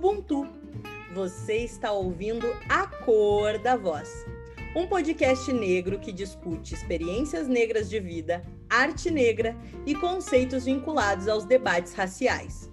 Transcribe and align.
Ubuntu. 0.00 0.48
Você 1.14 1.58
está 1.58 1.92
ouvindo 1.92 2.46
A 2.70 2.86
Cor 2.86 3.58
da 3.58 3.76
Voz, 3.76 4.08
um 4.74 4.86
podcast 4.86 5.52
negro 5.52 5.98
que 5.98 6.10
discute 6.10 6.72
experiências 6.72 7.46
negras 7.46 7.90
de 7.90 8.00
vida, 8.00 8.42
arte 8.70 9.10
negra 9.10 9.54
e 9.84 9.94
conceitos 9.94 10.64
vinculados 10.64 11.28
aos 11.28 11.44
debates 11.44 11.92
raciais. 11.92 12.70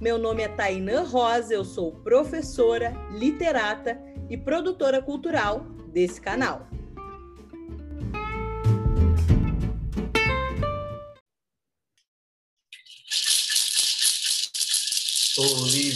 Meu 0.00 0.18
nome 0.18 0.42
é 0.42 0.48
Tainã 0.48 1.04
Rosa, 1.04 1.54
eu 1.54 1.64
sou 1.64 1.92
professora, 1.92 2.92
literata 3.12 3.96
e 4.28 4.36
produtora 4.36 5.00
cultural 5.00 5.60
desse 5.92 6.20
canal. 6.20 6.66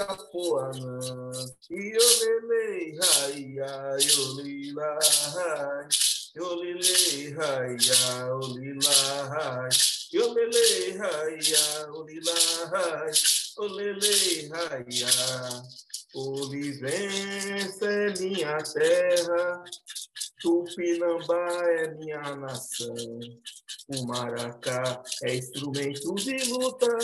Iolele, 1.69 2.97
Raia, 2.97 3.97
Iolila, 4.01 4.99
Iolele, 6.35 7.33
Raia, 7.35 8.35
Olila, 8.35 9.69
Iolele, 10.11 10.97
Raia, 10.97 11.65
Olila, 11.93 12.33
Olele, 13.57 14.49
raia, 14.49 15.11
Olivença 16.13 17.85
é 17.85 18.13
minha 18.19 18.57
terra, 18.57 19.63
Tupinambá 20.41 21.47
é 21.69 21.93
minha 21.95 22.35
nação, 22.35 22.93
o 23.87 24.05
maracá 24.05 25.01
é 25.23 25.35
instrumento 25.35 26.13
de 26.15 26.35
luta, 26.49 26.97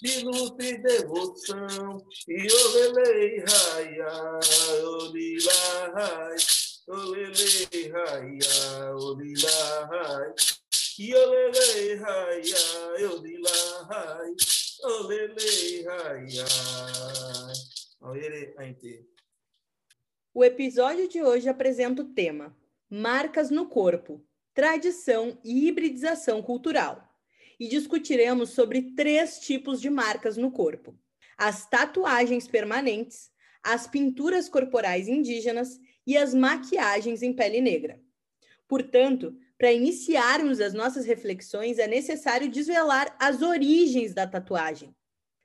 de 0.00 0.20
luta 0.22 0.64
e 0.64 0.78
devoção, 0.78 2.06
e 2.28 2.46
olele, 2.52 3.44
raia, 3.48 4.38
olila, 4.84 5.92
raia, 5.92 6.36
olele, 6.86 7.88
raia, 7.88 8.94
olila, 8.94 9.86
raia, 9.90 10.34
e 11.00 11.14
olele, 11.16 11.94
raia, 11.96 13.10
olila, 13.10 13.86
raia, 13.90 14.36
o 20.32 20.44
episódio 20.44 21.08
de 21.08 21.22
hoje 21.22 21.48
apresenta 21.48 22.02
o 22.02 22.12
tema 22.12 22.56
Marcas 22.88 23.50
no 23.50 23.68
Corpo, 23.68 24.24
Tradição 24.54 25.40
e 25.42 25.66
Hibridização 25.66 26.40
Cultural. 26.40 27.02
E 27.58 27.66
discutiremos 27.66 28.50
sobre 28.50 28.94
três 28.94 29.40
tipos 29.40 29.80
de 29.80 29.90
marcas 29.90 30.36
no 30.36 30.52
corpo: 30.52 30.96
as 31.36 31.68
tatuagens 31.68 32.46
permanentes, 32.46 33.30
as 33.60 33.88
pinturas 33.88 34.48
corporais 34.48 35.08
indígenas 35.08 35.80
e 36.06 36.16
as 36.16 36.32
maquiagens 36.32 37.22
em 37.22 37.32
pele 37.32 37.60
negra. 37.60 38.00
Portanto, 38.68 39.36
para 39.58 39.72
iniciarmos 39.72 40.60
as 40.60 40.74
nossas 40.74 41.06
reflexões, 41.06 41.78
é 41.78 41.88
necessário 41.88 42.48
desvelar 42.48 43.16
as 43.18 43.42
origens 43.42 44.14
da 44.14 44.26
tatuagem. 44.26 44.94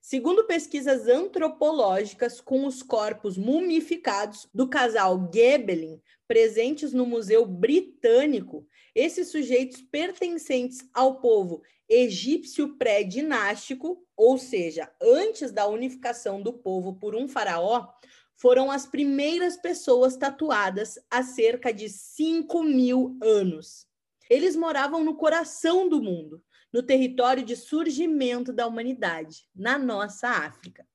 Segundo 0.02 0.46
pesquisas 0.46 1.08
antropológicas 1.08 2.42
com 2.42 2.66
os 2.66 2.82
corpos 2.82 3.38
mumificados 3.38 4.50
do 4.52 4.68
casal 4.68 5.30
Gebelin, 5.32 6.02
presentes 6.28 6.92
no 6.92 7.06
Museu 7.06 7.46
Britânico, 7.46 8.68
esses 8.96 9.30
sujeitos 9.30 9.80
pertencentes 9.80 10.80
ao 10.92 11.22
povo 11.22 11.62
egípcio 11.88 12.78
pré-dinástico, 12.78 14.04
ou 14.18 14.38
seja, 14.38 14.92
antes 15.00 15.52
da 15.52 15.68
unificação 15.68 16.42
do 16.42 16.52
povo 16.52 16.96
por 16.96 17.16
um 17.16 17.28
faraó, 17.28 17.88
foram 18.36 18.72
as 18.72 18.88
primeiras 18.88 19.56
pessoas 19.56 20.18
tatuadas 20.18 20.98
há 21.12 21.22
cerca 21.22 21.72
de 21.72 21.88
5 21.90 22.64
mil 22.64 23.18
anos. 23.22 23.86
Eles 24.30 24.56
moravam 24.56 25.04
no 25.04 25.16
coração 25.16 25.88
do 25.88 26.02
mundo, 26.02 26.42
no 26.72 26.82
território 26.82 27.44
de 27.44 27.56
surgimento 27.56 28.54
da 28.54 28.68
humanidade, 28.68 29.46
na 29.56 29.78
nossa 29.78 30.30
África. 30.30 30.88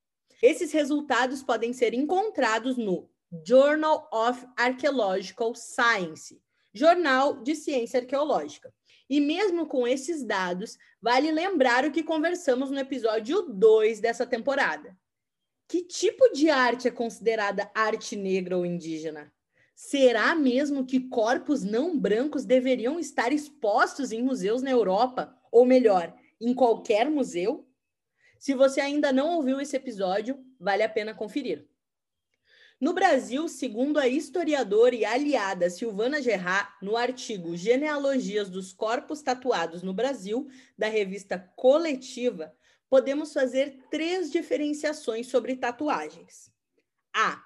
Esses 0.42 0.72
resultados 0.72 1.42
podem 1.42 1.72
ser 1.72 1.94
encontrados 1.94 2.76
no 2.76 3.08
Journal 3.44 4.08
of 4.12 4.46
Archaeological 4.56 5.54
Science, 5.54 6.40
Jornal 6.72 7.42
de 7.42 7.54
Ciência 7.54 8.00
Arqueológica. 8.00 8.72
E 9.08 9.20
mesmo 9.20 9.66
com 9.66 9.86
esses 9.86 10.24
dados, 10.24 10.76
vale 11.00 11.30
lembrar 11.30 11.84
o 11.84 11.92
que 11.92 12.02
conversamos 12.02 12.70
no 12.70 12.78
episódio 12.78 13.42
2 13.42 14.00
dessa 14.00 14.26
temporada. 14.26 14.96
Que 15.68 15.82
tipo 15.82 16.32
de 16.32 16.50
arte 16.50 16.88
é 16.88 16.90
considerada 16.90 17.70
arte 17.74 18.14
negra 18.16 18.56
ou 18.56 18.66
indígena? 18.66 19.32
Será 19.74 20.34
mesmo 20.34 20.86
que 20.86 21.08
corpos 21.08 21.62
não 21.62 21.98
brancos 21.98 22.44
deveriam 22.44 22.98
estar 22.98 23.32
expostos 23.32 24.10
em 24.10 24.22
museus 24.22 24.62
na 24.62 24.70
Europa? 24.70 25.36
Ou 25.56 25.64
melhor, 25.64 26.14
em 26.38 26.52
qualquer 26.52 27.08
museu? 27.08 27.66
Se 28.38 28.52
você 28.52 28.78
ainda 28.78 29.10
não 29.10 29.36
ouviu 29.36 29.58
esse 29.58 29.74
episódio, 29.74 30.38
vale 30.60 30.82
a 30.82 30.88
pena 30.88 31.14
conferir. 31.14 31.66
No 32.78 32.92
Brasil, 32.92 33.48
segundo 33.48 33.98
a 33.98 34.06
historiadora 34.06 34.94
e 34.94 35.02
aliada 35.02 35.70
Silvana 35.70 36.20
Gerard, 36.20 36.68
no 36.82 36.94
artigo 36.94 37.56
Genealogias 37.56 38.50
dos 38.50 38.74
Corpos 38.74 39.22
Tatuados 39.22 39.82
no 39.82 39.94
Brasil, 39.94 40.46
da 40.76 40.88
revista 40.88 41.38
Coletiva, 41.56 42.54
podemos 42.90 43.32
fazer 43.32 43.78
três 43.90 44.30
diferenciações 44.30 45.28
sobre 45.28 45.56
tatuagens. 45.56 46.52
A 47.14 47.42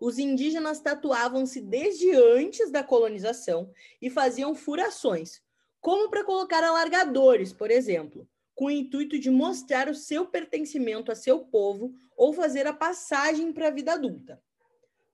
os 0.00 0.16
indígenas 0.16 0.78
tatuavam-se 0.78 1.60
desde 1.60 2.14
antes 2.14 2.70
da 2.70 2.84
colonização 2.84 3.72
e 4.00 4.08
faziam 4.08 4.54
furações, 4.54 5.42
como 5.80 6.10
para 6.10 6.24
colocar 6.24 6.62
alargadores, 6.62 7.52
por 7.52 7.70
exemplo, 7.70 8.28
com 8.54 8.66
o 8.66 8.70
intuito 8.70 9.18
de 9.18 9.30
mostrar 9.30 9.88
o 9.88 9.94
seu 9.94 10.26
pertencimento 10.26 11.12
a 11.12 11.14
seu 11.14 11.40
povo 11.40 11.94
ou 12.16 12.32
fazer 12.32 12.66
a 12.66 12.72
passagem 12.72 13.52
para 13.52 13.68
a 13.68 13.70
vida 13.70 13.92
adulta. 13.92 14.42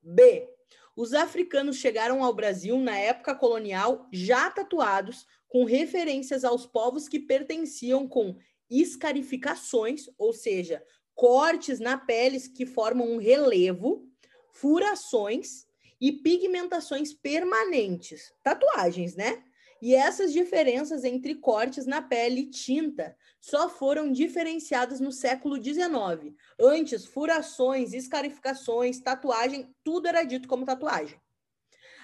B. 0.02 0.48
Os 0.96 1.12
africanos 1.12 1.76
chegaram 1.76 2.22
ao 2.24 2.32
Brasil 2.32 2.78
na 2.78 2.96
época 2.96 3.34
colonial 3.34 4.08
já 4.12 4.50
tatuados, 4.50 5.26
com 5.48 5.64
referências 5.64 6.44
aos 6.44 6.66
povos 6.66 7.08
que 7.08 7.18
pertenciam 7.18 8.08
com 8.08 8.36
escarificações, 8.70 10.08
ou 10.16 10.32
seja, 10.32 10.82
cortes 11.14 11.78
na 11.78 11.96
pele 11.96 12.40
que 12.40 12.66
formam 12.66 13.12
um 13.12 13.18
relevo 13.18 14.08
furações 14.52 15.66
e 16.00 16.12
pigmentações 16.12 17.12
permanentes, 17.12 18.32
tatuagens, 18.42 19.16
né? 19.16 19.44
E 19.84 19.94
essas 19.94 20.32
diferenças 20.32 21.04
entre 21.04 21.34
cortes 21.34 21.84
na 21.84 22.00
pele 22.00 22.40
e 22.40 22.46
tinta 22.46 23.14
só 23.38 23.68
foram 23.68 24.10
diferenciadas 24.10 24.98
no 24.98 25.12
século 25.12 25.62
XIX. 25.62 26.34
Antes, 26.58 27.04
furações, 27.04 27.92
escarificações, 27.92 28.98
tatuagem, 28.98 29.76
tudo 29.84 30.08
era 30.08 30.24
dito 30.24 30.48
como 30.48 30.64
tatuagem. 30.64 31.20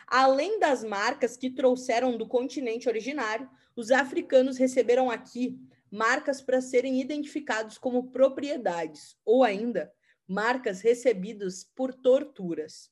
Além 0.07 0.61
das 0.61 0.85
marcas 0.85 1.39
que 1.39 1.49
trouxeram 1.49 2.19
do 2.19 2.29
continente 2.29 2.87
originário, 2.87 3.49
os 3.75 3.91
africanos 3.91 4.59
receberam 4.59 5.11
aqui 5.11 5.59
marcas 5.91 6.43
para 6.43 6.61
serem 6.61 7.01
identificados 7.01 7.78
como 7.78 8.10
propriedades, 8.10 9.16
ou 9.25 9.43
ainda 9.43 9.91
marcas 10.28 10.83
recebidas 10.83 11.65
por 11.65 11.95
torturas. 11.95 12.91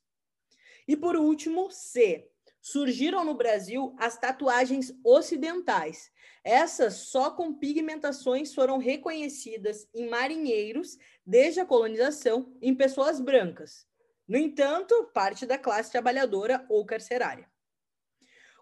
E 0.86 0.96
por 0.96 1.14
último, 1.14 1.70
C. 1.70 2.30
Surgiram 2.60 3.24
no 3.24 3.34
Brasil 3.34 3.94
as 3.98 4.18
tatuagens 4.18 4.92
ocidentais. 5.04 6.10
Essas 6.44 6.94
só 7.10 7.30
com 7.30 7.54
pigmentações 7.54 8.54
foram 8.54 8.78
reconhecidas 8.78 9.88
em 9.94 10.08
marinheiros 10.08 10.98
desde 11.24 11.60
a 11.60 11.66
colonização 11.66 12.54
em 12.60 12.74
pessoas 12.74 13.20
brancas. 13.20 13.86
No 14.26 14.36
entanto, 14.36 15.10
parte 15.14 15.46
da 15.46 15.56
classe 15.56 15.90
trabalhadora 15.90 16.66
ou 16.68 16.84
carcerária. 16.84 17.48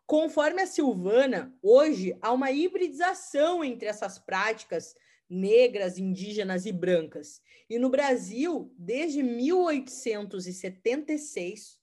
Conforme 0.07 0.63
a 0.63 0.67
Silvana, 0.67 1.53
hoje 1.61 2.17
há 2.23 2.33
uma 2.33 2.53
hibridização 2.53 3.65
entre 3.65 3.89
essas 3.89 4.21
práticas 4.21 4.95
negras, 5.29 5.99
indígenas 5.99 6.65
e 6.67 6.73
brancas. 6.73 7.43
E 7.69 7.77
no 7.79 7.91
Brasil, 7.91 8.73
desde 8.79 9.25
1876, 9.25 11.76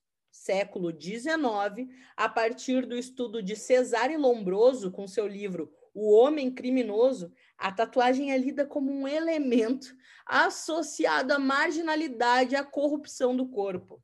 século 0.44 0.92
XIX, 0.92 1.90
a 2.18 2.28
partir 2.28 2.86
do 2.86 2.98
estudo 2.98 3.42
de 3.42 3.56
Cesare 3.56 4.18
Lombroso, 4.18 4.92
com 4.92 5.08
seu 5.08 5.26
livro 5.26 5.72
O 5.94 6.12
Homem 6.12 6.52
Criminoso, 6.52 7.32
a 7.58 7.72
tatuagem 7.72 8.34
é 8.34 8.38
lida 8.38 8.66
como 8.66 8.92
um 8.92 9.08
elemento 9.08 9.96
associado 10.26 11.34
à 11.34 11.40
marginalidade 11.40 12.56
e 12.56 12.58
à 12.58 12.64
corrupção 12.64 13.34
do 13.34 13.48
corpo. 13.48 14.04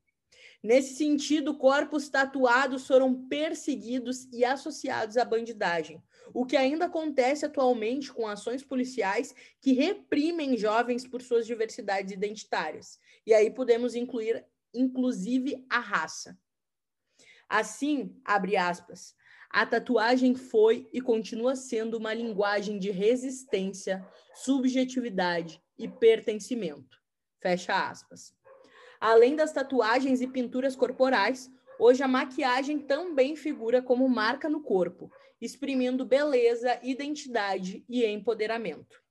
Nesse 0.62 0.94
sentido, 0.94 1.58
corpos 1.58 2.08
tatuados 2.08 2.86
foram 2.86 3.26
perseguidos 3.28 4.26
e 4.32 4.42
associados 4.42 5.18
à 5.18 5.24
bandidagem, 5.26 6.02
o 6.32 6.46
que 6.46 6.56
ainda 6.56 6.86
acontece 6.86 7.44
atualmente 7.44 8.10
com 8.10 8.26
ações 8.26 8.62
policiais 8.62 9.34
que 9.60 9.72
reprimem 9.72 10.56
jovens 10.56 11.06
por 11.06 11.20
suas 11.20 11.46
diversidades 11.46 12.12
identitárias. 12.12 12.98
E 13.26 13.34
aí 13.34 13.50
podemos 13.50 13.94
incluir, 13.94 14.44
inclusive, 14.74 15.64
a 15.68 15.78
raça. 15.78 16.38
Assim, 17.48 18.14
abre 18.24 18.56
aspas, 18.56 19.14
a 19.50 19.66
tatuagem 19.66 20.36
foi 20.36 20.88
e 20.92 21.00
continua 21.00 21.56
sendo 21.56 21.98
uma 21.98 22.14
linguagem 22.14 22.78
de 22.78 22.92
resistência, 22.92 24.06
subjetividade 24.32 25.60
e 25.76 25.88
pertencimento. 25.88 26.98
Fecha 27.40 27.88
aspas. 27.88 28.32
Além 29.00 29.34
das 29.34 29.52
tatuagens 29.52 30.20
e 30.20 30.28
pinturas 30.28 30.76
corporais, 30.76 31.50
hoje 31.78 32.02
a 32.02 32.08
maquiagem 32.08 32.78
também 32.78 33.34
figura 33.34 33.82
como 33.82 34.08
marca 34.08 34.48
no 34.48 34.62
corpo, 34.62 35.10
exprimindo 35.40 36.04
beleza, 36.04 36.78
identidade 36.82 37.84
e 37.88 38.04
empoderamento. 38.04 39.02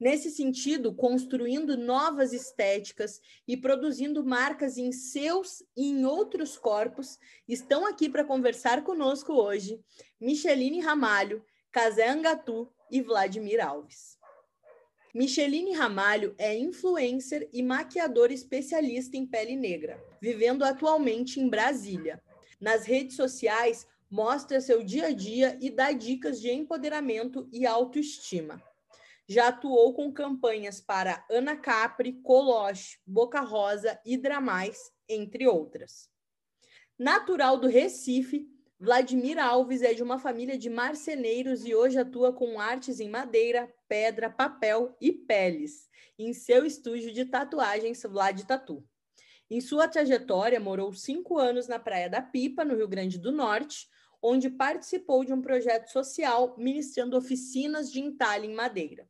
Nesse 0.00 0.30
sentido, 0.30 0.94
construindo 0.94 1.76
novas 1.76 2.32
estéticas 2.32 3.20
e 3.48 3.56
produzindo 3.56 4.24
marcas 4.24 4.78
em 4.78 4.92
seus 4.92 5.60
e 5.76 5.88
em 5.88 6.04
outros 6.04 6.56
corpos, 6.56 7.18
estão 7.48 7.84
aqui 7.84 8.08
para 8.08 8.24
conversar 8.24 8.84
conosco 8.84 9.32
hoje 9.32 9.80
Micheline 10.20 10.80
Ramalho, 10.80 11.44
Casé 11.72 12.08
Angatu 12.08 12.72
e 12.88 13.02
Vladimir 13.02 13.60
Alves. 13.60 14.16
Micheline 15.12 15.72
Ramalho 15.72 16.32
é 16.38 16.56
influencer 16.56 17.48
e 17.52 17.60
maquiadora 17.60 18.32
especialista 18.32 19.16
em 19.16 19.26
pele 19.26 19.56
negra, 19.56 20.00
vivendo 20.20 20.62
atualmente 20.62 21.40
em 21.40 21.48
Brasília. 21.48 22.22
Nas 22.60 22.84
redes 22.84 23.16
sociais, 23.16 23.84
mostra 24.08 24.60
seu 24.60 24.84
dia 24.84 25.06
a 25.06 25.12
dia 25.12 25.58
e 25.60 25.70
dá 25.70 25.90
dicas 25.90 26.40
de 26.40 26.50
empoderamento 26.50 27.48
e 27.52 27.66
autoestima. 27.66 28.62
Já 29.28 29.48
atuou 29.48 29.92
com 29.92 30.10
campanhas 30.10 30.80
para 30.80 31.22
Ana 31.30 31.54
Capri, 31.54 32.14
Coloche, 32.22 32.98
Boca 33.06 33.40
Rosa 33.40 34.00
e 34.02 34.16
Dramais, 34.16 34.90
entre 35.06 35.46
outras. 35.46 36.08
Natural 36.98 37.58
do 37.58 37.68
Recife, 37.68 38.48
Vladimir 38.80 39.38
Alves 39.38 39.82
é 39.82 39.92
de 39.92 40.02
uma 40.02 40.18
família 40.18 40.56
de 40.56 40.70
marceneiros 40.70 41.66
e 41.66 41.74
hoje 41.74 41.98
atua 41.98 42.32
com 42.32 42.58
artes 42.58 43.00
em 43.00 43.08
madeira, 43.10 43.68
pedra, 43.86 44.30
papel 44.30 44.96
e 45.00 45.12
peles, 45.12 45.90
em 46.18 46.32
seu 46.32 46.64
estúdio 46.64 47.12
de 47.12 47.24
tatuagens 47.24 48.02
Vlad 48.04 48.40
Tatu. 48.44 48.82
Em 49.50 49.60
sua 49.60 49.88
trajetória, 49.88 50.60
morou 50.60 50.92
cinco 50.92 51.38
anos 51.38 51.68
na 51.68 51.78
Praia 51.78 52.08
da 52.08 52.22
Pipa, 52.22 52.64
no 52.64 52.76
Rio 52.76 52.88
Grande 52.88 53.18
do 53.18 53.32
Norte, 53.32 53.88
onde 54.22 54.48
participou 54.48 55.24
de 55.24 55.32
um 55.32 55.42
projeto 55.42 55.88
social 55.90 56.54
ministrando 56.56 57.16
oficinas 57.16 57.90
de 57.90 58.00
entalhe 58.00 58.46
em 58.46 58.54
madeira. 58.54 59.08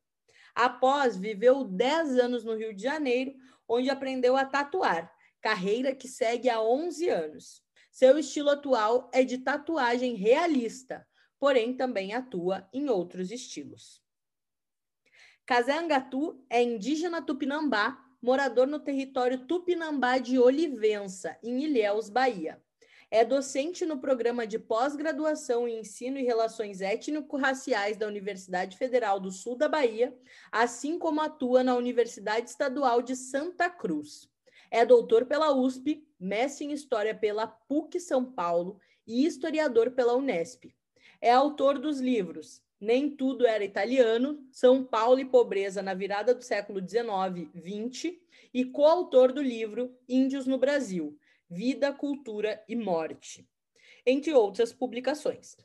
Após, 0.59 1.17
viveu 1.17 1.63
10 1.63 2.19
anos 2.19 2.43
no 2.43 2.57
Rio 2.57 2.75
de 2.75 2.83
Janeiro, 2.83 3.33
onde 3.69 3.91
aprendeu 3.91 4.37
a 4.37 4.45
tatuar, 4.45 5.09
carreira 5.41 5.95
que 5.95 6.09
segue 6.09 6.51
há 6.51 6.61
11 6.61 7.09
anos. 7.09 7.63
Seu 7.93 8.19
estilo 8.19 8.51
atual 8.51 9.09
é 9.15 9.23
de 9.23 9.39
tatuagem 9.39 10.17
realista, 10.17 11.07
porém 11.39 11.77
também 11.77 12.13
atua 12.13 12.69
em 12.73 12.89
outros 12.89 13.31
estilos. 13.31 14.03
Angatu 15.49 16.45
é 16.51 16.61
indígena 16.61 17.23
tupinambá, 17.23 17.97
morador 18.21 18.67
no 18.67 18.81
território 18.81 19.47
tupinambá 19.47 20.19
de 20.19 20.41
Olivença, 20.41 21.39
em 21.41 21.63
Ilhéus, 21.63 22.11
Bahia. 22.11 22.61
É 23.11 23.25
docente 23.25 23.87
no 23.87 23.99
programa 23.99 24.47
de 24.47 24.59
pós-graduação 24.59 25.67
em 25.67 25.81
Ensino 25.81 26.19
e 26.19 26.25
Relações 26.25 26.83
Étnico-Raciais 26.83 27.97
da 27.97 28.07
Universidade 28.07 28.77
Federal 28.77 29.19
do 29.19 29.31
Sul 29.31 29.57
da 29.57 29.67
Bahia, 29.67 30.15
assim 30.53 30.99
como 30.99 31.23
atua 31.23 31.65
na 31.65 31.75
Universidade 31.75 32.51
Estadual 32.51 33.01
de 33.01 33.17
Santa 33.17 33.71
Cruz. 33.71 34.29
É 34.71 34.85
doutor 34.85 35.25
pela 35.25 35.55
USP, 35.55 36.07
mestre 36.21 36.67
em 36.67 36.73
História 36.73 37.15
pela 37.15 37.47
PUC 37.47 37.99
São 37.99 38.27
Paulo 38.27 38.79
e 39.07 39.25
historiador 39.25 39.93
pela 39.93 40.15
Unesp. 40.15 40.75
É 41.19 41.33
autor 41.33 41.79
dos 41.79 42.01
livros 42.01 42.63
Nem 42.79 43.09
Tudo 43.09 43.47
Era 43.47 43.65
Italiano, 43.65 44.47
São 44.53 44.85
Paulo 44.85 45.19
e 45.19 45.25
Pobreza 45.25 45.81
na 45.81 45.95
Virada 45.95 46.35
do 46.35 46.45
Século 46.45 46.87
XIX-XX 46.87 48.19
e 48.53 48.67
coautor 48.67 49.33
do 49.33 49.41
livro 49.41 49.97
Índios 50.07 50.47
no 50.47 50.59
Brasil, 50.59 51.19
Vida, 51.51 51.93
Cultura 51.93 52.63
e 52.69 52.77
Morte, 52.77 53.49
entre 54.05 54.35
outras 54.35 54.71
publicações. 54.71 55.57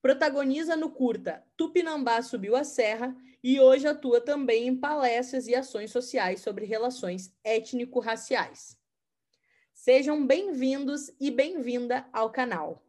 Protagoniza 0.00 0.76
no 0.76 0.90
curta 0.90 1.44
Tupinambá 1.58 2.22
Subiu 2.22 2.56
a 2.56 2.64
Serra 2.64 3.14
e 3.44 3.60
hoje 3.60 3.86
atua 3.86 4.18
também 4.18 4.66
em 4.66 4.74
palestras 4.74 5.46
e 5.46 5.54
ações 5.54 5.90
sociais 5.90 6.40
sobre 6.40 6.64
relações 6.64 7.34
étnico-raciais. 7.44 8.78
Sejam 9.74 10.26
bem-vindos 10.26 11.10
e 11.20 11.30
bem-vinda 11.30 12.08
ao 12.14 12.30
canal. 12.30 12.82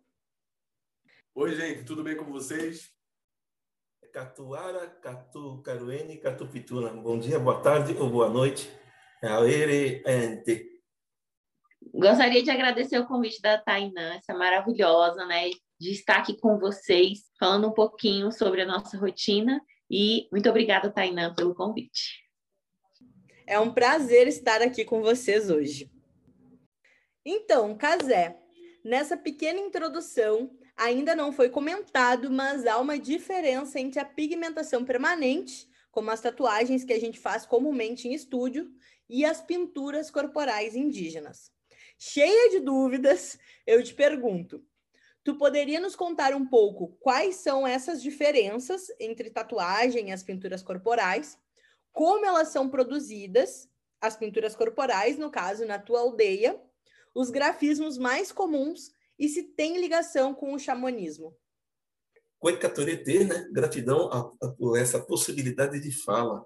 Oi, 1.35 1.53
gente, 1.53 1.83
tudo 1.83 2.01
bem 2.01 2.15
com 2.15 2.25
vocês? 2.25 2.93
Catuara, 4.13 4.87
Catu, 4.87 5.61
Caruene, 5.63 6.17
Catupituna. 6.17 6.91
Bom 6.91 7.19
dia, 7.19 7.39
boa 7.39 7.61
tarde 7.61 7.93
ou 7.97 8.09
boa 8.09 8.29
noite. 8.29 8.71
Aere, 9.21 10.01
ente. 10.05 10.70
Gostaria 11.93 12.41
de 12.41 12.49
agradecer 12.49 12.97
o 12.97 13.05
convite 13.05 13.41
da 13.41 13.57
Tainã, 13.57 14.15
essa 14.15 14.33
maravilhosa, 14.33 15.25
né, 15.25 15.49
de 15.77 15.91
estar 15.91 16.19
aqui 16.19 16.39
com 16.39 16.57
vocês, 16.57 17.29
falando 17.37 17.67
um 17.67 17.73
pouquinho 17.73 18.31
sobre 18.31 18.61
a 18.61 18.65
nossa 18.65 18.97
rotina. 18.97 19.61
E 19.89 20.29
muito 20.31 20.49
obrigada, 20.49 20.89
Tainã, 20.89 21.33
pelo 21.35 21.53
convite. 21.53 22.23
É 23.45 23.59
um 23.59 23.73
prazer 23.73 24.25
estar 24.29 24.61
aqui 24.61 24.85
com 24.85 25.01
vocês 25.01 25.49
hoje. 25.49 25.91
Então, 27.25 27.75
Casé, 27.77 28.39
nessa 28.85 29.17
pequena 29.17 29.59
introdução, 29.59 30.49
ainda 30.77 31.13
não 31.13 31.33
foi 31.33 31.49
comentado, 31.49 32.31
mas 32.31 32.65
há 32.65 32.79
uma 32.79 32.97
diferença 32.97 33.81
entre 33.81 33.99
a 33.99 34.05
pigmentação 34.05 34.85
permanente, 34.85 35.67
como 35.91 36.09
as 36.09 36.21
tatuagens 36.21 36.85
que 36.85 36.93
a 36.93 36.99
gente 36.99 37.19
faz 37.19 37.45
comumente 37.45 38.07
em 38.07 38.13
estúdio, 38.13 38.71
e 39.09 39.25
as 39.25 39.41
pinturas 39.41 40.09
corporais 40.09 40.73
indígenas 40.73 41.51
cheia 42.01 42.49
de 42.49 42.59
dúvidas, 42.59 43.37
eu 43.65 43.83
te 43.83 43.93
pergunto: 43.93 44.65
tu 45.23 45.35
poderia 45.35 45.79
nos 45.79 45.95
contar 45.95 46.33
um 46.33 46.47
pouco 46.47 46.97
quais 46.99 47.35
são 47.35 47.67
essas 47.67 48.01
diferenças 48.01 48.87
entre 48.99 49.29
tatuagem 49.29 50.09
e 50.09 50.11
as 50.11 50.23
pinturas 50.23 50.63
corporais, 50.63 51.37
como 51.91 52.25
elas 52.25 52.47
são 52.47 52.67
produzidas, 52.67 53.69
as 54.01 54.17
pinturas 54.17 54.55
corporais, 54.55 55.19
no 55.19 55.29
caso, 55.29 55.63
na 55.63 55.77
tua 55.77 55.99
aldeia, 55.99 56.59
os 57.13 57.29
grafismos 57.29 57.99
mais 57.99 58.31
comuns 58.31 58.91
e 59.19 59.29
se 59.29 59.43
tem 59.43 59.79
ligação 59.79 60.33
com 60.33 60.55
o 60.55 60.59
xamanismo? 60.59 61.37
Coicatorete, 62.39 63.25
né? 63.25 63.47
Gratidão 63.51 64.35
por 64.57 64.75
essa 64.75 64.99
possibilidade 64.99 65.79
de 65.79 65.91
fala. 65.91 66.43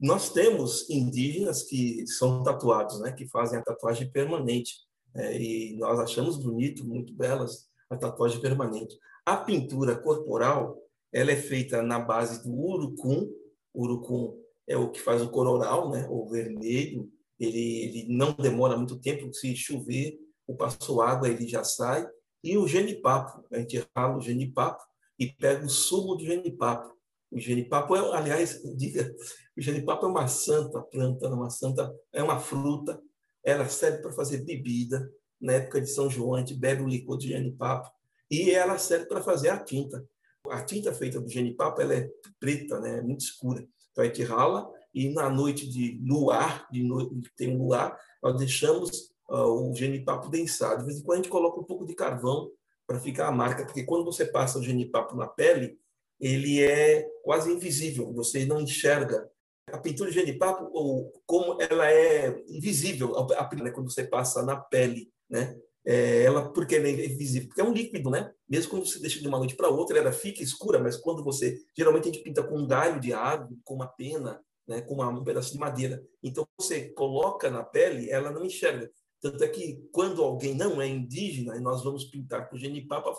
Nós 0.00 0.30
temos 0.30 0.88
indígenas 0.88 1.64
que 1.64 2.06
são 2.06 2.42
tatuados, 2.42 3.00
né, 3.00 3.12
que 3.12 3.26
fazem 3.26 3.58
a 3.58 3.62
tatuagem 3.62 4.10
permanente, 4.10 4.72
né, 5.14 5.40
e 5.40 5.76
nós 5.76 5.98
achamos 5.98 6.36
bonito, 6.36 6.86
muito 6.86 7.12
belas, 7.12 7.68
a 7.90 7.96
tatuagem 7.96 8.40
permanente. 8.40 8.96
A 9.26 9.36
pintura 9.36 9.96
corporal, 9.96 10.78
ela 11.12 11.32
é 11.32 11.36
feita 11.36 11.82
na 11.82 11.98
base 11.98 12.44
do 12.44 12.54
urucum, 12.54 13.28
urucum 13.74 14.38
é 14.68 14.76
o 14.76 14.90
que 14.90 15.00
faz 15.00 15.22
o 15.22 15.30
cororal, 15.30 15.90
né, 15.90 16.06
o 16.08 16.28
vermelho, 16.28 17.10
ele, 17.38 17.84
ele 17.84 18.06
não 18.08 18.32
demora 18.32 18.76
muito 18.76 18.98
tempo, 19.00 19.32
se 19.32 19.54
chover, 19.56 20.18
o 20.46 20.54
passo 20.54 21.00
água, 21.00 21.28
ele 21.28 21.46
já 21.46 21.64
sai, 21.64 22.06
e 22.42 22.56
o 22.56 22.68
genipapo, 22.68 23.44
a 23.50 23.58
gente 23.58 23.84
rala 23.96 24.16
o 24.16 24.20
genipapo 24.20 24.82
e 25.18 25.26
pega 25.26 25.64
o 25.64 25.68
sumo 25.68 26.14
do 26.14 26.24
genipapo, 26.24 26.96
o 27.30 27.38
genipapo, 27.38 27.94
é, 27.94 28.16
aliás, 28.16 28.60
diga, 28.76 29.14
o 29.56 29.60
genipapo 29.60 30.06
é 30.06 30.08
uma 30.08 30.26
santa 30.26 30.80
planta, 30.80 31.28
uma 31.28 31.50
santa, 31.50 31.94
é 32.12 32.22
uma 32.22 32.38
fruta. 32.38 33.00
Ela 33.44 33.68
serve 33.68 33.98
para 33.98 34.12
fazer 34.12 34.38
bebida. 34.38 35.10
Na 35.40 35.52
época 35.54 35.80
de 35.80 35.88
São 35.88 36.10
João, 36.10 36.34
a 36.34 36.38
gente 36.40 36.54
bebe 36.54 36.82
o 36.82 36.88
licor 36.88 37.16
de 37.16 37.28
genipapo 37.28 37.88
e 38.30 38.50
ela 38.50 38.76
serve 38.78 39.06
para 39.06 39.22
fazer 39.22 39.50
a 39.50 39.58
tinta. 39.58 40.04
A 40.50 40.62
tinta 40.62 40.92
feita 40.92 41.20
do 41.20 41.28
genipapo 41.28 41.80
ela 41.80 41.94
é 41.94 42.10
preta, 42.40 42.80
né? 42.80 42.98
É 42.98 43.02
muito 43.02 43.20
escura. 43.20 43.66
Então 43.92 44.02
a 44.02 44.06
gente 44.06 44.22
rala 44.22 44.68
e 44.94 45.10
na 45.10 45.28
noite 45.28 45.68
de 45.68 46.00
luar, 46.04 46.66
de 46.70 46.82
noite 46.82 47.14
tem 47.36 47.54
um 47.54 47.58
luar, 47.58 47.98
nós 48.22 48.36
deixamos 48.36 49.12
uh, 49.28 49.70
o 49.70 49.74
genipapo 49.74 50.28
densado. 50.28 50.80
De 50.80 50.86
vez 50.86 50.98
em 50.98 51.02
quando 51.02 51.20
a 51.20 51.22
gente 51.22 51.30
coloca 51.30 51.60
um 51.60 51.64
pouco 51.64 51.86
de 51.86 51.94
carvão 51.94 52.50
para 52.86 52.98
ficar 52.98 53.28
a 53.28 53.32
marca, 53.32 53.64
porque 53.64 53.84
quando 53.84 54.04
você 54.04 54.24
passa 54.24 54.58
o 54.58 54.62
genipapo 54.62 55.14
na 55.14 55.26
pele, 55.26 55.78
ele 56.20 56.62
é 56.62 57.06
quase 57.22 57.50
invisível, 57.52 58.12
você 58.12 58.44
não 58.44 58.60
enxerga 58.60 59.30
A 59.70 59.78
pintura 59.78 60.10
de 60.10 60.18
genipapo, 60.18 60.68
ou 60.72 61.12
como 61.26 61.60
ela 61.60 61.90
é 61.90 62.42
invisível, 62.48 63.16
a, 63.16 63.54
né, 63.56 63.70
quando 63.70 63.90
você 63.90 64.04
passa 64.04 64.42
na 64.42 64.56
pele, 64.56 65.10
né? 65.28 65.56
É, 65.84 66.22
ela, 66.24 66.52
porque 66.52 66.76
ela 66.76 66.86
é 66.86 67.06
invisível, 67.06 67.48
porque 67.48 67.60
é 67.60 67.64
um 67.64 67.72
líquido, 67.72 68.10
né? 68.10 68.32
Mesmo 68.48 68.70
quando 68.70 68.86
você 68.86 68.98
deixa 68.98 69.20
de 69.20 69.28
uma 69.28 69.38
noite 69.38 69.56
para 69.56 69.68
outra, 69.68 69.98
ela 69.98 70.12
fica 70.12 70.42
escura, 70.42 70.78
mas 70.78 70.96
quando 70.96 71.22
você, 71.22 71.58
geralmente 71.76 72.08
a 72.08 72.12
gente 72.12 72.22
pinta 72.22 72.42
com 72.42 72.58
um 72.58 72.66
galho 72.66 73.00
de 73.00 73.12
árvore, 73.12 73.58
com 73.64 73.74
uma 73.74 73.86
pena, 73.86 74.42
né, 74.66 74.82
com 74.82 74.94
uma, 74.94 75.08
um 75.08 75.24
pedaço 75.24 75.52
de 75.52 75.58
madeira. 75.58 76.02
Então 76.22 76.46
você 76.58 76.90
coloca 76.90 77.50
na 77.50 77.62
pele, 77.62 78.10
ela 78.10 78.30
não 78.30 78.44
enxerga. 78.44 78.90
Tanto 79.20 79.42
é 79.42 79.48
que 79.48 79.82
quando 79.90 80.22
alguém 80.22 80.54
não 80.54 80.80
é 80.80 80.86
indígena 80.86 81.56
e 81.56 81.60
nós 81.60 81.82
vamos 81.82 82.04
pintar 82.04 82.48
com 82.48 82.56
genipapo, 82.58 83.10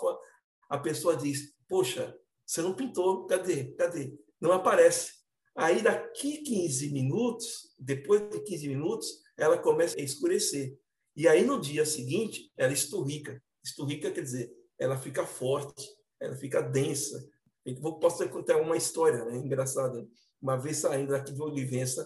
a 0.68 0.78
pessoa 0.78 1.16
diz: 1.16 1.52
Poxa, 1.68 2.16
você 2.50 2.62
não 2.62 2.74
pintou, 2.74 3.26
cadê? 3.26 3.66
Cadê? 3.76 4.12
Não 4.40 4.50
aparece. 4.50 5.12
Aí 5.54 5.80
daqui 5.80 6.38
15 6.38 6.92
minutos, 6.92 7.72
depois 7.78 8.28
de 8.28 8.40
15 8.40 8.68
minutos, 8.68 9.22
ela 9.36 9.56
começa 9.56 9.96
a 9.96 10.02
escurecer. 10.02 10.76
E 11.14 11.28
aí 11.28 11.44
no 11.44 11.60
dia 11.60 11.86
seguinte, 11.86 12.50
ela 12.56 12.72
esturrica. 12.72 13.40
Esturrica 13.64 14.10
quer 14.10 14.22
dizer, 14.22 14.52
ela 14.80 14.98
fica 14.98 15.24
forte, 15.24 15.88
ela 16.18 16.34
fica 16.34 16.60
densa. 16.60 17.24
Eu 17.64 17.92
posso 18.00 18.28
contar 18.28 18.56
uma 18.56 18.76
história 18.76 19.24
né, 19.26 19.36
engraçada. 19.36 20.04
Uma 20.42 20.56
vez 20.56 20.78
saindo 20.78 21.12
daqui 21.12 21.32
de 21.32 21.40
Olivença, 21.40 22.04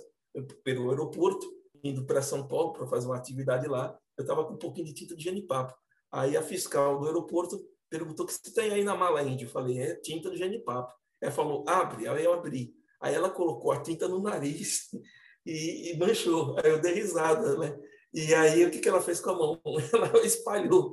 pelo 0.62 0.90
aeroporto, 0.90 1.50
indo 1.82 2.04
para 2.04 2.20
São 2.20 2.46
Paulo 2.46 2.74
para 2.74 2.86
fazer 2.86 3.06
uma 3.06 3.16
atividade 3.16 3.66
lá, 3.66 3.98
eu 4.18 4.22
estava 4.22 4.44
com 4.44 4.52
um 4.52 4.58
pouquinho 4.58 4.88
de 4.88 4.92
tinta 4.92 5.16
de 5.16 5.22
genipapo. 5.22 5.74
Aí 6.12 6.36
a 6.36 6.42
fiscal 6.42 7.00
do 7.00 7.06
aeroporto 7.06 7.58
perguntou 7.94 8.24
o 8.24 8.26
que 8.26 8.34
você 8.34 8.52
tem 8.52 8.72
aí 8.72 8.82
na 8.82 8.96
mala 8.96 9.22
índia. 9.22 9.44
Eu 9.44 9.50
falei, 9.50 9.78
é 9.78 9.94
tinta 9.94 10.28
de 10.28 10.36
genipapo. 10.36 10.92
Ela 11.20 11.30
falou, 11.30 11.64
abre. 11.68 12.08
Aí 12.08 12.24
eu 12.24 12.32
abri. 12.32 12.74
Aí 13.00 13.14
ela 13.14 13.30
colocou 13.30 13.70
a 13.70 13.80
tinta 13.80 14.08
no 14.08 14.20
nariz 14.20 14.88
e, 15.46 15.92
e 15.92 15.96
manchou. 15.96 16.56
Aí 16.58 16.70
eu 16.70 16.80
dei 16.80 16.94
risada, 16.94 17.56
né? 17.56 17.78
E 18.12 18.34
aí 18.34 18.64
o 18.64 18.70
que, 18.70 18.80
que 18.80 18.88
ela 18.88 19.00
fez 19.00 19.20
com 19.20 19.30
a 19.30 19.36
mão? 19.36 19.60
Ela 19.92 20.24
espalhou. 20.24 20.92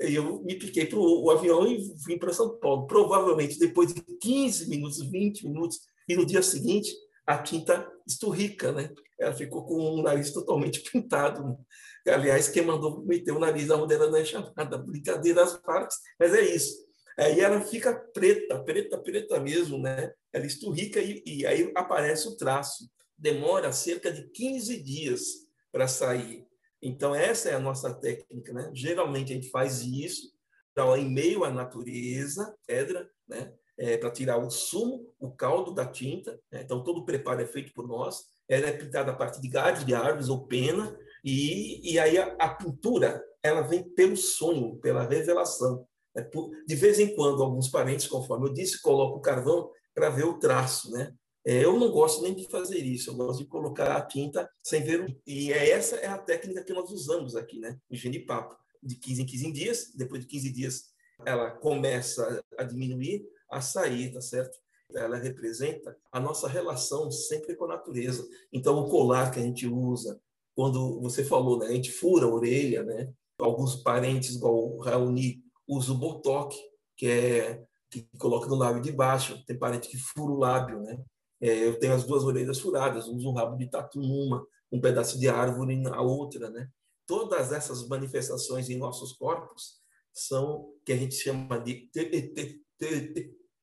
E 0.00 0.14
eu 0.14 0.42
me 0.42 0.58
piquei 0.58 0.86
para 0.86 0.98
o 0.98 1.30
avião 1.30 1.66
e 1.66 1.78
vim 2.06 2.18
para 2.18 2.32
São 2.32 2.58
Paulo. 2.58 2.86
Provavelmente 2.86 3.58
depois 3.58 3.92
de 3.92 4.00
15 4.00 4.70
minutos, 4.70 4.98
20 5.10 5.46
minutos, 5.46 5.80
e 6.08 6.16
no 6.16 6.24
dia 6.24 6.42
seguinte 6.42 6.90
a 7.26 7.38
tinta 7.38 7.90
esturrica, 8.06 8.72
né? 8.72 8.90
Ela 9.18 9.32
ficou 9.32 9.64
com 9.64 9.74
o 9.74 10.02
nariz 10.02 10.32
totalmente 10.32 10.80
pintado. 10.90 11.58
Aliás, 12.06 12.48
quem 12.48 12.64
mandou 12.64 13.04
meter 13.04 13.32
o 13.32 13.38
nariz 13.38 13.70
onde 13.70 13.94
ela 13.94 14.10
não 14.10 14.18
é 14.18 14.24
chamada, 14.24 14.78
brincadeira 14.78 15.42
às 15.42 15.56
partes, 15.60 15.98
mas 16.18 16.34
é 16.34 16.42
isso. 16.42 16.74
Aí 17.18 17.40
ela 17.40 17.60
fica 17.60 17.94
preta, 17.94 18.58
preta, 18.64 18.98
preta 18.98 19.38
mesmo, 19.38 19.78
né? 19.78 20.12
Ela 20.32 20.46
esturrica 20.46 21.00
e, 21.00 21.22
e 21.24 21.46
aí 21.46 21.70
aparece 21.76 22.26
o 22.26 22.36
traço. 22.36 22.90
Demora 23.16 23.72
cerca 23.72 24.10
de 24.10 24.28
15 24.30 24.82
dias 24.82 25.22
para 25.70 25.86
sair. 25.86 26.46
Então, 26.82 27.14
essa 27.14 27.50
é 27.50 27.54
a 27.54 27.60
nossa 27.60 27.94
técnica, 27.94 28.52
né? 28.52 28.70
Geralmente 28.74 29.32
a 29.32 29.36
gente 29.36 29.50
faz 29.50 29.82
isso 29.82 30.32
então, 30.72 30.96
em 30.96 31.08
meio 31.08 31.44
à 31.44 31.50
natureza, 31.50 32.56
pedra, 32.66 33.08
né? 33.28 33.52
É, 33.84 33.96
para 33.96 34.12
tirar 34.12 34.38
o 34.38 34.48
sumo, 34.48 35.12
o 35.18 35.32
caldo 35.32 35.74
da 35.74 35.84
tinta. 35.84 36.38
Né? 36.52 36.62
Então, 36.62 36.84
todo 36.84 36.98
o 36.98 37.04
preparo 37.04 37.42
é 37.42 37.46
feito 37.46 37.72
por 37.72 37.88
nós. 37.88 38.26
Ela 38.48 38.68
é 38.68 38.72
pintada 38.72 39.10
a 39.10 39.14
partir 39.14 39.40
de 39.40 39.48
galhos 39.48 39.84
de 39.84 39.92
árvores 39.92 40.28
ou 40.28 40.46
pena, 40.46 40.96
e, 41.24 41.92
e 41.92 41.98
aí 41.98 42.16
a, 42.16 42.36
a 42.38 42.48
pintura 42.48 43.24
ela 43.42 43.62
vem 43.62 43.82
pelo 43.82 44.16
sonho, 44.16 44.76
pela 44.76 45.04
revelação. 45.04 45.84
Né? 46.14 46.22
Por, 46.22 46.50
de 46.66 46.76
vez 46.76 47.00
em 47.00 47.14
quando, 47.14 47.42
alguns 47.42 47.68
parentes, 47.68 48.06
conforme 48.06 48.48
eu 48.48 48.52
disse, 48.52 48.80
colocam 48.80 49.18
o 49.18 49.22
carvão 49.22 49.70
para 49.94 50.10
ver 50.10 50.24
o 50.24 50.38
traço, 50.38 50.90
né? 50.90 51.12
É, 51.44 51.64
eu 51.64 51.78
não 51.78 51.90
gosto 51.90 52.22
nem 52.22 52.34
de 52.34 52.48
fazer 52.48 52.78
isso, 52.78 53.10
eu 53.10 53.14
gosto 53.14 53.40
de 53.40 53.48
colocar 53.48 53.96
a 53.96 54.00
tinta 54.00 54.48
sem 54.62 54.82
ver. 54.82 55.00
O... 55.00 55.16
E 55.26 55.52
é, 55.52 55.70
essa 55.70 55.96
é 55.96 56.06
a 56.06 56.16
técnica 56.16 56.62
que 56.62 56.72
nós 56.72 56.90
usamos 56.90 57.34
aqui, 57.34 57.58
né? 57.58 57.76
O 57.90 57.96
genipapo. 57.96 58.56
De 58.80 58.96
15 58.96 59.22
em 59.22 59.26
15 59.26 59.52
dias, 59.52 59.92
depois 59.94 60.22
de 60.22 60.28
15 60.28 60.52
dias 60.52 60.92
ela 61.24 61.50
começa 61.50 62.42
a 62.58 62.64
diminuir, 62.64 63.24
a 63.52 63.60
sair, 63.60 64.12
tá 64.12 64.20
certo? 64.20 64.58
Ela 64.94 65.16
representa 65.16 65.96
a 66.10 66.18
nossa 66.18 66.48
relação 66.48 67.10
sempre 67.10 67.54
com 67.54 67.66
a 67.66 67.68
natureza. 67.68 68.26
Então, 68.52 68.78
o 68.78 68.88
colar 68.88 69.30
que 69.30 69.38
a 69.38 69.42
gente 69.42 69.66
usa, 69.66 70.20
quando 70.54 71.00
você 71.00 71.24
falou, 71.24 71.58
né? 71.58 71.66
A 71.66 71.72
gente 71.72 71.90
fura 71.90 72.26
a 72.26 72.28
orelha, 72.28 72.82
né? 72.82 73.12
Alguns 73.38 73.76
parentes, 73.76 74.36
igual 74.36 74.54
o 74.54 74.80
Raoni, 74.80 75.42
usam 75.66 75.96
o 75.96 75.98
botox, 75.98 76.56
que 76.96 77.06
é 77.06 77.64
que 77.90 78.08
coloca 78.18 78.48
no 78.48 78.56
lábio 78.56 78.80
de 78.80 78.90
baixo. 78.90 79.44
Tem 79.44 79.58
parente 79.58 79.88
que 79.88 79.98
fura 79.98 80.32
o 80.32 80.38
lábio, 80.38 80.80
né? 80.80 80.98
É, 81.40 81.66
eu 81.66 81.78
tenho 81.78 81.92
as 81.92 82.04
duas 82.04 82.24
orelhas 82.24 82.58
furadas, 82.58 83.06
uso 83.06 83.28
um 83.28 83.34
rabo 83.34 83.56
de 83.56 83.68
tatu 83.68 84.00
numa, 84.00 84.46
um 84.70 84.80
pedaço 84.80 85.18
de 85.18 85.28
árvore 85.28 85.76
na 85.76 86.00
outra, 86.00 86.48
né? 86.48 86.68
Todas 87.06 87.52
essas 87.52 87.86
manifestações 87.86 88.70
em 88.70 88.78
nossos 88.78 89.12
corpos 89.12 89.82
são 90.12 90.70
que 90.84 90.92
a 90.92 90.96
gente 90.96 91.14
chama 91.14 91.58
de 91.58 91.90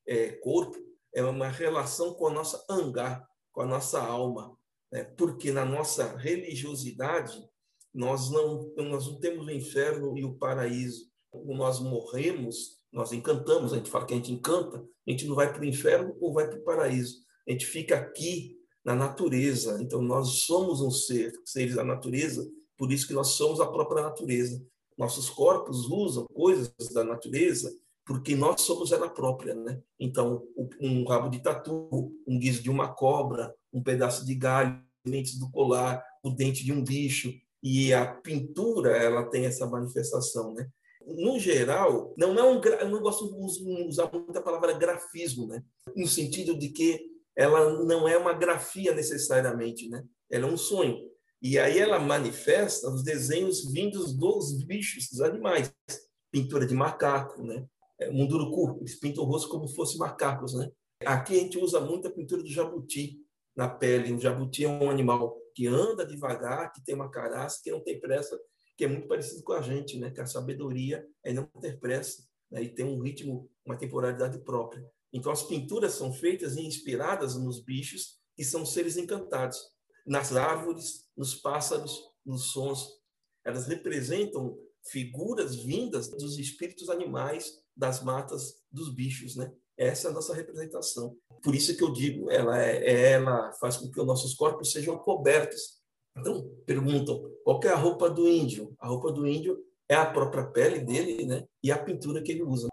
é, 0.09 0.31
corpo, 0.33 0.77
é 1.13 1.23
uma 1.23 1.47
relação 1.47 2.13
com 2.13 2.27
a 2.27 2.31
nossa 2.31 2.63
angar, 2.69 3.27
com 3.51 3.61
a 3.61 3.65
nossa 3.65 4.01
alma, 4.01 4.57
né? 4.91 5.03
porque 5.03 5.51
na 5.51 5.65
nossa 5.65 6.17
religiosidade 6.17 7.41
nós 7.93 8.29
não 8.29 8.71
nós 8.77 9.07
não 9.07 9.19
temos 9.19 9.47
o 9.47 9.51
inferno 9.51 10.17
e 10.17 10.23
o 10.23 10.35
paraíso. 10.35 11.09
Quando 11.31 11.53
nós 11.55 11.79
morremos, 11.79 12.79
nós 12.91 13.11
encantamos, 13.11 13.71
a 13.71 13.77
gente 13.77 13.89
fala 13.89 14.05
que 14.05 14.13
a 14.13 14.17
gente 14.17 14.31
encanta, 14.31 14.77
a 14.77 15.11
gente 15.11 15.25
não 15.25 15.35
vai 15.35 15.51
para 15.51 15.61
o 15.61 15.65
inferno 15.65 16.15
ou 16.19 16.33
vai 16.33 16.47
para 16.47 16.59
o 16.59 16.63
paraíso 16.63 17.27
a 17.49 17.51
gente 17.51 17.65
fica 17.65 17.95
aqui 17.95 18.55
na 18.85 18.95
natureza. 18.95 19.79
Então, 19.81 20.01
nós 20.01 20.43
somos 20.43 20.81
um 20.81 20.91
ser, 20.91 21.33
seres 21.43 21.75
da 21.75 21.83
natureza, 21.83 22.47
por 22.77 22.91
isso 22.91 23.07
que 23.07 23.13
nós 23.13 23.29
somos 23.29 23.59
a 23.59 23.65
própria 23.65 24.03
natureza. 24.03 24.63
Nossos 24.95 25.29
corpos 25.29 25.89
usam 25.89 26.25
coisas 26.27 26.71
da 26.93 27.03
natureza 27.03 27.75
porque 28.09 28.35
nós 28.35 28.61
somos 28.61 28.91
ela 28.91 29.07
própria, 29.07 29.53
né? 29.53 29.79
Então, 29.99 30.41
um 30.81 31.07
rabo 31.07 31.29
de 31.29 31.43
tatu, 31.43 32.11
um 32.27 32.39
guiso 32.39 32.63
de 32.63 32.67
uma 32.67 32.91
cobra, 32.91 33.53
um 33.71 33.83
pedaço 33.83 34.25
de 34.25 34.33
galho, 34.33 34.83
lentes 35.05 35.37
do 35.37 35.47
colar, 35.51 36.03
o 36.23 36.31
dente 36.31 36.65
de 36.65 36.73
um 36.73 36.83
bicho, 36.83 37.31
e 37.61 37.93
a 37.93 38.07
pintura, 38.07 38.97
ela 38.97 39.29
tem 39.29 39.45
essa 39.45 39.67
manifestação, 39.67 40.55
né? 40.55 40.67
No 41.05 41.37
geral, 41.37 42.11
não 42.17 42.33
é 42.39 42.43
um 42.43 42.59
eu 42.59 42.89
não 42.89 42.99
gosto 42.99 43.29
de 43.29 43.87
usar 43.87 44.09
muita 44.11 44.41
palavra 44.41 44.73
grafismo, 44.73 45.45
né? 45.45 45.63
No 45.95 46.07
sentido 46.07 46.57
de 46.57 46.69
que 46.69 46.99
ela 47.35 47.83
não 47.83 48.07
é 48.07 48.17
uma 48.17 48.33
grafia 48.33 48.91
necessariamente, 48.91 49.87
né? 49.87 50.03
Ela 50.31 50.47
é 50.47 50.51
um 50.51 50.57
sonho. 50.57 50.97
E 51.39 51.59
aí 51.59 51.77
ela 51.77 51.99
manifesta 51.99 52.89
os 52.89 53.03
desenhos 53.03 53.71
vindos 53.71 54.17
dos 54.17 54.63
bichos, 54.63 55.09
dos 55.11 55.21
animais. 55.21 55.71
Pintura 56.31 56.65
de 56.65 56.73
macaco, 56.73 57.43
né? 57.43 57.67
É, 57.99 58.09
munduruku, 58.09 58.77
eles 58.79 58.99
pintam 58.99 59.23
o 59.23 59.27
rosto 59.27 59.49
como 59.49 59.67
se 59.67 59.75
fossem 59.75 59.97
macacos, 59.97 60.53
né? 60.53 60.71
Aqui 61.05 61.35
a 61.37 61.39
gente 61.39 61.57
usa 61.57 61.79
muito 61.79 62.07
a 62.07 62.11
pintura 62.11 62.41
do 62.41 62.49
jabuti 62.49 63.19
na 63.55 63.67
pele. 63.67 64.13
O 64.13 64.19
jabuti 64.19 64.65
é 64.65 64.69
um 64.69 64.89
animal 64.89 65.37
que 65.53 65.67
anda 65.67 66.05
devagar, 66.05 66.71
que 66.71 66.83
tem 66.83 66.95
uma 66.95 67.09
caraça, 67.09 67.59
que 67.63 67.71
não 67.71 67.81
tem 67.81 67.99
pressa, 67.99 68.39
que 68.77 68.85
é 68.85 68.87
muito 68.87 69.07
parecido 69.07 69.43
com 69.43 69.53
a 69.53 69.61
gente, 69.61 69.97
né? 69.97 70.11
Que 70.11 70.21
a 70.21 70.25
sabedoria 70.25 71.05
é 71.23 71.33
não 71.33 71.45
ter 71.59 71.79
pressa 71.79 72.23
né? 72.51 72.63
e 72.63 72.69
tem 72.69 72.85
um 72.85 73.01
ritmo, 73.01 73.49
uma 73.65 73.77
temporalidade 73.77 74.39
própria. 74.39 74.83
Então, 75.11 75.31
as 75.31 75.43
pinturas 75.43 75.93
são 75.93 76.13
feitas 76.13 76.55
e 76.55 76.61
inspiradas 76.61 77.35
nos 77.35 77.63
bichos, 77.63 78.19
que 78.35 78.43
são 78.43 78.65
seres 78.65 78.95
encantados, 78.95 79.57
nas 80.05 80.35
árvores, 80.35 81.09
nos 81.17 81.35
pássaros, 81.35 81.99
nos 82.25 82.51
sons. 82.51 82.87
Elas 83.43 83.67
representam 83.67 84.57
figuras 84.89 85.55
vindas 85.55 86.09
dos 86.09 86.37
espíritos 86.37 86.89
animais, 86.89 87.61
das 87.79 88.03
matas, 88.03 88.61
dos 88.69 88.93
bichos, 88.93 89.37
né? 89.37 89.51
Essa 89.77 90.09
é 90.09 90.11
a 90.11 90.13
nossa 90.13 90.35
representação. 90.35 91.15
Por 91.41 91.55
isso 91.55 91.75
que 91.77 91.83
eu 91.83 91.93
digo, 91.93 92.29
ela, 92.29 92.61
é, 92.61 93.13
ela 93.13 93.53
faz 93.53 93.77
com 93.77 93.89
que 93.89 93.99
os 93.99 94.05
nossos 94.05 94.33
corpos 94.33 94.73
sejam 94.73 94.97
cobertos. 94.97 95.79
Então, 96.17 96.53
perguntam, 96.65 97.31
qual 97.45 97.61
é 97.63 97.69
a 97.69 97.77
roupa 97.77 98.09
do 98.09 98.27
índio? 98.27 98.75
A 98.77 98.87
roupa 98.89 99.09
do 99.09 99.25
índio 99.25 99.57
é 99.87 99.95
a 99.95 100.05
própria 100.05 100.45
pele 100.45 100.79
dele, 100.79 101.25
né? 101.25 101.47
E 101.63 101.71
a 101.71 101.81
pintura 101.81 102.21
que 102.21 102.33
ele 102.33 102.43
usa. 102.43 102.67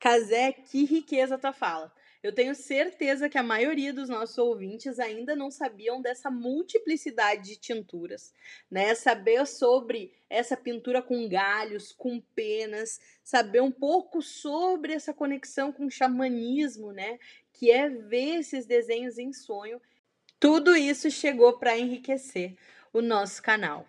Casé, 0.00 0.50
que 0.50 0.84
riqueza 0.84 1.38
tua 1.38 1.52
fala. 1.52 1.94
Eu 2.22 2.32
tenho 2.32 2.54
certeza 2.54 3.28
que 3.28 3.36
a 3.36 3.42
maioria 3.42 3.92
dos 3.92 4.08
nossos 4.08 4.38
ouvintes 4.38 5.00
ainda 5.00 5.34
não 5.34 5.50
sabiam 5.50 6.00
dessa 6.00 6.30
multiplicidade 6.30 7.50
de 7.50 7.56
tinturas, 7.56 8.32
né? 8.70 8.94
Saber 8.94 9.44
sobre 9.44 10.12
essa 10.30 10.56
pintura 10.56 11.02
com 11.02 11.28
galhos, 11.28 11.90
com 11.90 12.20
penas, 12.20 13.00
saber 13.24 13.60
um 13.60 13.72
pouco 13.72 14.22
sobre 14.22 14.92
essa 14.92 15.12
conexão 15.12 15.72
com 15.72 15.86
o 15.86 15.90
xamanismo, 15.90 16.92
né? 16.92 17.18
Que 17.52 17.72
é 17.72 17.88
ver 17.88 18.38
esses 18.38 18.66
desenhos 18.66 19.18
em 19.18 19.32
sonho. 19.32 19.82
Tudo 20.38 20.76
isso 20.76 21.10
chegou 21.10 21.58
para 21.58 21.76
enriquecer 21.76 22.56
o 22.92 23.02
nosso 23.02 23.42
canal. 23.42 23.88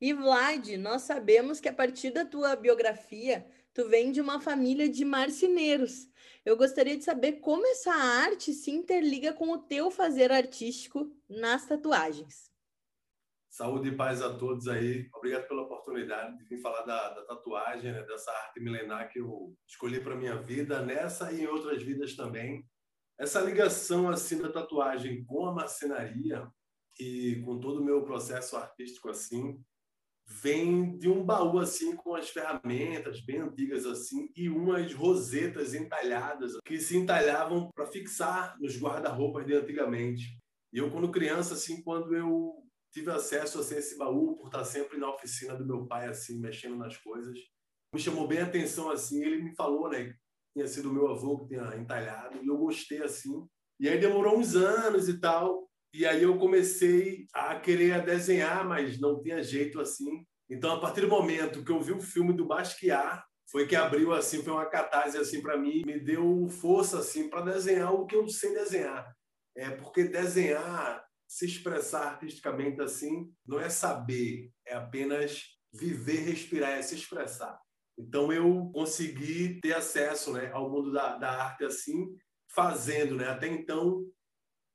E 0.00 0.12
Vlad, 0.14 0.76
nós 0.78 1.02
sabemos 1.02 1.60
que 1.60 1.68
a 1.68 1.72
partir 1.72 2.10
da 2.10 2.24
tua 2.24 2.54
biografia 2.54 3.44
tu 3.78 3.88
vem 3.88 4.10
de 4.10 4.20
uma 4.20 4.40
família 4.40 4.88
de 4.88 5.04
marceneiros. 5.04 6.10
Eu 6.44 6.56
gostaria 6.56 6.98
de 6.98 7.04
saber 7.04 7.34
como 7.34 7.64
essa 7.64 7.94
arte 7.94 8.52
se 8.52 8.72
interliga 8.72 9.32
com 9.32 9.52
o 9.52 9.58
teu 9.58 9.88
fazer 9.88 10.32
artístico 10.32 11.08
nas 11.28 11.64
tatuagens. 11.64 12.50
Saúde 13.48 13.90
e 13.90 13.96
paz 13.96 14.20
a 14.20 14.36
todos 14.36 14.66
aí. 14.66 15.08
Obrigado 15.14 15.46
pela 15.46 15.62
oportunidade 15.62 16.36
de 16.38 16.44
vir 16.46 16.60
falar 16.60 16.82
da, 16.82 17.10
da 17.10 17.24
tatuagem, 17.24 17.92
né, 17.92 18.02
dessa 18.02 18.32
arte 18.32 18.58
milenar 18.58 19.12
que 19.12 19.20
eu 19.20 19.56
escolhi 19.68 20.00
para 20.00 20.16
minha 20.16 20.42
vida, 20.42 20.84
nessa 20.84 21.30
e 21.32 21.42
em 21.42 21.46
outras 21.46 21.80
vidas 21.80 22.16
também. 22.16 22.68
Essa 23.16 23.40
ligação 23.40 24.08
assim 24.10 24.42
da 24.42 24.50
tatuagem 24.50 25.24
com 25.24 25.46
a 25.46 25.54
marcenaria 25.54 26.50
e 26.98 27.40
com 27.44 27.60
todo 27.60 27.80
o 27.80 27.84
meu 27.84 28.02
processo 28.02 28.56
artístico 28.56 29.08
assim, 29.08 29.64
vem 30.28 30.98
de 30.98 31.08
um 31.08 31.24
baú 31.24 31.58
assim 31.58 31.96
com 31.96 32.14
as 32.14 32.28
ferramentas 32.28 33.20
bem 33.20 33.38
antigas 33.38 33.86
assim 33.86 34.30
e 34.36 34.48
umas 34.48 34.92
rosetas 34.92 35.74
entalhadas 35.74 36.52
que 36.64 36.78
se 36.78 36.96
entalhavam 36.96 37.70
para 37.74 37.86
fixar 37.86 38.54
nos 38.60 38.78
guarda-roupas 38.78 39.46
de 39.46 39.54
antigamente. 39.54 40.38
E 40.72 40.78
eu 40.78 40.90
quando 40.90 41.10
criança 41.10 41.54
assim, 41.54 41.82
quando 41.82 42.14
eu 42.14 42.52
tive 42.92 43.10
acesso 43.10 43.60
assim, 43.60 43.76
a 43.76 43.78
esse 43.78 43.96
baú 43.96 44.36
por 44.36 44.46
estar 44.46 44.64
sempre 44.64 44.98
na 44.98 45.10
oficina 45.10 45.56
do 45.56 45.66
meu 45.66 45.86
pai 45.86 46.08
assim, 46.08 46.38
mexendo 46.38 46.76
nas 46.76 46.96
coisas, 46.98 47.38
me 47.94 48.00
chamou 48.00 48.28
bem 48.28 48.40
a 48.40 48.44
atenção 48.44 48.90
assim, 48.90 49.24
ele 49.24 49.42
me 49.42 49.54
falou, 49.56 49.88
né, 49.88 50.14
tinha 50.54 50.66
sido 50.66 50.92
meu 50.92 51.08
avô 51.08 51.38
que 51.38 51.48
tinha 51.48 51.74
entalhado 51.76 52.38
e 52.42 52.46
eu 52.46 52.58
gostei 52.58 53.02
assim. 53.02 53.46
E 53.80 53.88
aí 53.88 53.98
demorou 53.98 54.36
uns 54.36 54.56
anos 54.56 55.08
e 55.08 55.18
tal, 55.18 55.67
e 55.92 56.06
aí 56.06 56.22
eu 56.22 56.38
comecei 56.38 57.26
a 57.32 57.58
querer 57.58 58.04
desenhar, 58.04 58.66
mas 58.66 59.00
não 59.00 59.22
tinha 59.22 59.42
jeito 59.42 59.80
assim. 59.80 60.24
Então, 60.50 60.72
a 60.72 60.80
partir 60.80 61.02
do 61.02 61.08
momento 61.08 61.64
que 61.64 61.72
eu 61.72 61.80
vi 61.80 61.92
o 61.92 62.00
filme 62.00 62.32
do 62.32 62.46
Basquiat, 62.46 63.22
foi 63.50 63.66
que 63.66 63.74
abriu 63.74 64.12
assim, 64.12 64.42
foi 64.42 64.52
uma 64.52 64.66
catarse 64.66 65.16
assim 65.16 65.40
para 65.40 65.56
mim, 65.56 65.82
me 65.86 65.98
deu 65.98 66.48
força 66.48 66.98
assim 66.98 67.28
para 67.30 67.52
desenhar 67.52 67.92
o 67.92 68.06
que 68.06 68.14
eu 68.14 68.28
sei 68.28 68.52
desenhar. 68.52 69.10
É 69.56 69.70
porque 69.70 70.04
desenhar, 70.04 71.02
se 71.26 71.46
expressar 71.46 72.12
artisticamente 72.12 72.80
assim, 72.82 73.30
não 73.46 73.58
é 73.58 73.70
saber, 73.70 74.50
é 74.66 74.74
apenas 74.74 75.44
viver, 75.72 76.20
respirar, 76.20 76.72
é 76.72 76.82
se 76.82 76.94
expressar. 76.94 77.58
Então 77.98 78.32
eu 78.32 78.70
consegui 78.72 79.58
ter 79.60 79.72
acesso, 79.72 80.32
né, 80.32 80.50
ao 80.52 80.70
mundo 80.70 80.92
da, 80.92 81.16
da 81.16 81.30
arte 81.44 81.64
assim, 81.64 82.06
fazendo, 82.54 83.16
né? 83.16 83.28
Até 83.28 83.48
então 83.48 84.04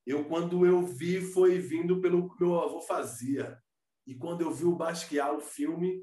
eu, 0.05 0.25
quando 0.25 0.65
eu 0.65 0.85
vi, 0.85 1.21
foi 1.21 1.59
vindo 1.59 2.01
pelo 2.01 2.29
que 2.29 2.43
meu 2.43 2.59
avô 2.59 2.81
fazia. 2.81 3.57
E 4.05 4.15
quando 4.15 4.41
eu 4.41 4.51
vi 4.51 4.65
o 4.65 4.75
Basquiat, 4.75 5.35
o 5.35 5.39
filme, 5.39 6.01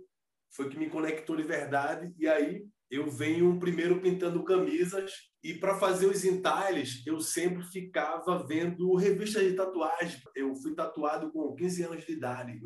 foi 0.54 0.68
que 0.68 0.78
me 0.78 0.88
conectou 0.88 1.36
de 1.36 1.42
verdade. 1.42 2.12
E 2.18 2.26
aí 2.26 2.64
eu 2.90 3.10
venho 3.10 3.58
primeiro 3.58 4.00
pintando 4.00 4.42
camisas. 4.42 5.12
E 5.42 5.54
para 5.54 5.78
fazer 5.78 6.06
os 6.06 6.24
entalhes, 6.24 7.06
eu 7.06 7.20
sempre 7.20 7.62
ficava 7.62 8.44
vendo 8.46 8.94
revistas 8.96 9.44
de 9.44 9.54
tatuagem. 9.54 10.20
Eu 10.34 10.54
fui 10.56 10.74
tatuado 10.74 11.30
com 11.30 11.54
15 11.54 11.82
anos 11.84 12.04
de 12.04 12.12
idade. 12.12 12.58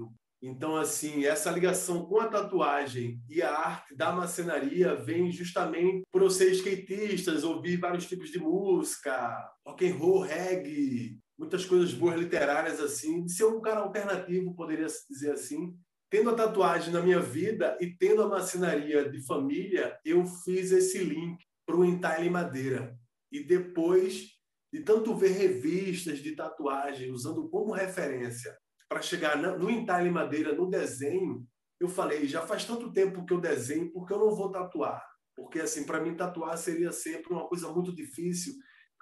Então, 0.47 0.77
assim, 0.77 1.25
essa 1.25 1.51
ligação 1.51 2.05
com 2.05 2.21
a 2.21 2.29
tatuagem 2.29 3.19
e 3.29 3.41
a 3.41 3.51
arte 3.51 3.97
da 3.97 4.13
macenaria 4.13 4.95
vem 4.95 5.33
justamente 5.33 6.03
por 6.13 6.21
eu 6.21 6.29
ser 6.29 6.53
skatista, 6.53 7.33
ouvir 7.47 7.79
vários 7.79 8.07
tipos 8.07 8.31
de 8.31 8.39
música, 8.39 9.43
rock 9.67 9.89
and 9.89 9.97
roll, 9.97 10.21
reggae, 10.21 11.19
muitas 11.45 11.67
coisas 11.67 11.93
boas 11.93 12.19
literárias 12.19 12.81
assim, 12.81 13.25
de 13.25 13.33
ser 13.33 13.45
um 13.45 13.61
cara 13.61 13.81
alternativo, 13.81 14.55
poderia 14.55 14.87
dizer 15.09 15.33
assim. 15.33 15.77
Tendo 16.11 16.31
a 16.31 16.35
tatuagem 16.35 16.93
na 16.93 17.03
minha 17.03 17.21
vida 17.21 17.77
e 17.81 17.95
tendo 17.97 18.23
a 18.23 18.29
macinaria 18.29 19.09
de 19.11 19.25
família, 19.27 19.99
eu 20.05 20.25
fiz 20.45 20.73
esse 20.73 20.99
link 20.99 21.37
para 21.67 21.77
o 21.77 21.85
entalhe 21.85 22.31
madeira. 22.31 22.97
E 23.31 23.45
depois 23.45 24.29
de 24.73 24.81
tanto 24.81 25.15
ver 25.15 25.33
revistas 25.33 26.19
de 26.19 26.35
tatuagem 26.35 27.13
usando 27.13 27.49
como 27.49 27.73
referência 27.73 28.57
para 28.89 29.03
chegar 29.03 29.37
no 29.37 29.71
entalhe 29.71 30.11
madeira, 30.11 30.55
no 30.55 30.71
desenho, 30.71 31.47
eu 31.79 31.89
falei, 31.89 32.27
já 32.27 32.43
faz 32.43 32.65
tanto 32.65 32.93
tempo 32.93 33.25
que 33.27 33.35
eu 33.35 33.41
desenho, 33.41 33.93
porque 33.93 34.13
eu 34.13 34.19
não 34.19 34.35
vou 34.35 34.51
tatuar? 34.51 35.05
Porque 35.37 35.61
assim, 35.61 35.85
para 35.85 36.01
mim 36.01 36.17
tatuar 36.17 36.57
seria 36.57 36.93
sempre 36.93 37.33
uma 37.33 37.47
coisa 37.49 37.71
muito 37.71 37.95
difícil 37.95 38.55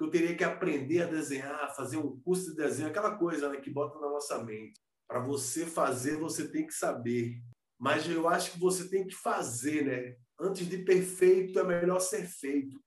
que 0.02 0.06
eu 0.06 0.10
teria 0.10 0.36
que 0.36 0.42
aprender 0.42 1.02
a 1.02 1.06
desenhar, 1.06 1.74
fazer 1.76 1.96
um 1.96 2.20
curso 2.20 2.50
de 2.50 2.56
desenho, 2.56 2.88
aquela 2.88 3.16
coisa 3.16 3.48
né, 3.48 3.60
que 3.60 3.70
bota 3.70 4.00
na 4.00 4.08
nossa 4.08 4.42
mente. 4.42 4.80
Para 5.06 5.20
você 5.20 5.64
fazer, 5.64 6.16
você 6.16 6.48
tem 6.48 6.66
que 6.66 6.74
saber. 6.74 7.40
Mas 7.78 8.08
eu 8.08 8.28
acho 8.28 8.52
que 8.52 8.58
você 8.58 8.88
tem 8.88 9.06
que 9.06 9.14
fazer, 9.14 9.84
né? 9.84 10.16
Antes 10.40 10.68
de 10.68 10.78
perfeito, 10.78 11.58
é 11.58 11.64
melhor 11.64 12.00
ser 12.00 12.26
feito. 12.26 12.82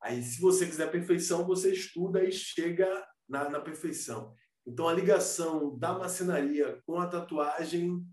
Aí, 0.00 0.22
se 0.22 0.40
você 0.40 0.66
quiser 0.66 0.90
perfeição, 0.90 1.44
você 1.44 1.72
estuda 1.72 2.22
e 2.22 2.30
chega 2.30 3.04
na, 3.28 3.48
na 3.48 3.60
perfeição. 3.60 4.32
Então, 4.66 4.88
a 4.88 4.92
ligação 4.92 5.76
da 5.78 5.98
macenaria 5.98 6.80
com 6.86 6.98
a 6.98 7.06
tatuagem 7.06 8.04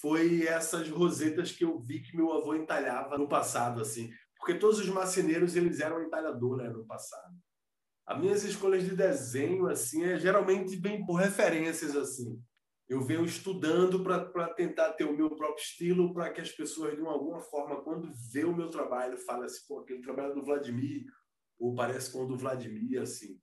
foi 0.00 0.46
essas 0.46 0.88
rosetas 0.88 1.52
que 1.52 1.64
eu 1.64 1.78
vi 1.78 2.02
que 2.02 2.16
meu 2.16 2.32
avô 2.32 2.54
entalhava 2.54 3.16
no 3.16 3.28
passado, 3.28 3.80
assim. 3.80 4.12
Porque 4.36 4.58
todos 4.58 4.78
os 4.80 4.88
marceneiros, 4.88 5.56
eles 5.56 5.80
eram 5.80 6.02
entalhadores 6.02 6.66
né, 6.66 6.72
no 6.72 6.84
passado. 6.84 7.34
As 8.06 8.20
minhas 8.20 8.44
escolhas 8.44 8.84
de 8.84 8.94
desenho, 8.94 9.66
assim, 9.66 10.04
é, 10.04 10.18
geralmente 10.18 10.76
vem 10.76 11.04
por 11.04 11.14
referências, 11.14 11.96
assim. 11.96 12.38
Eu 12.86 13.00
venho 13.00 13.24
estudando 13.24 14.02
para 14.02 14.52
tentar 14.52 14.92
ter 14.92 15.04
o 15.04 15.16
meu 15.16 15.34
próprio 15.34 15.62
estilo, 15.62 16.12
para 16.12 16.30
que 16.30 16.40
as 16.40 16.50
pessoas, 16.50 16.94
de 16.94 17.06
alguma 17.06 17.40
forma, 17.40 17.82
quando 17.82 18.12
vê 18.30 18.44
o 18.44 18.54
meu 18.54 18.68
trabalho, 18.68 19.16
falem 19.16 19.46
assim, 19.46 19.66
pô, 19.66 19.80
aquele 19.80 20.02
trabalho 20.02 20.32
é 20.32 20.34
do 20.34 20.44
Vladimir, 20.44 21.06
ou 21.58 21.74
parece 21.74 22.12
com 22.12 22.24
o 22.24 22.26
do 22.26 22.36
Vladimir, 22.36 23.00
assim. 23.00 23.40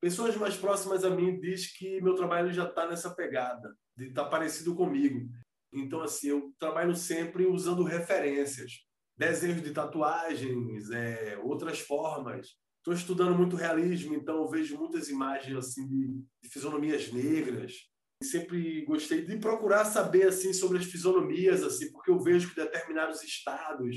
Pessoas 0.00 0.36
mais 0.36 0.56
próximas 0.56 1.04
a 1.04 1.10
mim 1.10 1.40
diz 1.40 1.76
que 1.76 2.00
meu 2.00 2.14
trabalho 2.14 2.52
já 2.52 2.64
está 2.64 2.86
nessa 2.86 3.12
pegada, 3.12 3.74
de 3.96 4.08
estar 4.08 4.24
tá 4.24 4.30
parecido 4.30 4.74
comigo. 4.76 5.28
Então, 5.72 6.00
assim, 6.00 6.28
eu 6.28 6.54
trabalho 6.58 6.94
sempre 6.94 7.44
usando 7.44 7.82
referências. 7.82 8.84
Desenhos 9.16 9.62
de 9.62 9.72
tatuagens, 9.72 10.90
é, 10.90 11.38
outras 11.38 11.80
formas, 11.80 12.54
Estou 12.86 12.94
estudando 12.94 13.34
muito 13.34 13.56
realismo, 13.56 14.14
então 14.14 14.46
vejo 14.46 14.78
muitas 14.78 15.08
imagens 15.08 15.56
assim 15.56 15.88
de, 15.88 16.06
de 16.40 16.48
fisionomias 16.48 17.12
negras. 17.12 17.74
Sempre 18.22 18.84
gostei 18.84 19.24
de 19.24 19.38
procurar 19.38 19.84
saber 19.84 20.28
assim 20.28 20.52
sobre 20.52 20.78
as 20.78 20.84
fisionomias, 20.84 21.64
assim, 21.64 21.90
porque 21.90 22.12
eu 22.12 22.20
vejo 22.20 22.48
que 22.48 22.54
determinados 22.54 23.24
estados 23.24 23.96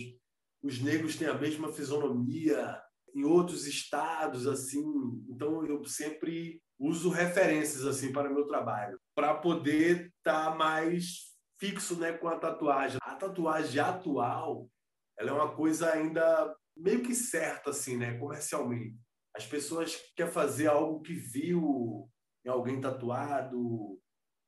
os 0.64 0.82
negros 0.82 1.16
têm 1.16 1.28
a 1.28 1.36
mesma 1.36 1.72
fisionomia, 1.72 2.82
em 3.14 3.24
outros 3.24 3.68
estados 3.68 4.48
assim. 4.48 4.84
Então 5.30 5.64
eu 5.68 5.86
sempre 5.86 6.60
uso 6.80 7.12
referências 7.12 7.86
assim 7.86 8.12
para 8.12 8.32
o 8.32 8.34
meu 8.34 8.48
trabalho, 8.48 9.00
para 9.14 9.36
poder 9.36 10.12
estar 10.18 10.50
tá 10.50 10.56
mais 10.56 11.36
fixo, 11.60 11.96
né, 12.00 12.14
com 12.14 12.28
a 12.28 12.40
tatuagem. 12.40 12.98
A 13.04 13.14
tatuagem 13.14 13.80
atual, 13.80 14.68
ela 15.16 15.30
é 15.30 15.34
uma 15.34 15.54
coisa 15.56 15.92
ainda 15.92 16.56
meio 16.80 17.04
que 17.04 17.14
certo, 17.14 17.70
assim, 17.70 17.98
né, 17.98 18.18
comercialmente. 18.18 18.98
As 19.36 19.46
pessoas 19.46 19.96
querem 20.16 20.32
fazer 20.32 20.68
algo 20.68 21.02
que 21.02 21.14
viu 21.14 22.10
em 22.46 22.50
alguém 22.50 22.82
tatuado, 22.82 24.00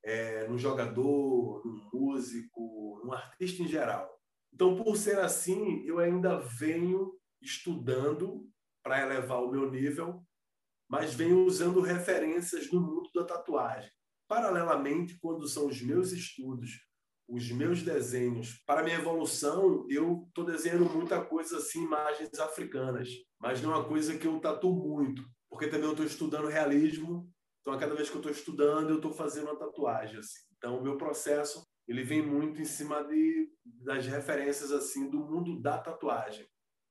é, 0.04 0.48
no 0.48 0.58
jogador, 0.58 1.62
no 1.66 1.90
músico, 1.94 3.02
no 3.04 3.14
artista 3.14 3.62
em 3.62 3.68
geral. 3.68 4.10
Então, 4.54 4.76
por 4.76 4.98
ser 4.98 5.20
assim, 5.20 5.86
eu 5.86 6.00
ainda 6.00 6.40
venho 6.40 7.14
estudando 7.42 8.50
para 8.84 9.02
elevar 9.02 9.44
o 9.44 9.52
meu 9.52 9.70
nível, 9.70 10.26
mas 10.90 11.14
venho 11.14 11.46
usando 11.46 11.82
referências 11.82 12.72
no 12.72 12.82
mundo 12.82 13.10
da 13.14 13.24
tatuagem. 13.24 13.92
Paralelamente, 14.28 15.18
quando 15.20 15.48
são 15.48 15.68
os 15.68 15.82
meus 15.82 16.12
estudos 16.12 16.72
os 17.32 17.50
meus 17.50 17.82
desenhos, 17.82 18.62
para 18.66 18.84
minha 18.84 18.98
evolução, 18.98 19.88
eu 19.90 20.26
estou 20.28 20.44
desenhando 20.44 20.90
muita 20.90 21.24
coisa 21.24 21.58
assim, 21.58 21.86
imagens 21.86 22.38
africanas, 22.38 23.08
mas 23.40 23.62
não 23.62 23.72
é 23.72 23.78
uma 23.78 23.88
coisa 23.88 24.18
que 24.18 24.28
eu 24.28 24.38
tatuo 24.42 24.76
muito, 24.76 25.24
porque 25.50 25.68
também 25.68 25.86
eu 25.86 25.92
estou 25.92 26.06
estudando 26.06 26.50
realismo, 26.50 27.32
então 27.62 27.72
a 27.72 27.78
cada 27.78 27.96
vez 27.96 28.10
que 28.10 28.16
eu 28.16 28.20
estou 28.20 28.32
estudando, 28.32 28.90
eu 28.90 28.98
estou 28.98 29.14
fazendo 29.14 29.46
uma 29.46 29.58
tatuagem. 29.58 30.20
Assim. 30.20 30.40
Então 30.58 30.78
o 30.78 30.84
meu 30.84 30.98
processo 30.98 31.66
ele 31.88 32.04
vem 32.04 32.22
muito 32.22 32.62
em 32.62 32.66
cima 32.66 33.02
de, 33.04 33.50
das 33.64 34.06
referências 34.06 34.72
assim 34.72 35.10
do 35.10 35.20
mundo 35.20 35.62
da 35.62 35.78
tatuagem. 35.78 36.46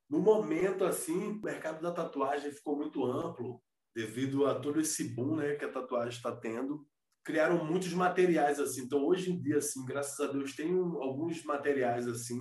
No 0.09 0.20
momento 0.20 0.85
assim, 0.85 1.33
o 1.33 1.42
mercado 1.42 1.83
da 1.83 1.92
tatuagem 1.92 2.50
ficou 2.50 2.76
muito 2.76 3.05
amplo 3.05 3.62
devido 3.94 4.46
a 4.46 4.59
todo 4.59 4.81
esse 4.81 5.14
boom 5.14 5.37
né, 5.37 5.55
que 5.55 5.64
a 5.64 5.70
tatuagem 5.70 6.16
está 6.16 6.35
tendo 6.35 6.87
criaram 7.24 7.64
muitos 7.64 7.92
materiais 7.92 8.59
assim. 8.59 8.83
Então, 8.83 9.04
hoje 9.04 9.30
em 9.30 9.40
dia, 9.40 9.59
assim, 9.59 9.85
graças 9.85 10.18
a 10.20 10.33
Deus, 10.33 10.54
tem 10.54 10.72
alguns 10.72 11.42
materiais 11.44 12.06
assim, 12.06 12.38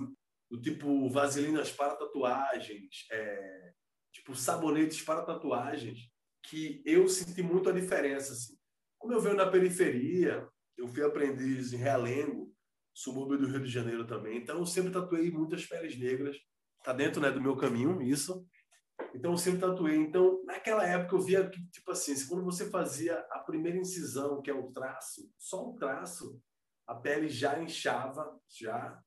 do 0.50 0.60
tipo 0.60 1.08
vaselinas 1.10 1.70
para 1.70 1.96
tatuagens, 1.96 3.06
é, 3.12 3.72
tipo 4.12 4.34
sabonetes 4.34 5.02
para 5.02 5.24
tatuagens, 5.24 5.98
que 6.44 6.82
eu 6.84 7.08
senti 7.08 7.42
muito 7.42 7.68
a 7.68 7.72
diferença 7.72 8.32
assim. 8.32 8.54
Como 8.98 9.14
eu 9.14 9.20
venho 9.20 9.36
na 9.36 9.50
periferia, 9.50 10.46
eu 10.76 10.88
fui 10.88 11.04
aprendiz 11.04 11.72
em 11.72 11.76
Realengo, 11.76 12.52
subúrbio 12.92 13.38
do 13.38 13.46
Rio 13.46 13.62
de 13.62 13.70
Janeiro 13.70 14.06
também, 14.06 14.38
então 14.38 14.58
eu 14.58 14.66
sempre 14.66 14.90
tatuei 14.90 15.30
muitas 15.30 15.64
peles 15.64 15.98
negras 15.98 16.36
tá 16.82 16.92
dentro 16.92 17.20
né, 17.20 17.30
do 17.30 17.40
meu 17.40 17.56
caminho, 17.56 18.02
isso. 18.02 18.46
Então, 19.14 19.32
eu 19.32 19.36
sempre 19.36 19.60
tatuei. 19.60 19.96
Então, 19.96 20.42
naquela 20.44 20.86
época, 20.86 21.16
eu 21.16 21.20
via 21.20 21.48
que, 21.48 21.62
tipo 21.70 21.90
assim, 21.90 22.14
quando 22.26 22.44
você 22.44 22.70
fazia 22.70 23.18
a 23.30 23.40
primeira 23.40 23.78
incisão, 23.78 24.40
que 24.42 24.50
é 24.50 24.54
o 24.54 24.70
traço, 24.70 25.30
só 25.38 25.68
o 25.68 25.76
traço, 25.76 26.40
a 26.86 26.94
pele 26.94 27.28
já 27.28 27.60
inchava, 27.62 28.38
já 28.48 29.00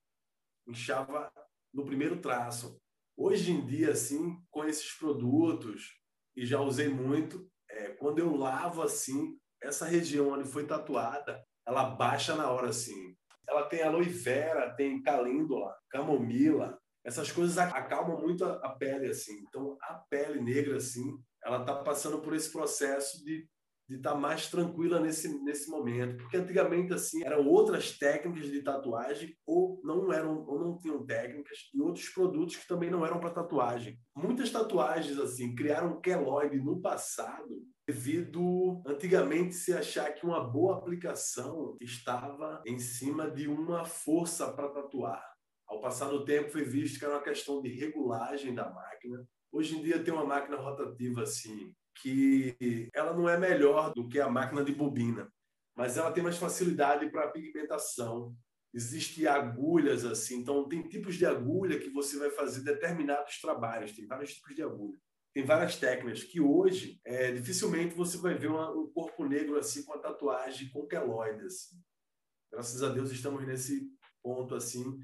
inchava 0.66 1.30
no 1.72 1.84
primeiro 1.84 2.20
traço. 2.20 2.80
Hoje 3.16 3.52
em 3.52 3.66
dia, 3.66 3.92
assim, 3.92 4.36
com 4.50 4.64
esses 4.64 4.92
produtos, 4.98 5.92
e 6.36 6.44
já 6.44 6.60
usei 6.60 6.88
muito, 6.88 7.48
é, 7.70 7.90
quando 7.90 8.18
eu 8.18 8.34
lavo 8.34 8.82
assim, 8.82 9.38
essa 9.62 9.86
região 9.86 10.30
onde 10.30 10.48
foi 10.48 10.66
tatuada, 10.66 11.44
ela 11.66 11.90
baixa 11.90 12.34
na 12.34 12.50
hora 12.50 12.68
assim. 12.68 13.16
Ela 13.48 13.66
tem 13.66 13.82
aloe 13.82 14.08
vera, 14.08 14.74
tem 14.74 15.02
calêndula, 15.02 15.74
camomila, 15.90 16.78
essas 17.04 17.30
coisas 17.30 17.58
acalmam 17.58 18.20
muito 18.20 18.44
a, 18.44 18.70
pele 18.70 19.08
assim. 19.08 19.44
Então 19.48 19.76
a 19.82 19.94
pele 20.08 20.40
negra 20.40 20.76
assim, 20.76 21.18
ela 21.44 21.60
está 21.60 21.74
passando 21.76 22.20
por 22.20 22.34
esse 22.34 22.50
processo 22.50 23.24
de 23.24 23.46
de 23.88 23.96
estar 23.96 24.12
tá 24.12 24.16
mais 24.16 24.48
tranquila 24.48 24.98
nesse, 24.98 25.28
nesse 25.42 25.70
momento. 25.70 26.16
Porque 26.16 26.36
antigamente, 26.36 26.92
assim, 26.92 27.22
eram 27.24 27.46
outras 27.46 27.98
técnicas 27.98 28.50
de 28.50 28.62
tatuagem 28.62 29.36
ou 29.46 29.80
não 29.84 30.12
eram 30.12 30.44
ou 30.46 30.58
não 30.58 30.78
tinham 30.78 31.04
técnicas 31.04 31.58
e 31.74 31.80
outros 31.80 32.08
produtos 32.08 32.56
que 32.56 32.66
também 32.66 32.90
não 32.90 33.04
eram 33.04 33.20
para 33.20 33.30
tatuagem. 33.30 33.98
Muitas 34.16 34.50
tatuagens, 34.50 35.18
assim, 35.18 35.54
criaram 35.54 36.00
queloide 36.00 36.58
no 36.58 36.80
passado 36.80 37.62
devido 37.86 38.82
antigamente 38.86 39.54
se 39.54 39.74
achar 39.74 40.14
que 40.14 40.24
uma 40.24 40.42
boa 40.42 40.78
aplicação 40.78 41.76
estava 41.80 42.62
em 42.66 42.78
cima 42.78 43.30
de 43.30 43.46
uma 43.46 43.84
força 43.84 44.50
para 44.50 44.70
tatuar. 44.70 45.33
Ao 45.66 45.80
passar 45.80 46.08
do 46.08 46.24
tempo 46.24 46.50
foi 46.50 46.64
visto 46.64 46.98
que 46.98 47.04
era 47.04 47.14
uma 47.14 47.22
questão 47.22 47.60
de 47.60 47.68
regulagem 47.68 48.54
da 48.54 48.70
máquina. 48.70 49.26
Hoje 49.50 49.76
em 49.76 49.82
dia 49.82 50.02
tem 50.02 50.12
uma 50.12 50.26
máquina 50.26 50.56
rotativa 50.56 51.22
assim 51.22 51.74
que 52.00 52.90
ela 52.92 53.14
não 53.14 53.28
é 53.28 53.38
melhor 53.38 53.92
do 53.94 54.08
que 54.08 54.20
a 54.20 54.28
máquina 54.28 54.64
de 54.64 54.74
bobina, 54.74 55.32
mas 55.76 55.96
ela 55.96 56.10
tem 56.10 56.22
mais 56.22 56.36
facilidade 56.36 57.08
para 57.10 57.30
pigmentação. 57.30 58.34
Existem 58.72 59.26
agulhas 59.26 60.04
assim, 60.04 60.40
então 60.40 60.68
tem 60.68 60.82
tipos 60.82 61.14
de 61.14 61.24
agulha 61.24 61.78
que 61.78 61.90
você 61.90 62.18
vai 62.18 62.30
fazer 62.30 62.62
determinados 62.62 63.40
trabalhos, 63.40 63.92
tem 63.92 64.06
vários 64.06 64.34
tipos 64.34 64.54
de 64.54 64.62
agulha. 64.62 64.98
Tem 65.32 65.44
várias 65.44 65.76
técnicas 65.76 66.22
que 66.24 66.40
hoje 66.40 67.00
é, 67.04 67.32
dificilmente 67.32 67.94
você 67.94 68.16
vai 68.18 68.34
ver 68.34 68.48
uma, 68.48 68.70
um 68.70 68.88
corpo 68.92 69.24
negro 69.24 69.56
assim 69.56 69.84
com 69.84 69.92
a 69.94 69.98
tatuagem 69.98 70.70
com 70.70 70.86
queloide 70.86 71.44
assim. 71.44 71.76
Graças 72.52 72.82
a 72.82 72.88
Deus 72.88 73.10
estamos 73.10 73.44
nesse 73.44 73.88
ponto 74.22 74.54
assim 74.54 74.96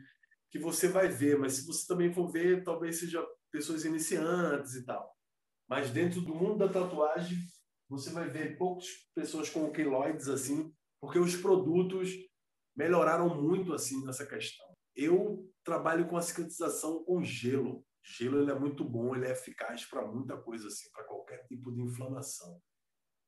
que 0.51 0.59
você 0.59 0.89
vai 0.89 1.09
ver, 1.09 1.39
mas 1.39 1.55
se 1.55 1.67
você 1.67 1.87
também 1.87 2.13
for 2.13 2.29
ver, 2.29 2.65
talvez 2.65 2.99
seja 2.99 3.25
pessoas 3.51 3.85
iniciantes 3.85 4.75
e 4.75 4.85
tal. 4.85 5.15
Mas 5.69 5.91
dentro 5.91 6.21
do 6.21 6.35
mundo 6.35 6.59
da 6.59 6.69
tatuagem, 6.69 7.39
você 7.89 8.11
vai 8.11 8.29
ver 8.29 8.59
poucas 8.59 8.87
pessoas 9.15 9.49
com 9.49 9.71
queloides 9.71 10.29
assim, 10.29 10.73
porque 11.01 11.19
os 11.19 11.37
produtos 11.37 12.11
melhoraram 12.77 13.41
muito 13.41 13.73
assim 13.73 14.05
nessa 14.05 14.27
questão. 14.27 14.67
Eu 14.95 15.49
trabalho 15.65 16.09
com 16.09 16.17
a 16.17 16.23
cicatrização 16.23 17.05
com 17.05 17.23
gelo. 17.23 17.85
Gelo 18.03 18.41
ele 18.41 18.51
é 18.51 18.59
muito 18.59 18.85
bom, 18.85 19.15
ele 19.15 19.27
é 19.27 19.33
eficaz 19.33 19.85
para 19.87 20.07
muita 20.07 20.37
coisa 20.37 20.67
assim, 20.67 20.91
para 20.93 21.05
qualquer 21.05 21.45
tipo 21.47 21.73
de 21.73 21.83
inflamação. 21.83 22.61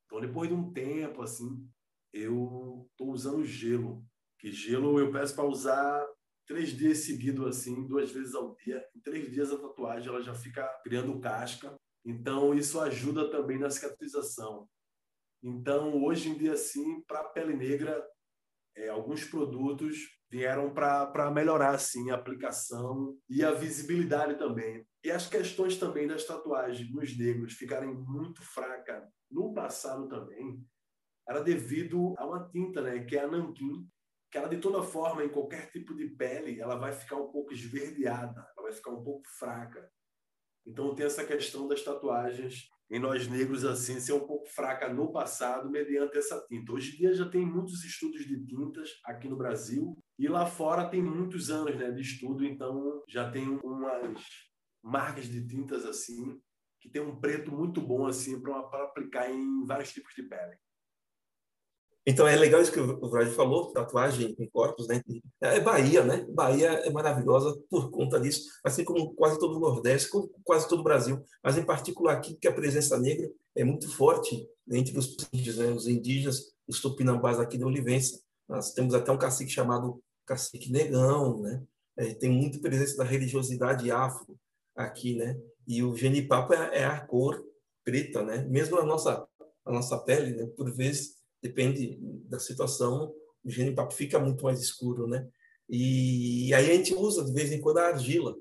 Então 0.06 0.20
depois 0.20 0.48
de 0.48 0.54
um 0.54 0.72
tempo 0.72 1.22
assim, 1.22 1.68
eu 2.12 2.88
estou 2.90 3.12
usando 3.12 3.44
gelo. 3.44 4.04
Que 4.38 4.50
gelo 4.50 4.98
eu 4.98 5.12
peço 5.12 5.34
para 5.34 5.44
usar 5.44 6.04
três 6.46 6.70
dias 6.70 6.98
seguidos 6.98 7.46
assim, 7.46 7.86
duas 7.86 8.10
vezes 8.10 8.34
ao 8.34 8.54
dia. 8.56 8.84
Em 8.94 9.00
três 9.00 9.30
dias 9.30 9.52
a 9.52 9.58
tatuagem 9.58 10.08
ela 10.08 10.22
já 10.22 10.34
fica 10.34 10.66
criando 10.84 11.20
casca 11.20 11.76
então, 12.04 12.52
isso 12.54 12.80
ajuda 12.80 13.30
também 13.30 13.58
na 13.58 13.70
cicatrização. 13.70 14.68
Então, 15.42 16.02
hoje 16.02 16.30
em 16.30 16.36
dia, 16.36 16.56
sim, 16.56 17.00
para 17.02 17.20
a 17.20 17.28
pele 17.28 17.54
negra, 17.54 18.04
é, 18.76 18.88
alguns 18.88 19.24
produtos 19.24 19.96
vieram 20.30 20.72
para 20.72 21.30
melhorar 21.30 21.74
assim, 21.74 22.10
a 22.10 22.14
aplicação 22.14 23.16
e 23.28 23.44
a 23.44 23.52
visibilidade 23.52 24.38
também. 24.38 24.86
E 25.04 25.10
as 25.10 25.28
questões 25.28 25.76
também 25.76 26.06
das 26.06 26.24
tatuagens 26.24 26.90
nos 26.92 27.16
negros 27.16 27.52
ficarem 27.52 27.92
muito 27.92 28.42
fracas 28.42 29.04
no 29.30 29.52
passado 29.52 30.08
também, 30.08 30.64
era 31.28 31.42
devido 31.42 32.14
a 32.18 32.26
uma 32.26 32.48
tinta, 32.48 32.82
né, 32.82 33.04
que 33.04 33.16
é 33.16 33.24
a 33.24 33.28
nanquim, 33.28 33.88
que 34.32 34.38
ela 34.38 34.48
de 34.48 34.56
toda 34.56 34.82
forma, 34.82 35.22
em 35.22 35.28
qualquer 35.28 35.70
tipo 35.70 35.94
de 35.94 36.06
pele, 36.06 36.58
ela 36.58 36.74
vai 36.76 36.90
ficar 36.90 37.16
um 37.16 37.30
pouco 37.30 37.52
esverdeada, 37.52 38.40
ela 38.56 38.62
vai 38.62 38.72
ficar 38.72 38.90
um 38.90 39.04
pouco 39.04 39.28
fraca. 39.38 39.92
Então 40.66 40.94
tem 40.94 41.04
essa 41.04 41.22
questão 41.22 41.68
das 41.68 41.82
tatuagens 41.82 42.70
em 42.90 42.98
nós 42.98 43.28
negros 43.28 43.62
assim 43.62 44.00
ser 44.00 44.14
um 44.14 44.26
pouco 44.26 44.48
fraca 44.48 44.90
no 44.90 45.12
passado 45.12 45.70
mediante 45.70 46.16
essa 46.16 46.40
tinta. 46.48 46.72
Hoje 46.72 46.94
em 46.94 46.98
dia 47.00 47.14
já 47.14 47.28
tem 47.28 47.44
muitos 47.44 47.84
estudos 47.84 48.24
de 48.24 48.42
tintas 48.46 48.88
aqui 49.04 49.28
no 49.28 49.36
Brasil 49.36 49.98
e 50.18 50.26
lá 50.26 50.46
fora 50.46 50.88
tem 50.88 51.02
muitos 51.02 51.50
anos 51.50 51.76
né, 51.76 51.90
de 51.90 52.00
estudo, 52.00 52.42
então 52.42 53.02
já 53.06 53.30
tem 53.30 53.46
umas 53.62 54.18
marcas 54.82 55.26
de 55.26 55.46
tintas 55.46 55.84
assim 55.84 56.40
que 56.80 56.88
tem 56.88 57.02
um 57.02 57.20
preto 57.20 57.52
muito 57.52 57.82
bom 57.82 58.06
assim 58.06 58.40
para 58.40 58.58
aplicar 58.82 59.30
em 59.30 59.64
vários 59.66 59.92
tipos 59.92 60.14
de 60.14 60.22
pele. 60.22 60.56
Então 62.04 62.26
é 62.26 62.34
legal 62.34 62.60
isso 62.60 62.72
que 62.72 62.80
o 62.80 63.08
Vlad 63.08 63.28
falou, 63.30 63.72
tatuagem 63.72 64.34
em 64.36 64.48
corpos, 64.48 64.88
né? 64.88 65.00
É 65.40 65.60
Bahia, 65.60 66.02
né? 66.04 66.26
Bahia 66.30 66.68
é 66.68 66.90
maravilhosa 66.90 67.56
por 67.70 67.90
conta 67.90 68.18
disso, 68.18 68.48
assim 68.64 68.84
como 68.84 69.14
quase 69.14 69.38
todo 69.38 69.56
o 69.56 69.60
Nordeste, 69.60 70.10
quase 70.44 70.68
todo 70.68 70.80
o 70.80 70.84
Brasil, 70.84 71.22
mas 71.42 71.56
em 71.56 71.64
particular 71.64 72.14
aqui 72.14 72.34
que 72.34 72.48
a 72.48 72.52
presença 72.52 72.98
negra 72.98 73.30
é 73.54 73.62
muito 73.62 73.88
forte 73.94 74.48
entre 74.70 74.98
os 74.98 75.16
né? 75.56 75.70
Os 75.70 75.86
indígenas, 75.86 76.52
os 76.66 76.80
tupinambás 76.80 77.38
aqui 77.38 77.56
da 77.56 77.66
Olivença. 77.66 78.20
Nós 78.48 78.72
temos 78.72 78.94
até 78.94 79.12
um 79.12 79.18
cacique 79.18 79.50
chamado 79.50 80.02
cacique 80.26 80.72
negão, 80.72 81.40
né? 81.40 81.62
É, 81.96 82.14
tem 82.14 82.30
muita 82.30 82.58
presença 82.58 82.96
da 82.96 83.04
religiosidade 83.04 83.90
afro 83.90 84.36
aqui, 84.74 85.14
né? 85.14 85.38
E 85.68 85.84
o 85.84 85.96
genipapo 85.96 86.52
é, 86.52 86.78
é 86.78 86.84
a 86.84 87.00
cor 87.00 87.44
preta, 87.84 88.24
né? 88.24 88.38
Mesmo 88.48 88.78
a 88.78 88.84
nossa 88.84 89.26
a 89.64 89.70
nossa 89.72 89.96
pele, 89.98 90.34
né? 90.34 90.46
Por 90.56 90.72
vezes 90.74 91.21
depende 91.42 91.98
da 92.28 92.38
situação, 92.38 93.12
o 93.44 93.50
genipapo 93.50 93.92
fica 93.92 94.18
muito 94.18 94.44
mais 94.44 94.60
escuro, 94.60 95.06
né? 95.06 95.28
E 95.68 96.52
aí 96.54 96.70
a 96.70 96.74
gente 96.74 96.94
usa 96.94 97.24
de 97.24 97.32
vez 97.32 97.50
em 97.50 97.60
quando 97.60 97.78
a 97.78 97.88
argila, 97.88 98.36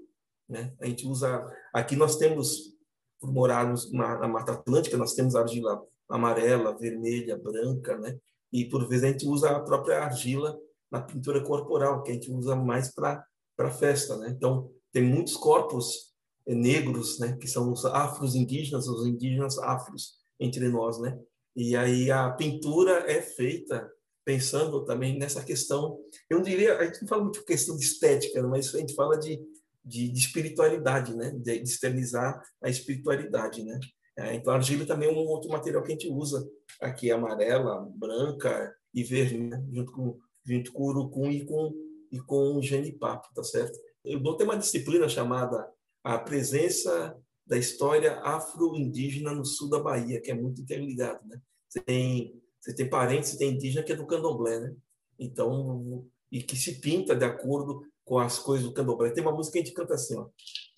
né? 0.47 0.73
A 0.79 0.85
gente 0.85 1.07
usa 1.07 1.45
aqui 1.73 1.95
nós 1.95 2.17
temos 2.17 2.77
por 3.19 3.31
morarmos 3.31 3.91
na, 3.91 4.27
Mata 4.27 4.53
Atlântica, 4.53 4.97
nós 4.97 5.13
temos 5.13 5.35
argila 5.35 5.81
amarela, 6.09 6.77
vermelha, 6.77 7.37
branca, 7.37 7.97
né? 7.97 8.17
E 8.51 8.65
por 8.65 8.87
vezes 8.87 9.05
a 9.05 9.07
gente 9.07 9.25
usa 9.25 9.49
a 9.49 9.59
própria 9.61 10.03
argila 10.03 10.59
na 10.91 11.01
pintura 11.01 11.41
corporal, 11.41 12.03
que 12.03 12.11
a 12.11 12.13
gente 12.13 12.31
usa 12.31 12.55
mais 12.55 12.93
para 12.93 13.23
para 13.55 13.69
festa, 13.69 14.17
né? 14.17 14.29
Então 14.29 14.71
tem 14.91 15.03
muitos 15.03 15.37
corpos 15.37 16.13
negros, 16.45 17.19
né? 17.19 17.37
Que 17.37 17.47
são 17.47 17.71
os 17.71 17.85
afros 17.85 18.35
indígenas, 18.35 18.87
os 18.87 19.05
indígenas 19.05 19.57
afros 19.59 20.15
entre 20.39 20.67
nós, 20.67 20.99
né? 20.99 21.17
E 21.55 21.75
aí 21.75 22.09
a 22.11 22.29
pintura 22.31 23.11
é 23.11 23.21
feita 23.21 23.89
pensando 24.23 24.85
também 24.85 25.17
nessa 25.17 25.43
questão, 25.43 25.99
eu 26.29 26.37
não 26.37 26.43
diria, 26.43 26.77
a 26.77 26.85
gente 26.85 27.01
não 27.01 27.07
fala 27.07 27.23
muito 27.23 27.39
de 27.39 27.45
questão 27.45 27.75
de 27.75 27.83
estética, 27.83 28.41
mas 28.43 28.73
a 28.73 28.77
gente 28.77 28.93
fala 28.93 29.17
de, 29.17 29.39
de, 29.83 30.09
de 30.09 30.19
espiritualidade, 30.19 31.15
né? 31.15 31.31
De, 31.31 31.59
de 31.59 31.69
externizar 31.69 32.41
a 32.63 32.69
espiritualidade, 32.69 33.63
né? 33.63 33.79
É, 34.17 34.35
então 34.35 34.53
a 34.53 34.57
argila 34.57 34.85
também 34.85 35.09
é 35.09 35.11
um 35.11 35.17
outro 35.17 35.49
material 35.49 35.81
que 35.81 35.89
a 35.89 35.95
gente 35.95 36.09
usa 36.09 36.47
aqui, 36.79 37.09
amarela, 37.09 37.87
branca 37.95 38.73
e 38.93 39.03
verde, 39.03 39.37
né? 39.37 39.63
junto 39.71 39.91
com 39.91 40.19
junto 40.43 40.73
com 40.73 40.83
o 40.83 40.87
urucum 40.87 41.31
e 41.31 41.45
com 41.45 41.73
e 42.11 42.19
com 42.19 42.57
o 42.57 42.61
genipapo, 42.61 43.27
tá 43.33 43.43
certo? 43.43 43.79
Eu 44.03 44.21
vou 44.21 44.35
ter 44.35 44.43
uma 44.43 44.57
disciplina 44.57 45.07
chamada 45.07 45.65
a 46.03 46.17
presença 46.17 47.15
da 47.45 47.57
história 47.57 48.19
afro-indígena 48.19 49.33
no 49.33 49.45
sul 49.45 49.69
da 49.69 49.79
Bahia, 49.79 50.21
que 50.21 50.31
é 50.31 50.33
muito 50.33 50.61
interligado, 50.61 51.27
né? 51.27 51.41
Você 51.67 51.79
tem, 51.81 52.41
você 52.59 52.73
tem 52.73 52.89
parentes, 52.89 53.31
você 53.31 53.37
tem 53.37 53.51
indígena 53.51 53.83
que 53.83 53.91
é 53.91 53.95
do 53.95 54.05
candomblé, 54.05 54.59
né? 54.59 54.75
Então, 55.19 56.05
e 56.31 56.41
que 56.41 56.55
se 56.55 56.79
pinta 56.79 57.15
de 57.15 57.25
acordo 57.25 57.85
com 58.03 58.19
as 58.19 58.39
coisas 58.39 58.65
do 58.65 58.73
candomblé. 58.73 59.11
Tem 59.11 59.23
uma 59.23 59.31
música 59.31 59.53
que 59.53 59.59
a 59.59 59.63
gente 59.63 59.73
canta 59.73 59.93
assim, 59.93 60.17
ó. 60.17 60.27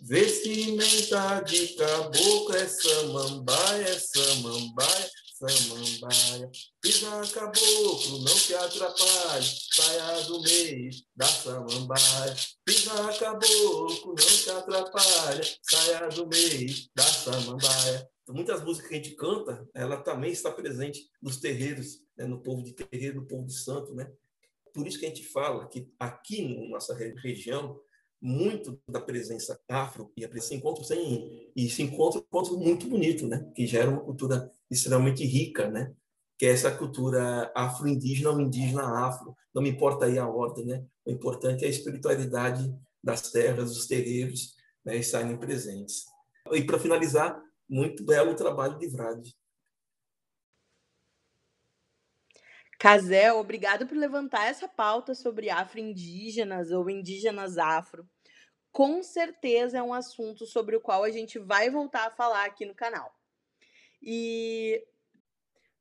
Vestimenta 0.02 1.41
de 1.41 1.69
caboclo 1.76 2.56
é 2.56 2.67
samambaia, 2.67 3.86
é 3.86 3.99
samambaia, 3.99 5.10
samambaia. 5.49 6.51
Pisa 6.82 7.10
caboclo, 7.34 8.19
não 8.19 8.36
te 8.36 8.53
atrapalhe, 8.53 9.45
saia 9.71 10.21
do 10.23 10.41
meio 10.41 10.91
da 11.15 11.25
samambaia. 11.25 12.36
Pisa 12.65 12.91
caboclo, 13.19 14.08
não 14.08 14.15
te 14.15 14.49
atrapalha, 14.49 15.43
saia 15.62 16.10
do 16.10 16.27
meio 16.27 16.75
da 16.95 17.03
samambaia. 17.03 18.10
Então, 18.23 18.36
muitas 18.36 18.63
músicas 18.63 18.89
que 18.89 18.95
a 18.95 18.97
gente 18.97 19.15
canta, 19.15 19.67
ela 19.73 19.97
também 19.97 20.32
está 20.32 20.49
presente 20.49 21.10
nos 21.21 21.38
terreiros, 21.38 21.99
né? 22.17 22.25
no 22.25 22.41
povo 22.41 22.63
de 22.63 22.73
terreiro, 22.73 23.21
no 23.21 23.27
povo 23.27 23.45
de 23.45 23.53
santo, 23.53 23.93
né? 23.93 24.10
Por 24.73 24.88
isso 24.88 24.97
que 24.97 25.06
a 25.06 25.10
gente 25.10 25.23
fala 25.25 25.67
que 25.67 25.88
aqui 25.99 26.41
na 26.41 26.69
nossa 26.69 26.95
região, 26.95 27.79
muito 28.23 28.79
da 28.88 29.01
presença 29.01 29.59
afro 29.69 30.09
e 30.15 30.23
esse 30.23 30.55
encontro 30.55 30.81
sem 30.86 31.51
e 31.53 31.67
um 31.67 31.83
encontro 31.83 32.57
muito 32.57 32.88
bonito, 32.88 33.27
né? 33.27 33.51
Que 33.53 33.67
gera 33.67 33.89
uma 33.89 33.99
cultura 33.99 34.49
extremamente 34.71 35.25
rica, 35.25 35.69
né? 35.69 35.93
Que 36.39 36.45
é 36.45 36.51
essa 36.51 36.71
cultura 36.71 37.51
afro-indígena 37.53 38.29
ou 38.29 38.39
indígena 38.39 39.05
afro. 39.05 39.36
Não 39.53 39.62
me 39.62 39.69
importa 39.69 40.05
aí 40.05 40.17
a 40.17 40.25
ordem, 40.25 40.65
né? 40.65 40.86
O 41.05 41.12
importante 41.12 41.65
é 41.65 41.67
a 41.67 41.69
espiritualidade 41.69 42.73
das 43.03 43.29
terras, 43.29 43.73
dos 43.73 43.88
terreiros, 43.88 44.55
né? 44.86 44.95
Estarem 44.95 45.36
presentes. 45.36 46.05
E 46.53 46.63
para 46.63 46.79
finalizar, 46.79 47.38
muito 47.69 48.05
belo 48.05 48.36
trabalho 48.36 48.77
de 48.77 48.88
Vrade. 48.88 49.36
Casé, 52.83 53.31
obrigado 53.31 53.87
por 53.87 53.95
levantar 53.95 54.45
essa 54.49 54.67
pauta 54.67 55.15
sobre 55.15 55.49
afro-indígenas 55.49 56.69
ou 56.69 56.89
indígenas 56.89 57.57
afro. 57.57 58.05
Com 58.73 59.01
certeza 59.01 59.77
é 59.77 59.81
um 59.81 59.93
assunto 59.93 60.45
sobre 60.45 60.75
o 60.75 60.81
qual 60.81 61.05
a 61.05 61.09
gente 61.09 61.39
vai 61.39 61.69
voltar 61.69 62.07
a 62.07 62.11
falar 62.11 62.43
aqui 62.43 62.65
no 62.65 62.75
canal. 62.75 63.17
E 64.01 64.85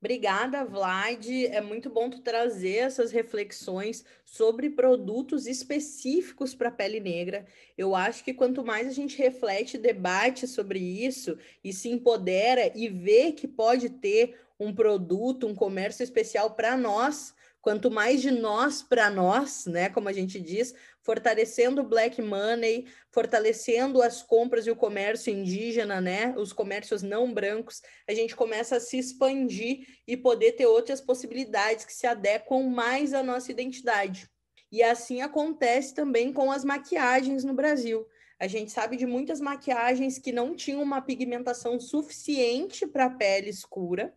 Obrigada, 0.02 0.64
Vlad. 0.64 1.28
É 1.46 1.60
muito 1.60 1.88
bom 1.88 2.10
tu 2.10 2.20
trazer 2.22 2.78
essas 2.78 3.12
reflexões 3.12 4.04
sobre 4.24 4.68
produtos 4.68 5.46
específicos 5.46 6.56
para 6.56 6.70
a 6.70 6.72
pele 6.72 6.98
negra. 6.98 7.46
Eu 7.78 7.94
acho 7.94 8.24
que 8.24 8.34
quanto 8.34 8.64
mais 8.64 8.88
a 8.88 8.90
gente 8.90 9.16
reflete, 9.16 9.78
debate 9.78 10.48
sobre 10.48 10.80
isso 10.80 11.38
e 11.62 11.72
se 11.72 11.88
empodera 11.88 12.72
e 12.76 12.88
vê 12.88 13.30
que 13.30 13.46
pode 13.46 13.90
ter 13.90 14.36
um 14.62 14.74
produto, 14.74 15.46
um 15.46 15.54
comércio 15.54 16.02
especial 16.02 16.54
para 16.54 16.76
nós, 16.76 17.34
quanto 17.62 17.90
mais 17.90 18.20
de 18.20 18.30
nós 18.30 18.82
para 18.82 19.08
nós, 19.08 19.66
né, 19.66 19.88
como 19.88 20.08
a 20.08 20.12
gente 20.12 20.40
diz, 20.40 20.74
fortalecendo 21.00 21.80
o 21.80 21.88
black 21.88 22.20
money, 22.20 22.86
fortalecendo 23.10 24.02
as 24.02 24.22
compras 24.22 24.66
e 24.66 24.70
o 24.70 24.76
comércio 24.76 25.32
indígena, 25.32 26.00
né, 26.00 26.34
os 26.36 26.52
comércios 26.52 27.02
não 27.02 27.32
brancos, 27.32 27.80
a 28.08 28.12
gente 28.12 28.34
começa 28.34 28.76
a 28.76 28.80
se 28.80 28.98
expandir 28.98 29.86
e 30.06 30.16
poder 30.16 30.52
ter 30.52 30.66
outras 30.66 31.00
possibilidades 31.00 31.84
que 31.84 31.92
se 31.92 32.06
adequam 32.06 32.64
mais 32.64 33.14
à 33.14 33.22
nossa 33.22 33.52
identidade. 33.52 34.28
E 34.70 34.82
assim 34.82 35.20
acontece 35.20 35.94
também 35.94 36.32
com 36.32 36.50
as 36.50 36.64
maquiagens 36.64 37.44
no 37.44 37.54
Brasil. 37.54 38.06
A 38.40 38.48
gente 38.48 38.72
sabe 38.72 38.96
de 38.96 39.06
muitas 39.06 39.40
maquiagens 39.40 40.18
que 40.18 40.32
não 40.32 40.56
tinham 40.56 40.82
uma 40.82 41.00
pigmentação 41.00 41.78
suficiente 41.78 42.86
para 42.86 43.04
a 43.04 43.10
pele 43.10 43.50
escura 43.50 44.12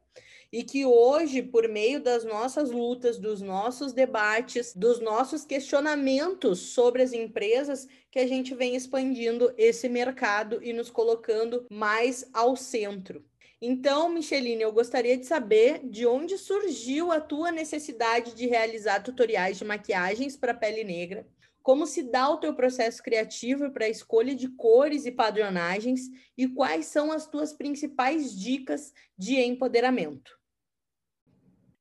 e 0.52 0.64
que 0.64 0.86
hoje, 0.86 1.42
por 1.42 1.68
meio 1.68 2.02
das 2.02 2.24
nossas 2.24 2.72
lutas, 2.72 3.18
dos 3.18 3.42
nossos 3.42 3.94
debates, 3.94 4.74
dos 4.76 5.00
nossos 5.00 5.46
questionamentos 5.46 6.60
sobre 6.60 7.02
as 7.02 7.14
empresas, 7.14 7.88
que 8.10 8.20
a 8.20 8.28
gente 8.28 8.56
vem 8.56 8.76
expandindo 8.76 9.54
esse 9.58 9.90
mercado 9.90 10.64
e 10.64 10.74
nos 10.74 10.90
colocando 10.90 11.66
mais 11.70 12.30
ao 12.34 12.56
centro. 12.56 13.24
Então, 13.62 14.10
Micheline, 14.10 14.62
eu 14.62 14.72
gostaria 14.72 15.18
de 15.18 15.26
saber 15.26 15.80
de 15.84 16.06
onde 16.06 16.38
surgiu 16.38 17.12
a 17.12 17.20
tua 17.20 17.52
necessidade 17.52 18.36
de 18.36 18.48
realizar 18.48 19.02
tutoriais 19.02 19.58
de 19.58 19.66
maquiagens 19.66 20.36
para 20.36 20.54
pele 20.54 20.84
negra, 20.84 21.26
como 21.66 21.88
se 21.88 22.04
dá 22.04 22.30
o 22.30 22.38
teu 22.38 22.54
processo 22.54 23.02
criativo 23.02 23.72
para 23.72 23.86
a 23.86 23.90
escolha 23.90 24.36
de 24.36 24.48
cores 24.50 25.08
e 25.08 25.12
padronagens 25.12 26.02
e 26.38 26.48
quais 26.48 26.86
são 26.86 27.12
as 27.12 27.26
tuas 27.26 27.54
principais 27.54 28.40
dicas 28.40 28.94
de 29.18 29.42
empoderamento. 29.42 30.32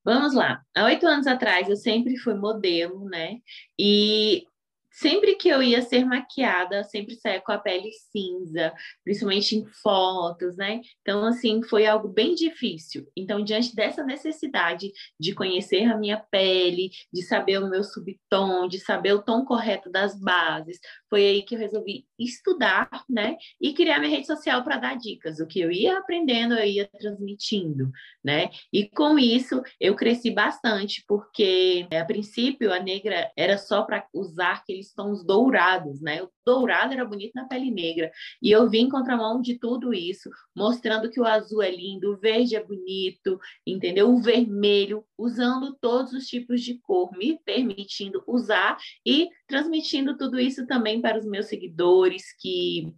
Vamos 0.03 0.33
lá. 0.33 0.65
Há 0.75 0.87
oito 0.87 1.07
anos 1.07 1.27
atrás 1.27 1.69
eu 1.69 1.77
sempre 1.77 2.17
fui 2.17 2.33
modelo, 2.33 3.05
né? 3.11 3.41
E 3.79 4.47
sempre 4.95 5.35
que 5.35 5.49
eu 5.49 5.63
ia 5.63 5.83
ser 5.83 6.05
maquiada, 6.05 6.85
sempre 6.85 7.17
saía 7.17 7.41
com 7.41 7.51
a 7.51 7.59
pele 7.59 7.91
cinza, 8.13 8.73
principalmente 9.03 9.57
em 9.57 9.67
fotos, 9.67 10.57
né? 10.57 10.81
Então, 11.03 11.27
assim, 11.27 11.63
foi 11.65 11.85
algo 11.85 12.09
bem 12.09 12.35
difícil. 12.35 13.07
Então, 13.17 13.43
diante 13.43 13.75
dessa 13.75 14.05
necessidade 14.05 14.93
de 15.19 15.35
conhecer 15.35 15.85
a 15.85 15.97
minha 15.97 16.19
pele, 16.31 16.91
de 17.13 17.23
saber 17.23 17.59
o 17.59 17.69
meu 17.69 17.83
subtom, 17.83 18.69
de 18.69 18.79
saber 18.79 19.15
o 19.15 19.23
tom 19.23 19.45
correto 19.45 19.91
das 19.91 20.19
bases, 20.19 20.79
foi 21.11 21.25
aí 21.27 21.43
que 21.43 21.57
eu 21.57 21.59
resolvi 21.59 22.07
estudar, 22.19 22.89
né? 23.11 23.37
E 23.61 23.75
criar 23.75 23.99
minha 23.99 24.11
rede 24.11 24.27
social 24.27 24.63
para 24.63 24.77
dar 24.77 24.97
dicas. 24.97 25.41
O 25.41 25.47
que 25.47 25.61
eu 25.61 25.73
ia 25.73 25.99
aprendendo, 25.99 26.55
eu 26.55 26.65
ia 26.65 26.89
transmitindo, 26.99 27.91
né? 28.23 28.51
E 28.73 28.89
com 28.89 29.19
isso, 29.19 29.61
eu 29.81 29.97
cresci 29.97 30.31
bastante, 30.31 31.05
porque 31.09 31.87
a 31.91 32.05
princípio 32.05 32.73
a 32.73 32.79
negra 32.79 33.33
era 33.37 33.59
só 33.59 33.83
para 33.83 34.07
usar 34.15 34.53
aqueles 34.53 34.84
aqueles 34.85 34.93
tons 34.93 35.25
dourados, 35.25 36.01
né? 36.01 36.23
O 36.23 36.31
dourado 36.45 36.93
era 36.93 37.05
bonito 37.05 37.33
na 37.35 37.47
pele 37.47 37.71
negra. 37.71 38.11
E 38.43 38.51
eu 38.51 38.69
vim 38.69 38.89
contramão 38.89 39.41
de 39.41 39.59
tudo 39.59 39.95
isso, 39.95 40.29
mostrando 40.55 41.11
que 41.11 41.21
o 41.21 41.25
azul 41.25 41.63
é 41.63 41.71
lindo, 41.71 42.13
o 42.13 42.17
verde 42.17 42.55
é 42.55 42.63
bonito, 42.63 43.39
entendeu? 43.67 44.11
O 44.11 44.21
vermelho, 44.21 45.05
usando 45.17 45.75
todos 45.81 46.13
os 46.13 46.27
tipos 46.27 46.61
de 46.61 46.79
cor, 46.81 47.11
me 47.17 47.39
permitindo 47.45 48.23
usar 48.27 48.77
e 49.07 49.29
transmitindo 49.49 50.17
tudo 50.17 50.39
isso 50.39 50.67
também 50.67 51.01
para 51.01 51.19
os 51.19 51.25
meus 51.25 51.47
seguidores 51.47 52.25
que 52.39 52.93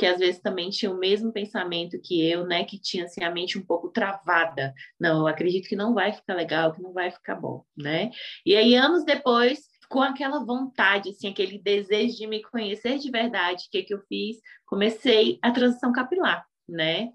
que 0.00 0.06
às 0.06 0.20
vezes 0.20 0.40
também 0.40 0.70
tinha 0.70 0.92
o 0.92 0.96
mesmo 0.96 1.32
pensamento 1.32 2.00
que 2.00 2.24
eu, 2.24 2.46
né, 2.46 2.62
que 2.62 2.80
tinha 2.80 3.06
assim 3.06 3.24
a 3.24 3.32
mente 3.32 3.58
um 3.58 3.66
pouco 3.66 3.88
travada. 3.88 4.72
Não, 4.96 5.22
eu 5.22 5.26
acredito 5.26 5.68
que 5.68 5.74
não 5.74 5.92
vai 5.92 6.12
ficar 6.12 6.34
legal, 6.34 6.72
que 6.72 6.80
não 6.80 6.92
vai 6.92 7.10
ficar 7.10 7.34
bom, 7.34 7.64
né? 7.76 8.12
E 8.46 8.54
aí 8.54 8.76
anos 8.76 9.04
depois 9.04 9.58
com 9.88 10.02
aquela 10.02 10.44
vontade, 10.44 11.10
assim, 11.10 11.28
aquele 11.28 11.58
desejo 11.58 12.16
de 12.16 12.26
me 12.26 12.42
conhecer 12.42 12.98
de 12.98 13.10
verdade, 13.10 13.64
o 13.66 13.70
que, 13.70 13.82
que 13.82 13.94
eu 13.94 14.00
fiz? 14.08 14.38
Comecei 14.66 15.38
a 15.42 15.50
transição 15.50 15.92
capilar, 15.92 16.44
né? 16.68 17.10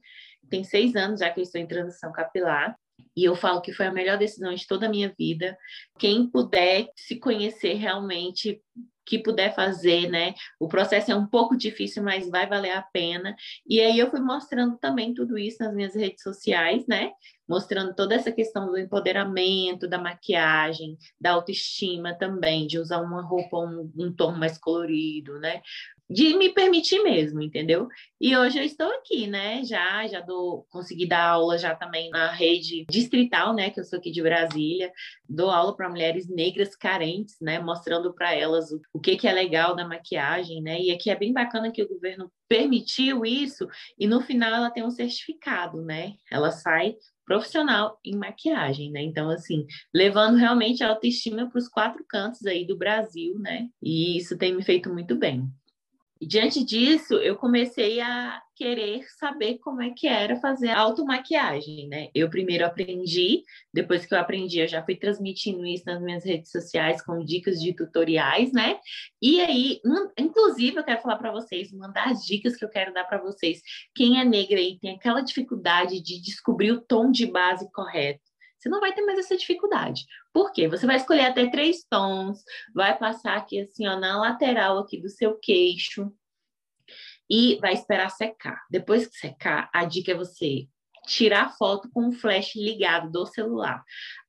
Tem 0.50 0.64
seis 0.64 0.96
anos 0.96 1.20
já 1.20 1.30
que 1.30 1.40
eu 1.40 1.44
estou 1.44 1.62
em 1.62 1.68
transição 1.68 2.12
capilar. 2.12 2.76
E 3.16 3.24
eu 3.24 3.36
falo 3.36 3.62
que 3.62 3.74
foi 3.74 3.86
a 3.86 3.92
melhor 3.92 4.18
decisão 4.18 4.54
de 4.54 4.68
toda 4.68 4.88
a 4.88 4.90
minha 4.90 5.14
vida. 5.18 5.58
Quem 6.00 6.28
puder 6.28 6.88
se 6.96 7.16
conhecer 7.16 7.74
realmente, 7.74 8.62
que 9.06 9.20
puder 9.20 9.54
fazer, 9.54 10.10
né? 10.10 10.34
O 10.60 10.68
processo 10.68 11.12
é 11.12 11.16
um 11.16 11.26
pouco 11.26 11.56
difícil, 11.58 12.04
mas 12.04 12.30
vai 12.30 12.48
valer 12.48 12.72
a 12.72 12.82
pena. 12.82 13.36
E 13.68 13.80
aí 13.80 14.00
eu 14.00 14.10
fui 14.10 14.20
mostrando 14.20 14.78
também 14.78 15.14
tudo 15.14 15.38
isso 15.38 15.62
nas 15.64 15.74
minhas 15.74 15.96
redes 15.96 16.24
sociais, 16.24 16.86
né? 16.88 17.12
Mostrando 17.48 17.94
toda 17.94 18.16
essa 18.16 18.32
questão 18.32 18.68
do 18.68 18.78
empoderamento, 18.78 19.88
da 19.88 19.98
maquiagem, 19.98 20.98
da 21.20 21.32
autoestima 21.32 22.14
também, 22.14 22.66
de 22.66 22.80
usar 22.80 23.02
uma 23.02 23.22
roupa, 23.22 23.58
um, 23.58 23.92
um 23.98 24.14
tom 24.14 24.32
mais 24.32 24.58
colorido, 24.58 25.40
né? 25.40 25.62
De 26.10 26.36
me 26.38 26.54
permitir 26.54 27.02
mesmo, 27.02 27.42
entendeu? 27.42 27.88
E 28.20 28.36
hoje 28.36 28.60
eu 28.60 28.64
estou 28.64 28.88
aqui, 28.92 29.28
né? 29.28 29.64
Já, 29.64 30.06
já 30.08 30.20
dou, 30.20 30.66
consegui 30.70 31.08
dar 31.08 31.24
aula 31.24 31.58
já 31.58 31.76
também 31.76 32.10
na 32.10 32.32
rede 32.32 32.86
distrital, 32.90 33.54
né? 33.54 33.70
Que 33.70 33.80
eu 33.80 33.84
sou 33.84 34.00
aqui 34.00 34.12
de 34.12 34.22
Brasília, 34.22 34.92
dou 35.28 35.50
aula 35.50 35.76
para 35.76 35.90
mulheres 35.90 36.30
negras 36.30 36.76
carentes, 36.76 37.36
né? 37.42 37.60
Mostrando 37.60 38.14
para 38.14 38.34
elas 38.34 38.72
o, 38.72 38.80
o 38.94 39.00
que 39.00 39.16
que 39.16 39.28
é 39.28 39.34
legal 39.34 39.76
da 39.76 39.88
maquiagem, 39.88 40.62
né? 40.62 40.80
E 40.82 40.92
aqui 40.92 41.10
é 41.10 41.16
bem 41.16 41.34
bacana 41.34 41.72
que 41.72 41.82
o 41.82 41.90
governo 41.90 42.32
permitiu 42.48 43.26
isso 43.26 43.68
e 43.98 44.06
no 44.06 44.22
final 44.22 44.54
ela 44.54 44.70
tem 44.70 44.84
um 44.84 44.92
certificado, 44.92 45.82
né? 45.82 46.14
Ela 46.30 46.52
sai 46.52 46.96
profissional 47.26 48.00
em 48.04 48.16
maquiagem, 48.16 48.92
né? 48.92 49.02
Então, 49.02 49.30
assim, 49.30 49.66
levando 49.94 50.38
realmente 50.38 50.84
a 50.84 50.90
autoestima 50.90 51.50
para 51.50 51.58
os 51.58 51.68
quatro 51.68 52.04
cantos 52.08 52.46
aí 52.46 52.66
do 52.68 52.78
Brasil, 52.78 53.40
né? 53.40 53.68
E 53.82 54.18
isso 54.18 54.38
tem 54.38 54.56
me 54.56 54.64
feito 54.64 54.92
muito 54.92 55.16
bem. 55.16 55.50
E 56.24 56.26
diante 56.26 56.64
disso, 56.64 57.16
eu 57.16 57.36
comecei 57.36 58.00
a 58.00 58.42
querer 58.56 59.04
saber 59.20 59.58
como 59.58 59.82
é 59.82 59.90
que 59.90 60.08
era 60.08 60.38
fazer 60.38 60.70
automaquiagem, 60.70 61.90
né? 61.90 62.08
Eu 62.16 62.30
primeiro 62.30 62.66
aprendi, 62.66 63.44
depois 63.74 64.06
que 64.06 64.14
eu 64.14 64.18
aprendi, 64.18 64.60
eu 64.60 64.68
já 64.70 64.82
fui 64.82 64.96
transmitindo 64.96 65.66
isso 65.66 65.84
nas 65.86 66.02
minhas 66.02 66.24
redes 66.24 66.50
sociais 66.50 67.02
com 67.02 67.20
dicas 67.26 67.62
de 67.62 67.74
tutoriais, 67.76 68.54
né? 68.54 68.80
E 69.22 69.42
aí, 69.42 69.82
inclusive, 70.18 70.78
eu 70.78 70.84
quero 70.86 71.02
falar 71.02 71.18
para 71.18 71.34
vocês, 71.34 71.74
uma 71.74 71.90
das 71.90 72.26
dicas 72.26 72.56
que 72.56 72.64
eu 72.64 72.70
quero 72.70 72.94
dar 72.94 73.04
para 73.04 73.22
vocês, 73.22 73.60
quem 73.94 74.22
é 74.22 74.24
negra 74.24 74.62
e 74.62 74.80
tem 74.80 74.96
aquela 74.96 75.20
dificuldade 75.20 76.00
de 76.00 76.22
descobrir 76.22 76.72
o 76.72 76.80
tom 76.80 77.12
de 77.12 77.26
base 77.26 77.70
correto, 77.74 78.23
você 78.64 78.70
não 78.70 78.80
vai 78.80 78.94
ter 78.94 79.02
mais 79.02 79.20
essa 79.20 79.36
dificuldade. 79.36 80.06
Por 80.32 80.54
quê? 80.54 80.70
Você 80.70 80.86
vai 80.88 80.96
escolher 80.96 81.26
até 81.26 81.50
três 81.50 81.84
tons, 81.84 82.42
vai 82.74 82.98
passar 82.98 83.36
aqui 83.36 83.60
assim, 83.60 83.86
ó, 83.86 84.00
na 84.00 84.18
lateral 84.18 84.80
aqui 84.80 85.02
do 85.02 85.10
seu 85.10 85.38
queixo 85.38 86.10
e 87.30 87.58
vai 87.60 87.74
esperar 87.74 88.10
secar. 88.10 88.64
Depois 88.70 89.06
que 89.06 89.18
secar, 89.18 89.70
a 89.74 89.84
dica 89.84 90.14
é 90.14 90.16
você 90.16 90.68
tirar 91.06 91.58
foto 91.58 91.90
com 91.92 92.08
o 92.08 92.14
flash 92.14 92.56
ligado 92.56 93.12
do 93.12 93.26
celular. 93.26 93.84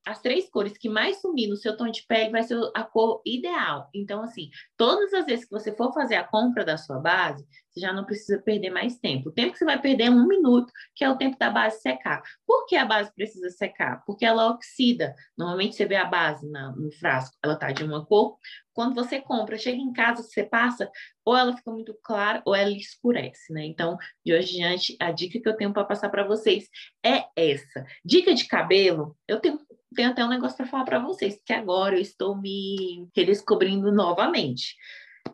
As 0.06 0.20
três 0.20 0.50
cores 0.50 0.76
que 0.76 0.88
mais 0.88 1.20
sumir 1.20 1.48
no 1.48 1.56
seu 1.56 1.76
tom 1.76 1.90
de 1.90 2.04
pele 2.06 2.30
vai 2.30 2.42
ser 2.42 2.58
a 2.74 2.82
cor 2.82 3.22
ideal. 3.24 3.88
Então, 3.94 4.22
assim, 4.22 4.50
todas 4.76 5.12
as 5.14 5.24
vezes 5.24 5.44
que 5.44 5.50
você 5.50 5.74
for 5.74 5.92
fazer 5.92 6.16
a 6.16 6.24
compra 6.24 6.64
da 6.64 6.76
sua 6.76 6.98
base, 6.98 7.46
você 7.70 7.80
já 7.80 7.92
não 7.92 8.04
precisa 8.04 8.40
perder 8.40 8.70
mais 8.70 8.98
tempo. 8.98 9.28
O 9.28 9.32
tempo 9.32 9.52
que 9.52 9.58
você 9.58 9.64
vai 9.64 9.80
perder 9.80 10.04
é 10.04 10.10
um 10.10 10.26
minuto, 10.26 10.72
que 10.94 11.04
é 11.04 11.10
o 11.10 11.16
tempo 11.16 11.38
da 11.38 11.50
base 11.50 11.80
secar. 11.80 12.22
Por 12.46 12.66
que 12.66 12.76
a 12.76 12.84
base 12.84 13.12
precisa 13.14 13.50
secar? 13.50 14.04
Porque 14.04 14.24
ela 14.24 14.50
oxida. 14.50 15.14
Normalmente 15.36 15.74
você 15.74 15.86
vê 15.86 15.96
a 15.96 16.04
base 16.04 16.48
na, 16.50 16.70
no 16.72 16.92
frasco, 16.92 17.36
ela 17.42 17.56
tá 17.56 17.72
de 17.72 17.82
uma 17.82 18.04
cor. 18.04 18.36
Quando 18.72 18.94
você 18.94 19.20
compra, 19.20 19.56
chega 19.56 19.78
em 19.78 19.92
casa, 19.92 20.22
você 20.22 20.42
passa, 20.42 20.90
ou 21.24 21.36
ela 21.36 21.56
fica 21.56 21.70
muito 21.70 21.96
clara 22.02 22.42
ou 22.44 22.54
ela 22.54 22.70
escurece, 22.70 23.52
né? 23.52 23.64
Então, 23.64 23.96
de 24.24 24.34
hoje 24.34 24.56
em 24.56 24.64
diante, 24.64 24.96
a 25.00 25.10
dica 25.10 25.40
que 25.40 25.48
eu 25.48 25.56
tenho 25.56 25.72
para 25.72 25.84
passar 25.84 26.08
para 26.08 26.26
vocês 26.26 26.68
é 27.04 27.24
essa. 27.36 27.84
Dica 28.04 28.34
de 28.34 28.46
cabelo, 28.46 29.16
eu 29.28 29.38
tenho, 29.40 29.58
tenho 29.94 30.10
até 30.10 30.24
um 30.24 30.28
negócio 30.28 30.56
para 30.56 30.66
falar 30.66 30.84
para 30.84 30.98
vocês, 30.98 31.40
que 31.44 31.52
agora 31.52 31.96
eu 31.96 32.00
estou 32.00 32.36
me 32.36 33.08
redescobrindo 33.14 33.92
novamente. 33.92 34.74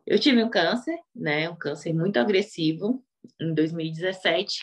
Eu 0.06 0.18
tive 0.18 0.42
um 0.42 0.50
câncer, 0.50 0.98
né? 1.14 1.48
Um 1.48 1.56
câncer 1.56 1.92
muito 1.92 2.18
agressivo 2.18 3.02
em 3.40 3.54
2017. 3.54 4.60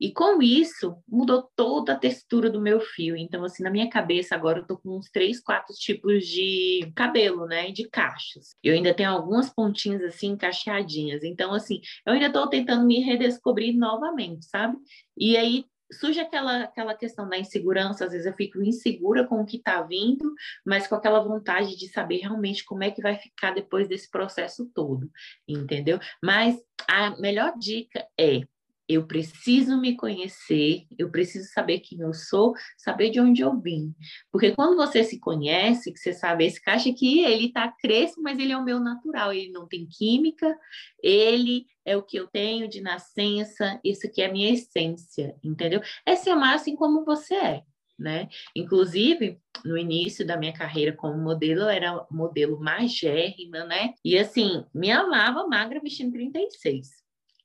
E 0.00 0.12
com 0.12 0.40
isso, 0.40 0.96
mudou 1.08 1.50
toda 1.56 1.92
a 1.92 1.98
textura 1.98 2.48
do 2.48 2.60
meu 2.60 2.80
fio. 2.80 3.16
Então, 3.16 3.44
assim, 3.44 3.64
na 3.64 3.70
minha 3.70 3.90
cabeça, 3.90 4.34
agora 4.34 4.60
eu 4.60 4.66
tô 4.66 4.78
com 4.78 4.96
uns 4.96 5.10
três, 5.10 5.40
quatro 5.40 5.74
tipos 5.74 6.24
de 6.24 6.92
cabelo, 6.94 7.46
né? 7.46 7.72
De 7.72 7.88
cachos. 7.88 8.54
Eu 8.62 8.74
ainda 8.74 8.94
tenho 8.94 9.10
algumas 9.10 9.50
pontinhas, 9.50 10.02
assim, 10.02 10.28
encaixadinhas. 10.28 11.24
Então, 11.24 11.52
assim, 11.52 11.80
eu 12.06 12.12
ainda 12.12 12.32
tô 12.32 12.48
tentando 12.48 12.86
me 12.86 13.00
redescobrir 13.00 13.76
novamente, 13.76 14.46
sabe? 14.46 14.76
E 15.16 15.36
aí, 15.36 15.64
surge 15.92 16.20
aquela, 16.20 16.64
aquela 16.64 16.94
questão 16.94 17.28
da 17.28 17.38
insegurança, 17.38 18.04
às 18.04 18.12
vezes 18.12 18.26
eu 18.26 18.34
fico 18.34 18.62
insegura 18.62 19.26
com 19.26 19.40
o 19.40 19.46
que 19.46 19.56
está 19.56 19.82
vindo, 19.82 20.32
mas 20.64 20.86
com 20.86 20.94
aquela 20.94 21.20
vontade 21.20 21.76
de 21.76 21.88
saber 21.88 22.18
realmente 22.18 22.64
como 22.64 22.84
é 22.84 22.90
que 22.90 23.02
vai 23.02 23.16
ficar 23.16 23.52
depois 23.52 23.88
desse 23.88 24.10
processo 24.10 24.70
todo, 24.74 25.10
entendeu? 25.46 25.98
Mas 26.22 26.56
a 26.88 27.18
melhor 27.18 27.54
dica 27.58 28.06
é 28.18 28.42
eu 28.88 29.06
preciso 29.06 29.78
me 29.78 29.94
conhecer, 29.94 30.86
eu 30.98 31.10
preciso 31.10 31.52
saber 31.52 31.80
quem 31.80 32.00
eu 32.00 32.14
sou, 32.14 32.54
saber 32.78 33.10
de 33.10 33.20
onde 33.20 33.42
eu 33.42 33.60
vim. 33.60 33.94
Porque 34.32 34.52
quando 34.52 34.76
você 34.76 35.04
se 35.04 35.20
conhece, 35.20 35.92
que 35.92 35.98
você 35.98 36.14
sabe, 36.14 36.46
esse 36.46 36.60
caixa 36.60 36.88
aqui, 36.88 37.20
ele 37.20 37.52
tá 37.52 37.70
crespo, 37.70 38.22
mas 38.22 38.38
ele 38.38 38.52
é 38.52 38.56
o 38.56 38.64
meu 38.64 38.80
natural, 38.80 39.30
ele 39.30 39.52
não 39.52 39.68
tem 39.68 39.86
química, 39.86 40.56
ele 41.02 41.66
é 41.88 41.96
o 41.96 42.02
que 42.02 42.18
eu 42.18 42.26
tenho 42.26 42.68
de 42.68 42.80
nascença, 42.80 43.80
isso 43.82 44.06
aqui 44.06 44.22
é 44.22 44.26
a 44.26 44.32
minha 44.32 44.52
essência, 44.52 45.34
entendeu? 45.42 45.80
É 46.04 46.14
se 46.16 46.28
amar 46.28 46.54
assim 46.54 46.76
como 46.76 47.04
você 47.04 47.34
é. 47.34 47.62
Né? 47.98 48.28
Inclusive, 48.54 49.40
no 49.64 49.76
início 49.76 50.24
da 50.24 50.36
minha 50.36 50.52
carreira 50.52 50.92
como 50.92 51.18
modelo, 51.18 51.62
eu 51.62 51.68
era 51.68 52.06
modelo 52.08 52.60
magérrima, 52.60 53.64
né? 53.64 53.92
E 54.04 54.16
assim, 54.16 54.64
me 54.72 54.88
amava 54.92 55.48
magra 55.48 55.80
vestindo 55.80 56.12
36 56.12 56.98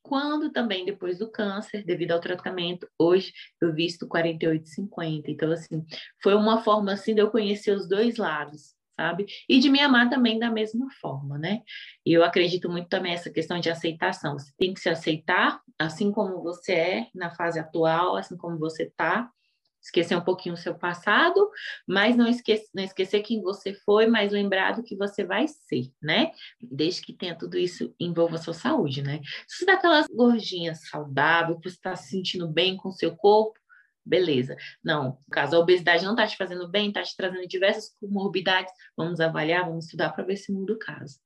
quando 0.03 0.51
também 0.51 0.86
depois 0.86 1.17
do 1.17 1.32
câncer, 1.32 1.84
devido 1.84 2.12
ao 2.12 2.19
tratamento, 2.19 2.88
hoje 2.99 3.32
eu 3.62 3.73
visto 3.73 4.06
48,50. 4.06 5.23
Então, 5.29 5.49
assim, 5.49 5.84
foi 6.21 6.36
uma 6.36 6.62
forma 6.62 6.91
assim 6.91 7.15
de 7.15 7.21
eu 7.21 7.32
conhecer 7.32 7.71
os 7.71 7.88
dois 7.88 8.17
lados, 8.17 8.75
sabe? 8.95 9.25
E 9.47 9.60
de 9.60 9.69
me 9.69 9.79
amar 9.79 10.10
também 10.10 10.39
da 10.39 10.49
mesma 10.49 10.88
forma, 11.01 11.38
né? 11.38 11.62
E 12.06 12.13
eu 12.13 12.23
acredito 12.23 12.69
muito 12.69 12.89
também 12.89 13.12
nessa 13.12 13.29
questão 13.29 13.60
de 13.60 13.69
aceitação. 13.69 14.38
Você 14.38 14.51
tem 14.58 14.73
que 14.73 14.79
se 14.79 14.89
aceitar 14.89 15.62
assim 15.77 16.12
como 16.12 16.41
você 16.41 16.73
é 16.73 17.08
na 17.13 17.32
fase 17.32 17.60
atual, 17.60 18.15
assim 18.15 18.38
como 18.38 18.58
você 18.58 18.89
tá, 18.95 19.29
esquecer 19.84 20.15
um 20.15 20.21
pouquinho 20.21 20.56
o 20.56 20.58
seu 20.58 20.73
passado, 20.73 21.49
mas 21.86 22.15
não, 22.15 22.25
não 22.73 22.84
esquecer 22.84 23.21
quem 23.21 23.41
você 23.41 23.73
foi, 23.73 24.08
mas 24.08 24.32
lembrar 24.32 24.71
do 24.71 24.84
que 24.84 24.95
você 24.95 25.25
vai 25.25 25.45
ser, 25.47 25.91
né? 26.01 26.32
Desde 26.62 27.01
que 27.01 27.12
tenha 27.12 27.38
tudo 27.38 27.58
isso 27.58 27.93
envolva 27.99 28.36
a 28.36 28.39
sua 28.39 28.53
saúde, 28.53 29.01
né? 29.01 29.19
Se 29.45 29.58
você 29.58 29.65
dá 29.65 29.73
aquelas 29.73 30.08
gordinhas 30.08 30.88
saudáveis, 30.88 31.60
você 31.62 31.75
está 31.75 31.95
se 31.95 32.10
sentindo 32.10 32.47
bem 32.47 32.77
com 32.77 32.89
o 32.89 32.93
seu 32.93 33.13
corpo, 33.15 33.60
beleza. 34.06 34.56
Não, 34.84 35.04
no 35.06 35.32
caso, 35.32 35.56
a 35.56 35.60
obesidade 35.60 36.04
não 36.04 36.12
está 36.12 36.28
te 36.28 36.38
fazendo 36.38 36.68
bem, 36.70 36.88
está 36.88 37.02
te 37.02 37.16
trazendo 37.16 37.48
diversas 37.48 37.96
comorbidades, 38.00 38.74
vamos 38.96 39.20
avaliar, 39.20 39.66
vamos 39.66 39.86
estudar 39.86 40.12
para 40.12 40.24
ver 40.24 40.38
se 40.38 40.52
muda 40.52 40.74
o 40.74 40.80
caso. 40.80 41.20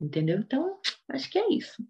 Entendeu? 0.00 0.38
Então, 0.38 0.78
acho 1.08 1.30
que 1.30 1.38
é 1.38 1.52
isso. 1.52 1.84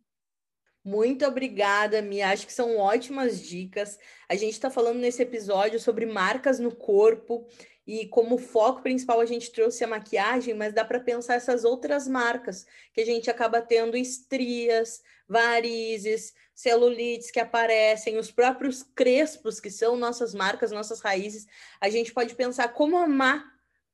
Muito 0.82 1.26
obrigada, 1.26 2.00
Mia. 2.00 2.30
Acho 2.30 2.46
que 2.46 2.52
são 2.52 2.78
ótimas 2.78 3.40
dicas. 3.46 3.98
A 4.28 4.34
gente 4.34 4.52
está 4.52 4.70
falando 4.70 4.98
nesse 4.98 5.22
episódio 5.22 5.78
sobre 5.78 6.06
marcas 6.06 6.58
no 6.58 6.74
corpo 6.74 7.46
e 7.86 8.06
como 8.06 8.38
foco 8.38 8.82
principal 8.82 9.20
a 9.20 9.26
gente 9.26 9.50
trouxe 9.50 9.82
a 9.82 9.88
maquiagem, 9.88 10.54
mas 10.54 10.72
dá 10.72 10.84
para 10.84 11.00
pensar 11.00 11.34
essas 11.34 11.64
outras 11.64 12.06
marcas 12.06 12.66
que 12.92 13.00
a 13.00 13.06
gente 13.06 13.30
acaba 13.30 13.60
tendo 13.60 13.96
estrias, 13.96 15.02
varizes, 15.28 16.32
celulites 16.54 17.30
que 17.30 17.40
aparecem, 17.40 18.18
os 18.18 18.30
próprios 18.30 18.82
crespos 18.82 19.60
que 19.60 19.70
são 19.70 19.96
nossas 19.96 20.34
marcas, 20.34 20.70
nossas 20.70 21.00
raízes. 21.00 21.46
A 21.80 21.88
gente 21.88 22.12
pode 22.12 22.34
pensar 22.34 22.68
como 22.68 22.98
amar 22.98 23.44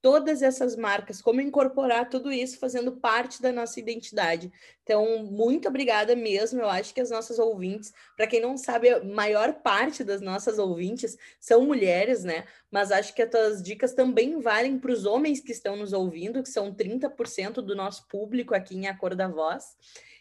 todas 0.00 0.42
essas 0.42 0.76
marcas, 0.76 1.20
como 1.20 1.40
incorporar 1.40 2.08
tudo 2.08 2.30
isso 2.30 2.58
fazendo 2.58 2.92
parte 2.92 3.42
da 3.42 3.52
nossa 3.52 3.80
identidade. 3.80 4.52
Então, 4.82 5.24
muito 5.24 5.68
obrigada 5.68 6.14
mesmo. 6.14 6.60
Eu 6.60 6.68
acho 6.68 6.94
que 6.94 7.00
as 7.00 7.10
nossas 7.10 7.38
ouvintes, 7.38 7.92
para 8.16 8.26
quem 8.26 8.40
não 8.40 8.56
sabe, 8.56 8.88
a 8.88 9.02
maior 9.02 9.54
parte 9.54 10.04
das 10.04 10.20
nossas 10.20 10.58
ouvintes 10.58 11.16
são 11.40 11.64
mulheres, 11.64 12.22
né? 12.22 12.44
Mas 12.70 12.92
acho 12.92 13.14
que 13.14 13.22
as 13.22 13.30
tuas 13.30 13.62
dicas 13.62 13.94
também 13.94 14.40
valem 14.40 14.78
para 14.78 14.92
os 14.92 15.04
homens 15.04 15.40
que 15.40 15.52
estão 15.52 15.76
nos 15.76 15.92
ouvindo, 15.92 16.42
que 16.42 16.48
são 16.48 16.72
30% 16.72 17.54
do 17.54 17.74
nosso 17.74 18.06
público 18.08 18.54
aqui 18.54 18.76
em 18.76 18.86
A 18.86 18.96
Cor 18.96 19.14
da 19.14 19.28
Voz. 19.28 19.76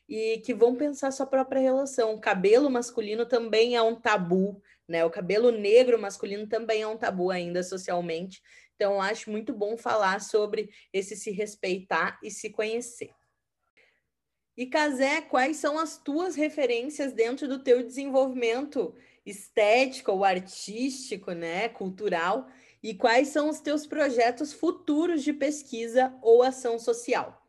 E 0.08 0.38
que 0.46 0.54
vão 0.54 0.76
pensar 0.76 1.12
sua 1.12 1.26
própria 1.26 1.60
relação. 1.60 2.14
O 2.14 2.22
cabelo 2.22 2.70
masculino 2.70 3.26
também 3.26 3.76
é 3.76 3.82
um 3.82 3.96
tabu, 3.96 4.62
né? 4.88 5.04
O 5.04 5.10
cabelo 5.10 5.52
negro 5.52 6.00
masculino 6.00 6.48
também 6.48 6.84
é 6.84 6.88
um 6.88 6.98
tabu 6.98 7.32
ainda 7.32 7.64
socialmente. 7.64 8.42
Então, 8.76 9.02
acho 9.02 9.32
muito 9.32 9.54
bom 9.54 9.78
falar 9.78 10.20
sobre 10.20 10.70
esse 10.92 11.16
se 11.16 11.32
respeitar 11.32 12.20
e 12.22 12.30
se 12.30 12.50
conhecer. 12.50 13.12
E 14.58 14.66
Casé, 14.66 15.22
quais 15.22 15.58
são 15.58 15.78
as 15.78 15.98
tuas 15.98 16.36
referências 16.36 17.14
dentro 17.14 17.48
do 17.48 17.62
teu 17.64 17.84
desenvolvimento 17.84 18.96
estético 19.26 20.12
ou 20.12 20.24
artístico, 20.24 21.32
né, 21.32 21.68
cultural? 21.70 22.48
E 22.82 22.94
quais 22.94 23.30
são 23.30 23.50
os 23.50 23.60
teus 23.60 23.88
projetos 23.88 24.54
futuros 24.54 25.24
de 25.24 25.34
pesquisa 25.34 26.18
ou 26.22 26.44
ação 26.44 26.78
social? 26.78 27.42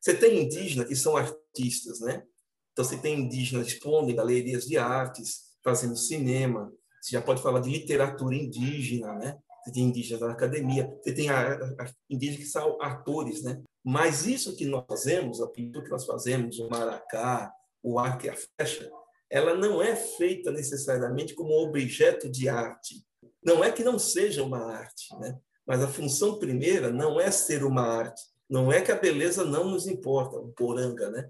Você 0.00 0.14
tem 0.14 0.42
indígenas 0.42 0.88
que 0.88 0.96
são 0.96 1.16
artistas, 1.16 2.00
né? 2.00 2.24
Então 2.72 2.84
você 2.84 2.96
tem 2.96 3.20
indígenas 3.20 3.66
expondo 3.68 4.10
em 4.10 4.14
galerias 4.14 4.64
de 4.64 4.76
artes, 4.76 5.52
fazendo 5.62 5.96
cinema. 5.96 6.72
Você 7.00 7.12
já 7.12 7.22
pode 7.22 7.42
falar 7.42 7.60
de 7.60 7.70
literatura 7.70 8.34
indígena, 8.34 9.14
né? 9.14 9.38
Você 9.62 9.72
tem 9.72 9.84
indígenas 9.84 10.20
da 10.20 10.32
academia, 10.32 10.92
você 11.02 11.12
tem 11.12 11.28
a, 11.30 11.54
a, 11.54 11.90
indígenas 12.10 12.40
que 12.40 12.50
são 12.50 12.80
atores, 12.80 13.42
né? 13.42 13.62
Mas 13.84 14.26
isso 14.26 14.56
que 14.56 14.64
nós 14.64 14.84
fazemos, 14.88 15.40
a 15.40 15.48
pintura 15.48 15.84
que 15.84 15.90
nós 15.90 16.04
fazemos, 16.04 16.58
o 16.58 16.68
maracá, 16.68 17.52
o 17.82 17.98
arco 17.98 18.26
e 18.26 18.30
a 18.30 18.36
flecha, 18.36 18.90
ela 19.30 19.54
não 19.54 19.80
é 19.82 19.96
feita 19.96 20.50
necessariamente 20.50 21.34
como 21.34 21.62
objeto 21.62 22.28
de 22.28 22.48
arte. 22.48 23.04
Não 23.44 23.64
é 23.64 23.72
que 23.72 23.82
não 23.82 23.98
seja 23.98 24.42
uma 24.42 24.58
arte, 24.58 25.16
né? 25.18 25.38
Mas 25.66 25.82
a 25.82 25.88
função 25.88 26.38
primeira 26.38 26.90
não 26.90 27.20
é 27.20 27.30
ser 27.30 27.64
uma 27.64 27.82
arte. 27.82 28.20
Não 28.48 28.70
é 28.70 28.82
que 28.82 28.92
a 28.92 28.96
beleza 28.96 29.44
não 29.44 29.70
nos 29.70 29.86
importa, 29.86 30.36
o 30.36 30.52
poranga, 30.52 31.08
né? 31.10 31.28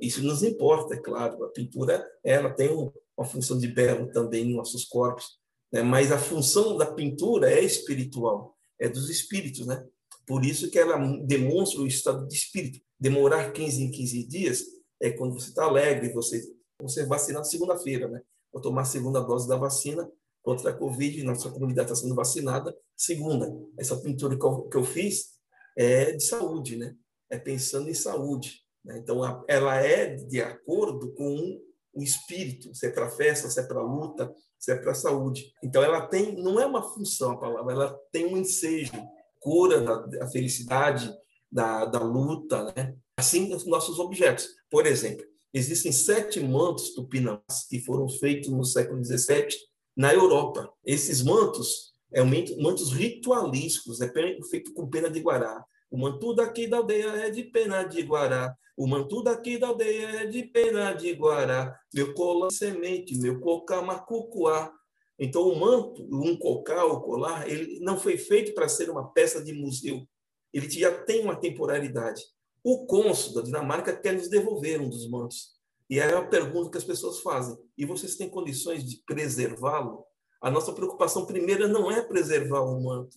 Isso 0.00 0.22
nos 0.22 0.42
importa, 0.42 0.94
é 0.94 0.98
claro. 0.98 1.44
A 1.44 1.50
pintura, 1.50 2.08
ela 2.24 2.50
tem 2.50 2.70
uma 3.16 3.26
função 3.26 3.58
de 3.58 3.68
belo 3.68 4.10
também 4.10 4.50
em 4.50 4.56
nossos 4.56 4.84
corpos, 4.84 5.38
né? 5.76 5.82
mas 5.82 6.10
a 6.10 6.18
função 6.18 6.76
da 6.76 6.86
pintura 6.86 7.50
é 7.50 7.62
espiritual, 7.62 8.56
é 8.78 8.88
dos 8.88 9.10
espíritos, 9.10 9.66
né? 9.66 9.84
Por 10.26 10.44
isso 10.44 10.70
que 10.70 10.78
ela 10.78 10.98
demonstra 11.24 11.80
o 11.80 11.86
estado 11.86 12.26
de 12.26 12.34
espírito. 12.34 12.80
Demorar 12.98 13.52
15 13.52 13.82
em 13.82 13.90
15 13.90 14.26
dias 14.26 14.64
é 15.00 15.10
quando 15.10 15.34
você 15.34 15.50
está 15.50 15.64
alegre, 15.64 16.12
você 16.12 16.42
você 16.80 17.06
vacina 17.06 17.38
na 17.38 17.44
segunda-feira, 17.44 18.08
né? 18.08 18.20
Vou 18.52 18.60
tomar 18.60 18.82
a 18.82 18.86
segunda 18.86 19.20
dose 19.20 19.48
da 19.48 19.56
vacina 19.56 20.10
contra 20.42 20.70
a 20.70 20.74
Covid, 20.74 21.22
nossa 21.22 21.50
comunidade 21.50 21.90
está 21.90 22.02
sendo 22.02 22.14
vacinada. 22.14 22.76
Segunda, 22.96 23.50
essa 23.78 23.96
pintura 23.96 24.38
que 24.38 24.76
eu 24.76 24.84
fiz 24.84 25.36
é 25.76 26.12
de 26.12 26.22
saúde, 26.22 26.76
né? 26.76 26.94
É 27.30 27.38
pensando 27.38 27.88
em 27.88 27.94
saúde. 27.94 28.62
Né? 28.84 28.98
Então, 28.98 29.44
ela 29.48 29.76
é 29.76 30.14
de 30.14 30.40
acordo 30.40 31.12
com 31.14 31.60
o 31.94 32.02
espírito, 32.02 32.74
se 32.74 32.86
é 32.86 32.90
para 32.90 33.10
festa, 33.10 33.48
se 33.48 33.58
é 33.58 33.62
para 33.62 33.82
luta, 33.82 34.32
é 34.70 34.76
para 34.76 34.94
saúde. 34.94 35.52
Então 35.62 35.82
ela 35.82 36.06
tem, 36.06 36.36
não 36.36 36.60
é 36.60 36.66
uma 36.66 36.82
função 36.82 37.32
a 37.32 37.36
palavra, 37.38 37.72
ela 37.72 38.00
tem 38.12 38.26
um 38.26 38.38
ensejo, 38.38 38.92
cura 39.40 39.80
da, 39.80 39.96
da 40.06 40.28
felicidade, 40.28 41.12
da, 41.50 41.84
da 41.84 42.00
luta, 42.00 42.64
né? 42.74 42.94
Assim 43.16 43.54
os 43.54 43.64
nossos 43.66 43.98
objetos. 43.98 44.48
Por 44.70 44.86
exemplo, 44.86 45.24
existem 45.54 45.92
sete 45.92 46.40
mantos 46.40 46.90
tupinambás 46.90 47.66
que 47.68 47.80
foram 47.80 48.08
feitos 48.08 48.50
no 48.50 48.64
século 48.64 49.02
XVII 49.02 49.48
na 49.96 50.12
Europa. 50.12 50.70
Esses 50.84 51.22
mantos 51.22 51.92
é 52.12 52.22
um 52.22 52.30
mantos 52.60 52.92
ritualísticos, 52.92 54.00
é 54.00 54.12
feito 54.50 54.72
com 54.74 54.88
pena 54.88 55.10
de 55.10 55.20
guará. 55.20 55.64
O 55.90 55.96
manto 55.96 56.34
daqui 56.34 56.66
da 56.66 56.78
aldeia 56.78 57.26
é 57.26 57.30
de 57.30 57.44
pena 57.44 57.84
de 57.84 58.02
guará. 58.02 58.54
O 58.76 58.86
manto 58.86 59.22
daqui 59.22 59.56
da 59.56 59.68
aldeia 59.68 60.22
é 60.22 60.26
de 60.26 60.42
pena 60.44 60.92
de 60.92 61.12
guará. 61.12 61.78
Meu 61.94 62.12
colar 62.12 62.50
semente, 62.50 63.16
meu 63.18 63.40
cocar 63.40 63.82
macucuá. 63.82 64.70
Então, 65.18 65.48
o 65.48 65.58
manto, 65.58 66.06
um 66.12 66.36
cocar, 66.36 66.84
o 66.84 67.00
colar, 67.00 67.48
ele 67.48 67.80
não 67.80 67.98
foi 67.98 68.18
feito 68.18 68.52
para 68.52 68.68
ser 68.68 68.90
uma 68.90 69.10
peça 69.12 69.42
de 69.42 69.54
museu. 69.54 70.06
Ele 70.52 70.68
já 70.68 70.92
tem 71.04 71.22
uma 71.22 71.36
temporalidade. 71.36 72.22
O 72.62 72.84
cônsul 72.84 73.34
da 73.34 73.42
Dinamarca 73.42 73.96
quer 73.96 74.12
nos 74.12 74.28
devolver 74.28 74.80
um 74.80 74.90
dos 74.90 75.08
mantos. 75.08 75.56
E 75.88 75.98
é 75.98 76.14
a 76.14 76.22
pergunta 76.22 76.70
que 76.70 76.78
as 76.78 76.84
pessoas 76.84 77.20
fazem. 77.20 77.56
E 77.78 77.86
vocês 77.86 78.16
têm 78.16 78.28
condições 78.28 78.84
de 78.84 79.02
preservá-lo? 79.06 80.04
A 80.42 80.50
nossa 80.50 80.72
preocupação 80.72 81.24
primeira 81.24 81.66
não 81.66 81.90
é 81.90 82.02
preservar 82.02 82.60
o 82.60 82.82
manto, 82.82 83.16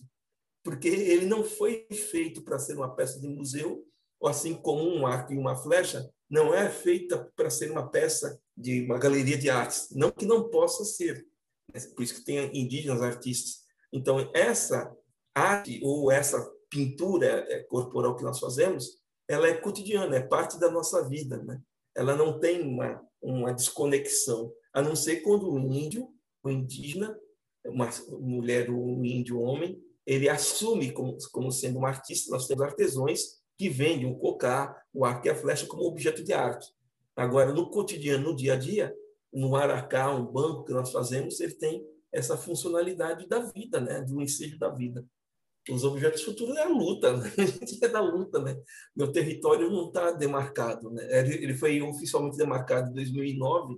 porque 0.62 0.88
ele 0.88 1.26
não 1.26 1.44
foi 1.44 1.86
feito 1.90 2.42
para 2.42 2.58
ser 2.58 2.76
uma 2.76 2.94
peça 2.94 3.20
de 3.20 3.28
museu, 3.28 3.84
ou 3.99 3.99
assim 4.26 4.54
como 4.54 4.82
um 4.82 5.06
arco 5.06 5.32
e 5.32 5.38
uma 5.38 5.56
flecha, 5.56 6.08
não 6.28 6.54
é 6.54 6.70
feita 6.70 7.30
para 7.34 7.50
ser 7.50 7.70
uma 7.70 7.88
peça 7.90 8.40
de 8.56 8.82
uma 8.84 8.98
galeria 8.98 9.36
de 9.36 9.50
artes. 9.50 9.88
Não 9.92 10.10
que 10.10 10.24
não 10.24 10.48
possa 10.48 10.84
ser. 10.84 11.26
Por 11.94 12.02
isso 12.02 12.16
que 12.16 12.24
tem 12.24 12.50
indígenas 12.56 13.02
artistas. 13.02 13.60
Então, 13.92 14.30
essa 14.34 14.94
arte 15.34 15.80
ou 15.82 16.10
essa 16.10 16.40
pintura 16.68 17.46
é, 17.48 17.62
corporal 17.64 18.16
que 18.16 18.22
nós 18.22 18.38
fazemos, 18.38 19.00
ela 19.28 19.48
é 19.48 19.54
cotidiana, 19.54 20.16
é 20.16 20.22
parte 20.22 20.58
da 20.58 20.70
nossa 20.70 21.08
vida. 21.08 21.42
Né? 21.42 21.60
Ela 21.96 22.14
não 22.16 22.38
tem 22.38 22.62
uma, 22.62 23.02
uma 23.20 23.52
desconexão, 23.52 24.52
a 24.72 24.80
não 24.80 24.94
ser 24.94 25.22
quando 25.22 25.50
o 25.50 25.58
índio, 25.72 26.08
o 26.44 26.50
indígena, 26.50 27.18
uma 27.66 27.90
mulher 28.20 28.70
ou 28.70 28.78
um 28.78 29.04
índio 29.04 29.40
homem, 29.40 29.82
ele 30.06 30.28
assume 30.28 30.92
como, 30.92 31.16
como 31.32 31.52
sendo 31.52 31.80
um 31.80 31.86
artista. 31.86 32.30
Nós 32.30 32.46
temos 32.46 32.64
artesãos 32.64 33.39
que 33.60 33.68
vendem 33.68 34.10
o 34.10 34.16
cocá, 34.16 34.82
o 34.90 35.04
arco 35.04 35.26
e 35.26 35.28
a 35.28 35.34
flecha 35.34 35.66
como 35.66 35.82
objeto 35.82 36.24
de 36.24 36.32
arte. 36.32 36.66
Agora, 37.14 37.52
no 37.52 37.70
cotidiano, 37.70 38.30
no 38.30 38.34
dia 38.34 38.54
a 38.54 38.56
dia, 38.56 38.96
no 39.30 39.54
aracá, 39.54 40.10
um 40.10 40.24
banco 40.24 40.64
que 40.64 40.72
nós 40.72 40.90
fazemos, 40.90 41.38
ele 41.40 41.52
tem 41.52 41.86
essa 42.10 42.38
funcionalidade 42.38 43.28
da 43.28 43.40
vida, 43.40 43.78
né? 43.78 44.00
do 44.00 44.18
ensejo 44.22 44.58
da 44.58 44.70
vida. 44.70 45.04
Os 45.70 45.84
objetos 45.84 46.22
futuros 46.22 46.56
é 46.56 46.62
a 46.62 46.70
luta, 46.70 47.14
né? 47.18 47.30
é 47.82 47.88
da 47.88 48.00
luta. 48.00 48.40
Né? 48.40 48.58
Meu 48.96 49.12
território 49.12 49.70
não 49.70 49.88
está 49.88 50.10
demarcado. 50.12 50.90
Né? 50.90 51.06
Ele 51.18 51.52
foi 51.52 51.82
oficialmente 51.82 52.38
demarcado 52.38 52.90
em 52.90 52.94
2009, 52.94 53.76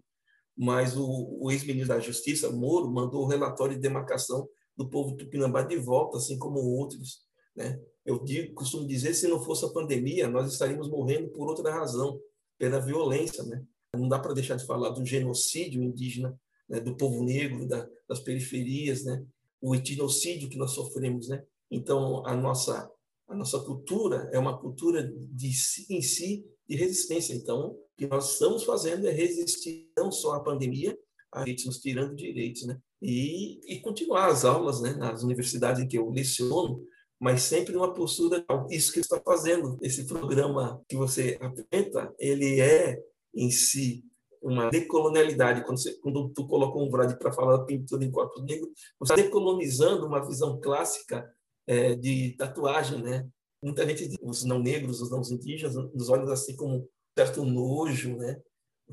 mas 0.57 0.97
o, 0.97 1.39
o 1.41 1.51
ex-ministro 1.51 1.93
da 1.93 1.99
Justiça, 1.99 2.53
Moro, 2.53 2.89
mandou 2.89 3.25
o 3.25 3.29
relatório 3.29 3.75
de 3.75 3.81
demarcação 3.81 4.49
do 4.77 4.89
povo 4.89 5.17
tupinambá 5.17 5.63
de 5.63 5.77
volta, 5.77 6.19
assim 6.19 6.39
como 6.39 6.61
outros. 6.61 7.27
Né? 7.57 7.81
Eu 8.05 8.23
digo, 8.23 8.55
costumo 8.55 8.87
dizer, 8.87 9.15
se 9.15 9.29
não 9.29 9.43
fosse 9.43 9.65
a 9.65 9.69
pandemia, 9.69 10.29
nós 10.29 10.53
estaríamos 10.53 10.89
morrendo 10.89 11.29
por 11.31 11.49
outra 11.49 11.73
razão, 11.73 12.21
pela 12.59 12.81
violência. 12.81 13.45
Né? 13.45 13.65
Não 13.95 14.09
dá 14.09 14.19
para 14.19 14.35
deixar 14.35 14.57
de 14.57 14.67
falar 14.67 14.91
do 14.91 15.05
genocídio 15.05 15.83
indígena 15.83 16.39
né, 16.69 16.81
do 16.81 16.97
povo 16.97 17.23
negro, 17.23 17.67
da, 17.67 17.89
das 18.09 18.21
periferias, 18.21 19.05
né, 19.05 19.25
o 19.61 19.75
etnocídio 19.75 20.49
que 20.49 20.57
nós 20.57 20.73
sofremos. 20.73 21.29
Né? 21.29 21.45
Então, 21.71 22.27
a 22.27 22.35
nossa, 22.35 22.91
a 23.29 23.35
nossa 23.35 23.61
cultura 23.61 24.29
é 24.33 24.39
uma 24.39 24.59
cultura 24.59 25.03
de 25.05 25.51
em 25.91 26.03
si 26.03 26.45
de 26.69 26.77
resistência. 26.77 27.35
Então, 27.35 27.71
o 27.71 27.79
que 27.97 28.07
nós 28.07 28.33
estamos 28.33 28.65
fazendo 28.65 29.07
é 29.07 29.13
resistir 29.13 29.91
não 29.97 30.11
só 30.11 30.35
à 30.35 30.41
pandemia, 30.41 30.99
a 31.33 31.47
gente 31.47 31.67
nos 31.67 31.79
tirando 31.79 32.15
direitos, 32.15 32.67
né? 32.67 32.79
E, 33.01 33.61
e 33.67 33.81
continuar 33.81 34.29
as 34.29 34.45
aulas, 34.45 34.81
né? 34.81 34.93
Nas 34.95 35.23
universidades 35.23 35.83
em 35.83 35.89
que 35.89 35.99
eu 35.99 36.11
leciono, 36.11 36.85
mas 37.23 37.43
sempre 37.43 37.73
numa 37.73 37.95
postura, 37.95 38.45
isso 38.69 38.93
que 38.93 38.99
está 38.99 39.21
fazendo, 39.21 39.79
esse 39.81 40.09
programa 40.09 40.83
que 40.89 40.97
você 40.97 41.39
apresenta, 41.41 42.13
ele 42.19 42.61
é 42.61 43.01
em 43.33 43.49
si 43.49 44.05
uma 44.43 44.69
decolonialidade. 44.71 45.65
Quando, 45.65 45.81
você, 45.81 45.97
quando 46.01 46.31
tu 46.31 46.49
coloca 46.49 46.77
um 46.77 46.91
Vrade 46.91 47.17
para 47.17 47.33
falar 47.33 47.59
da 47.59 47.65
pintura 47.65 48.05
em 48.05 48.11
corpos 48.11 48.43
negros, 48.43 48.71
você 48.99 49.13
está 49.13 49.23
decolonizando 49.23 50.05
uma 50.05 50.27
visão 50.27 50.61
clássica 50.61 51.33
é, 51.65 51.95
de 51.95 52.33
tatuagem, 52.37 53.01
né? 53.01 53.25
Muita 53.63 53.87
gente, 53.87 54.19
os 54.21 54.43
não 54.43 54.59
negros, 54.59 55.01
os 55.01 55.09
não 55.09 55.23
indígenas, 55.23 55.77
nos 55.77 56.09
olham 56.09 56.29
assim 56.29 56.57
com 56.57 56.79
um 56.79 56.89
certo 57.17 57.45
nojo, 57.45 58.17
né? 58.17 58.43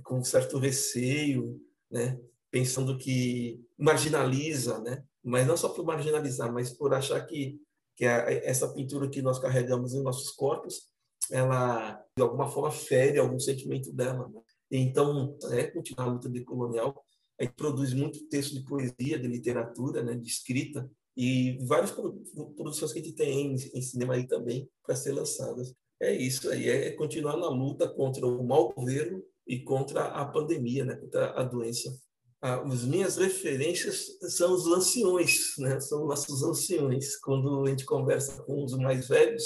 Com 0.04 0.24
certo 0.24 0.60
receio, 0.60 1.60
né? 1.90 2.20
Pensando 2.52 2.96
que 2.96 3.60
marginaliza, 3.76 4.80
né? 4.82 5.04
Mas 5.24 5.48
não 5.48 5.58
só 5.58 5.70
por 5.70 5.84
marginalizar, 5.84 6.54
mas 6.54 6.70
por 6.70 6.94
achar 6.94 7.26
que 7.26 7.60
que 8.00 8.06
a, 8.06 8.32
essa 8.32 8.70
pintura 8.70 9.10
que 9.10 9.22
nós 9.22 9.40
carregamos 9.40 9.94
em 9.94 10.02
nossos 10.02 10.32
corpos, 10.32 10.84
ela 11.30 12.02
de 12.16 12.24
alguma 12.24 12.50
forma 12.50 12.72
fere 12.72 13.20
algum 13.20 13.38
sentimento 13.38 13.92
dela. 13.92 14.30
Né? 14.30 14.42
Então, 14.72 15.38
é 15.52 15.68
continuar 15.68 16.06
a 16.06 16.12
luta 16.12 16.30
decolonial. 16.30 17.04
A 17.38 17.44
gente 17.44 17.56
produz 17.56 17.94
muito 17.94 18.26
texto 18.30 18.54
de 18.54 18.64
poesia, 18.64 19.20
de 19.20 19.28
literatura, 19.28 20.02
né, 20.02 20.16
de 20.16 20.30
escrita, 20.30 20.90
e 21.16 21.58
várias 21.66 21.92
produções 21.92 22.94
que 22.94 23.00
a 23.00 23.04
gente 23.04 23.16
tem 23.16 23.54
em, 23.54 23.82
cinema 23.82 24.14
aí 24.14 24.26
também 24.26 24.70
para 24.86 24.96
ser 24.96 25.12
lançadas. 25.12 25.74
É 26.02 26.14
isso 26.14 26.50
aí, 26.50 26.70
é 26.70 26.92
continuar 26.92 27.36
na 27.36 27.50
luta 27.50 27.90
contra 27.90 28.26
o 28.26 28.42
mau 28.42 28.74
governo 28.74 29.22
e 29.46 29.60
contra 29.60 30.06
a 30.06 30.26
pandemia, 30.26 30.86
né, 30.86 30.96
contra 30.96 31.32
a 31.32 31.44
doença. 31.44 31.94
Ah, 32.42 32.62
as 32.62 32.86
minhas 32.86 33.18
referências 33.18 34.18
são 34.30 34.54
os 34.54 34.66
anciões, 34.68 35.56
né, 35.58 35.80
são 35.80 36.06
nossos 36.06 36.42
anciões. 36.42 37.18
Quando 37.18 37.66
a 37.66 37.70
gente 37.70 37.86
conversa 37.86 38.42
com 38.44 38.64
os 38.64 38.74
mais 38.78 39.10
velhos, 39.10 39.44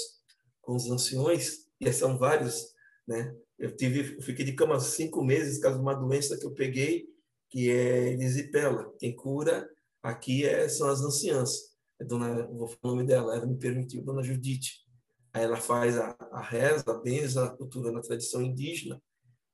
com 0.61 0.75
os 0.75 0.89
anciões, 0.89 1.65
e 1.79 1.91
são 1.91 2.17
vários, 2.17 2.67
né, 3.07 3.35
eu 3.57 3.75
tive, 3.75 4.15
eu 4.15 4.21
fiquei 4.21 4.45
de 4.45 4.53
cama 4.53 4.79
cinco 4.79 5.23
meses 5.23 5.57
por 5.57 5.63
causa 5.63 5.77
de 5.77 5.83
uma 5.83 5.95
doença 5.95 6.37
que 6.37 6.45
eu 6.45 6.53
peguei, 6.53 7.07
que 7.49 7.69
é 7.69 8.13
erisipela. 8.13 8.93
Quem 8.99 9.15
cura 9.15 9.67
aqui 10.01 10.45
é, 10.45 10.67
são 10.67 10.89
as 10.89 11.01
anciãs. 11.01 11.73
É 11.99 12.03
dona, 12.03 12.47
vou 12.47 12.67
falar 12.67 12.79
o 12.83 12.95
nome 12.95 13.07
dela, 13.07 13.35
ela 13.35 13.45
me 13.45 13.57
permitiu, 13.57 14.03
Dona 14.03 14.23
Judite. 14.23 14.83
Aí 15.31 15.43
ela 15.43 15.57
faz 15.57 15.97
a, 15.97 16.15
a 16.31 16.41
reza, 16.41 16.83
a 16.87 16.99
benza, 16.99 17.45
a 17.45 17.49
cultura 17.49 17.91
na 17.91 18.01
tradição 18.01 18.41
indígena. 18.41 19.01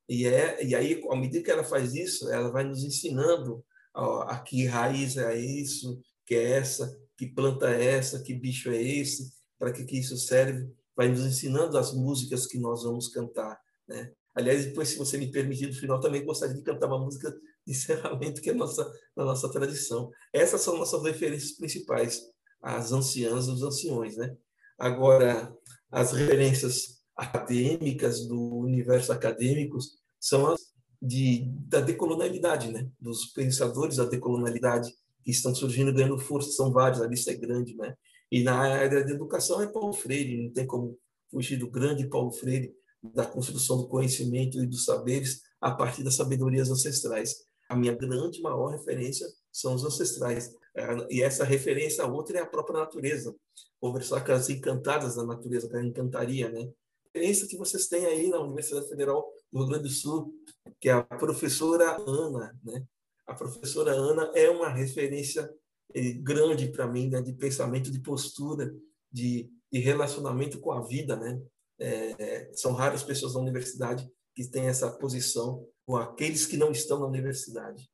E, 0.10 0.26
é, 0.26 0.66
e 0.66 0.74
aí, 0.74 1.03
à 1.07 1.16
medida 1.16 1.43
que 1.43 1.51
ela 1.51 1.64
faz 1.64 1.93
isso, 1.93 2.32
ela 2.32 2.49
vai 2.49 2.64
nos 2.64 2.84
ensinando 2.84 3.64
ó, 3.93 4.24
a 4.24 4.39
que 4.39 4.66
raiz 4.66 5.16
é 5.18 5.38
isso, 5.38 6.01
que 6.26 6.34
é 6.34 6.51
essa, 6.53 6.97
que 7.16 7.28
planta 7.28 7.70
é 7.70 7.95
essa, 7.95 8.20
que 8.24 8.34
bicho 8.34 8.72
é 8.72 8.82
esse, 8.82 9.32
para 9.60 9.72
que, 9.72 9.86
que 9.86 9.99
isso 9.99 10.18
serve. 10.18 10.68
Vai 10.95 11.10
nos 11.10 11.22
ensinando 11.22 11.78
as 11.78 11.93
músicas 11.93 12.47
que 12.47 12.57
nós 12.57 12.84
vamos 12.84 13.10
cantar. 13.10 13.60
Né? 13.88 14.12
Aliás, 14.34 14.66
depois, 14.66 14.89
se 14.89 14.97
você 14.97 15.16
me 15.16 15.32
permitir, 15.32 15.68
no 15.68 15.74
final 15.74 15.99
também 15.99 16.26
gostaria 16.26 16.55
de 16.55 16.64
cantar 16.64 16.88
uma 16.88 16.99
música 16.99 17.30
de 17.66 17.74
encerramento, 17.74 18.41
que 18.41 18.49
é 18.49 18.53
nossa, 18.53 18.84
da 19.16 19.24
nossa 19.24 19.47
tradição. 19.49 20.10
Essas 20.34 20.62
são 20.62 20.76
nossas 20.76 21.03
referências 21.03 21.51
principais, 21.51 22.24
as 22.64 22.91
anciãs 22.91 23.45
e 23.45 23.51
os 23.51 23.62
anciões. 23.62 24.18
Né? 24.18 24.36
Agora, 24.78 25.55
as 25.91 26.14
referências 26.14 26.99
acadêmicas 27.16 28.26
do 28.28 28.60
universo 28.60 29.12
acadêmico 29.12 29.78
são 30.20 30.47
as 30.47 30.70
de, 31.01 31.45
da 31.67 31.80
decolonialidade, 31.80 32.72
né? 32.72 32.89
dos 32.99 33.28
pensadores 33.28 33.95
da 33.95 34.05
decolonialidade 34.05 34.93
que 35.24 35.32
estão 35.32 35.53
surgindo 35.55 35.93
ganhando 35.93 36.17
força, 36.17 36.51
são 36.51 36.72
vários, 36.72 37.01
a 37.01 37.07
lista 37.07 37.32
é 37.32 37.36
grande. 37.36 37.76
Né? 37.76 37.95
E 38.32 38.43
na 38.43 38.55
área 38.57 39.03
da 39.05 39.11
educação 39.11 39.61
é 39.61 39.67
Paulo 39.67 39.93
Freire, 39.93 40.43
não 40.43 40.51
tem 40.51 40.65
como 40.65 40.97
fugir 41.32 41.57
do 41.57 41.70
grande 41.70 42.07
Paulo 42.07 42.32
Freire, 42.32 42.74
da 43.01 43.26
construção 43.26 43.78
do 43.78 43.88
conhecimento 43.88 44.61
e 44.61 44.67
dos 44.67 44.84
saberes 44.84 45.41
a 45.61 45.72
partir 45.72 46.03
das 46.03 46.15
sabedorias 46.15 46.70
ancestrais. 46.70 47.36
A 47.70 47.76
minha 47.76 47.95
grande, 47.95 48.41
maior 48.41 48.72
referência 48.72 49.28
são 49.51 49.74
os 49.76 49.86
ancestrais. 49.86 50.53
É, 50.76 50.84
e 51.09 51.22
essa 51.22 51.43
referência, 51.43 52.03
a 52.03 52.07
outra 52.07 52.39
é 52.39 52.41
a 52.41 52.45
própria 52.45 52.80
natureza. 52.80 53.34
Conversar 53.80 54.26
com 54.26 54.32
as 54.32 54.49
encantadas 54.49 55.15
da 55.15 55.24
natureza, 55.24 55.70
com 55.70 55.78
a 55.78 55.86
encantaria, 55.86 56.49
né? 56.49 56.70
Referência 57.14 57.47
que 57.47 57.57
vocês 57.57 57.88
têm 57.88 58.05
aí 58.05 58.28
na 58.28 58.39
Universidade 58.39 58.88
Federal 58.88 59.34
do 59.51 59.60
Rio 59.60 59.68
Grande 59.68 59.84
do 59.84 59.89
Sul, 59.89 60.34
que 60.80 60.89
é 60.89 60.93
a 60.93 61.03
professora 61.03 61.97
Ana, 62.07 62.57
né? 62.64 62.86
A 63.26 63.34
professora 63.34 63.91
Ana 63.91 64.32
é 64.36 64.49
uma 64.49 64.70
referência 64.70 65.51
eh, 65.93 66.14
grande 66.14 66.72
para 66.72 66.88
mim, 66.88 67.10
né? 67.10 67.22
De 67.22 67.34
pensamento, 67.34 67.91
de 67.91 67.99
postura, 67.99 68.74
de, 69.12 69.49
de 69.72 69.80
relacionamento 69.80 70.60
com 70.60 70.72
a 70.72 70.82
vida, 70.82 71.16
né? 71.16 71.41
É, 71.80 72.51
são 72.53 72.74
raras 72.74 73.03
pessoas 73.03 73.34
na 73.34 73.39
universidade 73.39 74.10
que 74.36 74.47
têm 74.47 74.68
essa 74.68 74.91
posição 74.91 75.66
com 75.86 75.95
aqueles 75.95 76.45
que 76.45 76.57
não 76.57 76.72
estão 76.72 76.99
na 76.99 77.07
universidade. 77.07 77.89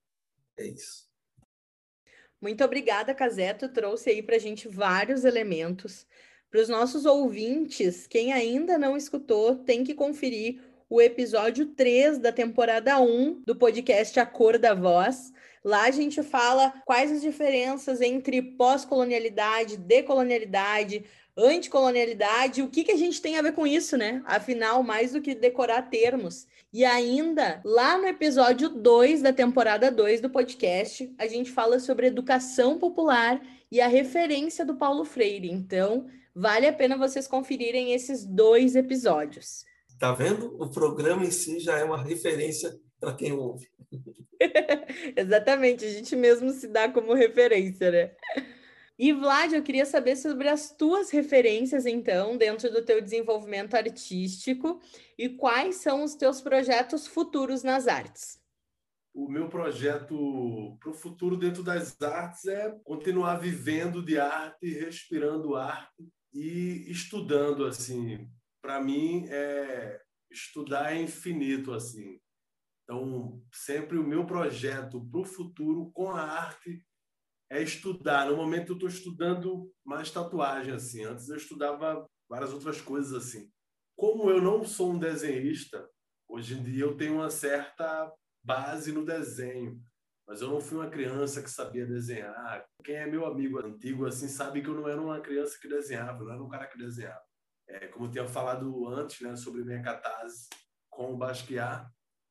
É 0.57 0.65
isso. 0.65 1.05
Muito 2.41 2.63
obrigada, 2.63 3.15
Caseto. 3.15 3.69
Trouxe 3.69 4.09
aí 4.09 4.21
para 4.21 4.35
a 4.35 4.39
gente 4.39 4.67
vários 4.67 5.23
elementos. 5.23 6.05
Para 6.55 6.61
os 6.61 6.69
nossos 6.69 7.05
ouvintes, 7.05 8.07
quem 8.07 8.31
ainda 8.31 8.77
não 8.77 8.95
escutou, 8.95 9.57
tem 9.57 9.83
que 9.83 9.93
conferir 9.93 10.61
o 10.89 11.01
episódio 11.01 11.65
3 11.65 12.17
da 12.17 12.31
temporada 12.31 12.97
1 12.97 13.41
do 13.45 13.57
podcast 13.57 14.17
A 14.21 14.25
Cor 14.25 14.57
da 14.57 14.73
Voz. 14.73 15.33
Lá 15.61 15.83
a 15.83 15.91
gente 15.91 16.23
fala 16.23 16.73
quais 16.85 17.11
as 17.11 17.21
diferenças 17.21 17.99
entre 17.99 18.41
pós-colonialidade, 18.41 19.75
decolonialidade, 19.75 21.03
anticolonialidade, 21.35 22.61
o 22.61 22.69
que, 22.69 22.85
que 22.85 22.93
a 22.93 22.97
gente 22.97 23.21
tem 23.21 23.37
a 23.37 23.41
ver 23.41 23.51
com 23.51 23.67
isso, 23.67 23.97
né? 23.97 24.23
Afinal, 24.25 24.81
mais 24.81 25.11
do 25.11 25.21
que 25.21 25.35
decorar 25.35 25.89
termos. 25.89 26.47
E 26.71 26.85
ainda, 26.85 27.59
lá 27.65 27.97
no 27.97 28.07
episódio 28.07 28.69
2 28.69 29.21
da 29.21 29.33
temporada 29.33 29.91
2 29.91 30.21
do 30.21 30.29
podcast, 30.29 31.13
a 31.17 31.27
gente 31.27 31.51
fala 31.51 31.81
sobre 31.81 32.07
educação 32.07 32.79
popular 32.79 33.41
e 33.69 33.81
a 33.81 33.87
referência 33.89 34.63
do 34.63 34.75
Paulo 34.75 35.03
Freire. 35.03 35.51
Então, 35.51 36.07
vale 36.35 36.67
a 36.67 36.73
pena 36.73 36.97
vocês 36.97 37.27
conferirem 37.27 37.93
esses 37.93 38.25
dois 38.25 38.75
episódios. 38.75 39.63
Tá 39.97 40.11
vendo? 40.11 40.61
O 40.61 40.69
programa 40.69 41.23
em 41.23 41.31
si 41.31 41.59
já 41.59 41.77
é 41.79 41.83
uma 41.85 42.03
referência 42.03 42.77
para 42.99 43.13
quem 43.13 43.31
ouve. 43.31 43.69
Exatamente, 45.15 45.85
a 45.85 45.89
gente 45.89 46.15
mesmo 46.15 46.49
se 46.51 46.67
dá 46.67 46.91
como 46.91 47.13
referência, 47.13 47.89
né? 47.89 48.11
E 48.97 49.11
Vlad, 49.11 49.53
eu 49.53 49.63
queria 49.63 49.85
saber 49.85 50.15
sobre 50.15 50.47
as 50.47 50.71
tuas 50.71 51.09
referências, 51.09 51.85
então, 51.85 52.37
dentro 52.37 52.71
do 52.71 52.83
teu 52.83 53.01
desenvolvimento 53.01 53.75
artístico 53.75 54.81
e 55.17 55.29
quais 55.29 55.77
são 55.77 56.03
os 56.03 56.15
teus 56.15 56.41
projetos 56.41 57.05
futuros 57.05 57.61
nas 57.61 57.87
artes. 57.87 58.39
O 59.13 59.29
meu 59.29 59.47
projeto 59.47 60.77
para 60.79 60.89
o 60.89 60.93
futuro 60.93 61.37
dentro 61.37 61.63
das 61.63 62.01
artes 62.01 62.45
é 62.47 62.69
continuar 62.83 63.35
vivendo 63.35 64.03
de 64.03 64.17
arte, 64.17 64.67
respirando 64.73 65.55
arte 65.55 66.05
e 66.35 66.91
estudando 66.91 67.65
assim. 67.65 68.29
Para 68.61 68.81
mim, 68.81 69.25
é 69.29 70.01
estudar 70.29 70.93
é 70.93 71.01
infinito 71.01 71.71
assim. 71.71 72.19
Então, 72.83 73.41
sempre 73.51 73.97
o 73.97 74.05
meu 74.05 74.25
projeto 74.25 75.03
para 75.09 75.21
o 75.21 75.25
futuro 75.25 75.89
com 75.91 76.09
a 76.09 76.21
arte 76.21 76.85
é 77.49 77.63
estudar. 77.63 78.29
No 78.29 78.35
momento 78.35 78.73
eu 78.73 78.75
estou 78.75 78.89
estudando 78.89 79.71
mais 79.83 80.11
tatuagem 80.11 80.73
assim. 80.73 81.03
Antes 81.03 81.29
eu 81.29 81.37
estudava 81.37 82.05
várias 82.29 82.51
outras 82.51 82.81
coisas 82.81 83.13
assim. 83.13 83.49
Como 83.95 84.29
eu 84.29 84.41
não 84.41 84.65
sou 84.65 84.91
um 84.91 84.99
desenhista, 84.99 85.89
hoje 86.27 86.55
em 86.55 86.63
dia 86.63 86.83
eu 86.83 86.97
tenho 86.97 87.15
uma 87.15 87.29
certa 87.29 88.11
base 88.43 88.91
no 88.91 89.05
desenho, 89.05 89.81
mas 90.27 90.41
eu 90.41 90.49
não 90.49 90.59
fui 90.59 90.77
uma 90.77 90.89
criança 90.89 91.41
que 91.41 91.49
sabia 91.49 91.85
desenhar. 91.85 92.65
Quem 92.83 92.95
é 92.95 93.05
meu 93.05 93.25
amigo 93.25 93.59
antigo 93.59 94.05
assim 94.05 94.27
sabe 94.27 94.61
que 94.61 94.67
eu 94.67 94.75
não 94.75 94.87
era 94.87 95.01
uma 95.01 95.19
criança 95.19 95.57
que 95.61 95.67
desenhava, 95.67 96.19
eu 96.19 96.25
não 96.25 96.33
era 96.33 96.43
um 96.43 96.49
cara 96.49 96.67
que 96.67 96.77
desenhava. 96.77 97.21
É, 97.67 97.87
como 97.87 98.05
eu 98.05 98.11
tinha 98.11 98.27
falado 98.27 98.87
antes, 98.87 99.21
né, 99.21 99.35
sobre 99.35 99.63
minha 99.63 99.81
catarse 99.81 100.47
com 100.89 101.13
o 101.13 101.17
Basquiat, 101.17 101.87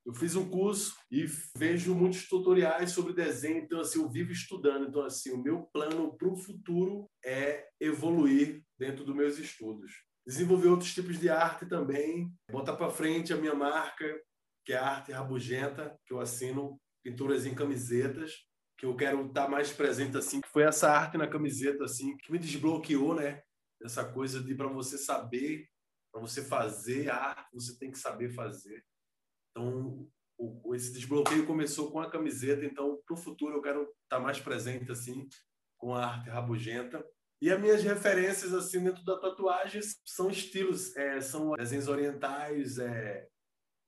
eu 0.06 0.12
fiz 0.12 0.36
um 0.36 0.48
curso 0.50 0.94
e 1.10 1.24
vejo 1.56 1.94
muitos 1.94 2.28
tutoriais 2.28 2.90
sobre 2.90 3.14
desenho, 3.14 3.64
então 3.64 3.80
assim, 3.80 4.00
eu 4.00 4.10
vivo 4.10 4.32
estudando. 4.32 4.88
Então 4.88 5.02
assim, 5.02 5.30
o 5.30 5.42
meu 5.42 5.62
plano 5.72 6.14
para 6.16 6.28
o 6.28 6.36
futuro 6.36 7.08
é 7.24 7.66
evoluir 7.80 8.62
dentro 8.78 9.04
dos 9.04 9.14
meus 9.14 9.38
estudos. 9.38 9.92
Desenvolver 10.26 10.68
outros 10.68 10.92
tipos 10.92 11.18
de 11.18 11.28
arte 11.28 11.66
também, 11.66 12.30
botar 12.50 12.76
para 12.76 12.90
frente 12.90 13.32
a 13.32 13.36
minha 13.36 13.54
marca, 13.54 14.04
que 14.64 14.72
é 14.72 14.76
a 14.76 14.86
Arte 14.86 15.12
Rabugenta, 15.12 15.98
que 16.06 16.14
eu 16.14 16.20
assino 16.20 16.80
pinturas 17.04 17.44
em 17.44 17.54
camisetas, 17.54 18.32
que 18.78 18.86
eu 18.86 18.96
quero 18.96 19.26
estar 19.26 19.48
mais 19.48 19.70
presente 19.72 20.16
assim, 20.16 20.40
que 20.40 20.48
foi 20.48 20.64
essa 20.64 20.90
arte 20.90 21.16
na 21.18 21.28
camiseta 21.28 21.84
assim 21.84 22.16
que 22.16 22.32
me 22.32 22.38
desbloqueou, 22.38 23.14
né? 23.14 23.42
Essa 23.82 24.04
coisa 24.04 24.42
de 24.42 24.54
para 24.54 24.66
você 24.66 24.96
saber, 24.96 25.68
para 26.10 26.20
você 26.20 26.42
fazer 26.42 27.10
arte, 27.10 27.52
você 27.52 27.78
tem 27.78 27.90
que 27.90 27.98
saber 27.98 28.30
fazer. 28.30 28.82
Então, 29.50 30.08
o, 30.38 30.74
esse 30.74 30.92
desbloqueio 30.92 31.46
começou 31.46 31.90
com 31.92 32.00
a 32.00 32.10
camiseta, 32.10 32.64
então, 32.64 33.00
para 33.06 33.14
o 33.14 33.20
futuro, 33.20 33.56
eu 33.56 33.62
quero 33.62 33.88
estar 34.04 34.18
mais 34.18 34.40
presente, 34.40 34.90
assim, 34.90 35.28
com 35.78 35.94
a 35.94 36.06
arte 36.06 36.30
rabugenta. 36.30 37.04
E 37.42 37.50
as 37.50 37.60
minhas 37.60 37.82
referências, 37.82 38.54
assim, 38.54 38.82
dentro 38.82 39.04
da 39.04 39.18
tatuagem, 39.18 39.82
são 40.04 40.30
estilos, 40.30 40.96
é, 40.96 41.20
são 41.20 41.52
desenhos 41.52 41.88
orientais, 41.88 42.78
é, 42.78 43.28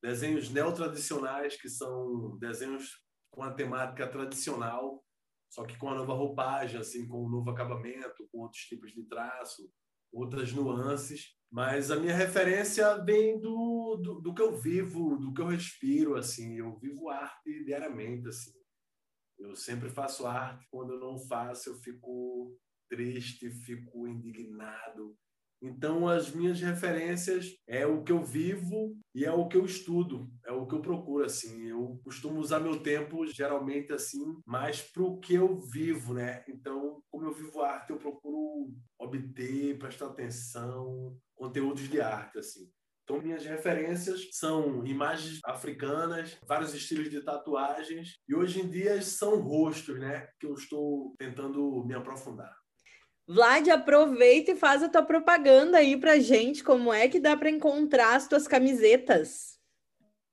desenhos 0.03 0.51
neotradicionais, 0.51 1.57
que 1.57 1.69
são 1.69 2.37
desenhos 2.39 3.06
com 3.37 3.43
a 3.43 3.53
temática 3.53 4.09
tradicional, 4.09 5.05
só 5.51 5.65
que 5.65 5.77
com 5.77 5.91
a 5.91 5.95
nova 5.95 6.15
roupagem, 6.15 6.81
assim, 6.81 7.07
com 7.07 7.27
um 7.27 7.29
novo 7.29 7.51
acabamento, 7.51 8.27
com 8.33 8.41
outros 8.41 8.63
tipos 8.63 8.93
de 8.93 9.03
traço, 9.05 9.71
outras 10.11 10.53
nuances. 10.53 11.37
Mas 11.53 11.91
a 11.91 11.97
minha 11.97 12.17
referência 12.17 12.97
vem 13.05 13.39
do, 13.39 14.01
do, 14.03 14.21
do, 14.23 14.35
que 14.35 14.41
eu 14.41 14.57
vivo, 14.57 15.19
do 15.19 15.35
que 15.35 15.43
eu 15.43 15.49
respiro, 15.49 16.17
assim. 16.17 16.57
Eu 16.59 16.79
vivo 16.79 17.11
arte 17.11 17.63
diariamente, 17.65 18.27
assim. 18.27 18.53
Eu 19.39 19.55
sempre 19.55 19.91
faço 19.91 20.27
arte. 20.27 20.67
Quando 20.71 20.95
eu 20.95 20.99
não 20.99 21.19
faço, 21.19 21.69
eu 21.69 21.75
fico 21.77 22.59
triste, 22.89 23.51
fico 23.51 24.09
indignado. 24.09 25.15
Então, 25.63 26.07
as 26.07 26.31
minhas 26.31 26.61
referências 26.61 27.57
é 27.67 27.87
o 27.87 28.05
que 28.05 28.13
eu 28.13 28.23
vivo 28.23 28.95
e 29.15 29.25
é 29.25 29.33
o 29.33 29.49
que 29.49 29.57
eu 29.57 29.65
estudo, 29.65 30.31
é 30.45 30.53
o 30.53 30.67
que 30.67 30.75
eu 30.75 30.83
procuro, 30.83 31.25
assim. 31.25 31.67
Eu 31.69 31.99
costumo 32.05 32.41
usar 32.41 32.61
meu 32.61 32.83
tempo, 32.83 33.27
geralmente, 33.27 33.93
assim, 33.93 34.37
mais 34.45 34.83
para 34.83 35.03
o 35.03 35.19
que 35.19 35.35
eu 35.35 35.59
vivo, 35.59 36.13
né? 36.15 36.45
Então, 36.49 37.03
como 37.11 37.27
eu 37.27 37.33
vivo 37.33 37.63
arte, 37.63 37.91
eu 37.91 37.99
procuro 37.99 38.71
obter, 38.99 39.79
prestar 39.79 40.07
atenção, 40.07 41.17
conteúdos 41.35 41.89
de 41.89 42.01
arte, 42.01 42.39
assim. 42.39 42.71
Então, 43.05 43.23
minhas 43.23 43.45
referências 43.47 44.29
são 44.33 44.85
imagens 44.85 45.39
africanas, 45.45 46.37
vários 46.47 46.75
estilos 46.75 47.09
de 47.09 47.23
tatuagens, 47.23 48.17
e 48.29 48.35
hoje 48.35 48.61
em 48.61 48.69
dia 48.69 49.01
são 49.01 49.41
rostos, 49.41 49.99
né? 49.99 50.29
Que 50.41 50.47
eu 50.47 50.55
estou 50.55 51.15
tentando 51.17 51.85
me 51.87 51.95
aprofundar. 51.95 52.53
Vlad, 53.29 53.69
aproveita 53.71 54.53
e 54.53 54.57
faz 54.57 54.83
a 54.83 54.89
tua 54.89 55.03
propaganda 55.03 55.79
aí 55.79 55.97
pra 55.97 56.19
gente, 56.19 56.63
como 56.63 56.93
é 56.93 57.09
que 57.09 57.19
dá 57.19 57.37
para 57.37 57.51
encontrar 57.51 58.15
as 58.15 58.29
tuas 58.29 58.47
camisetas? 58.47 59.57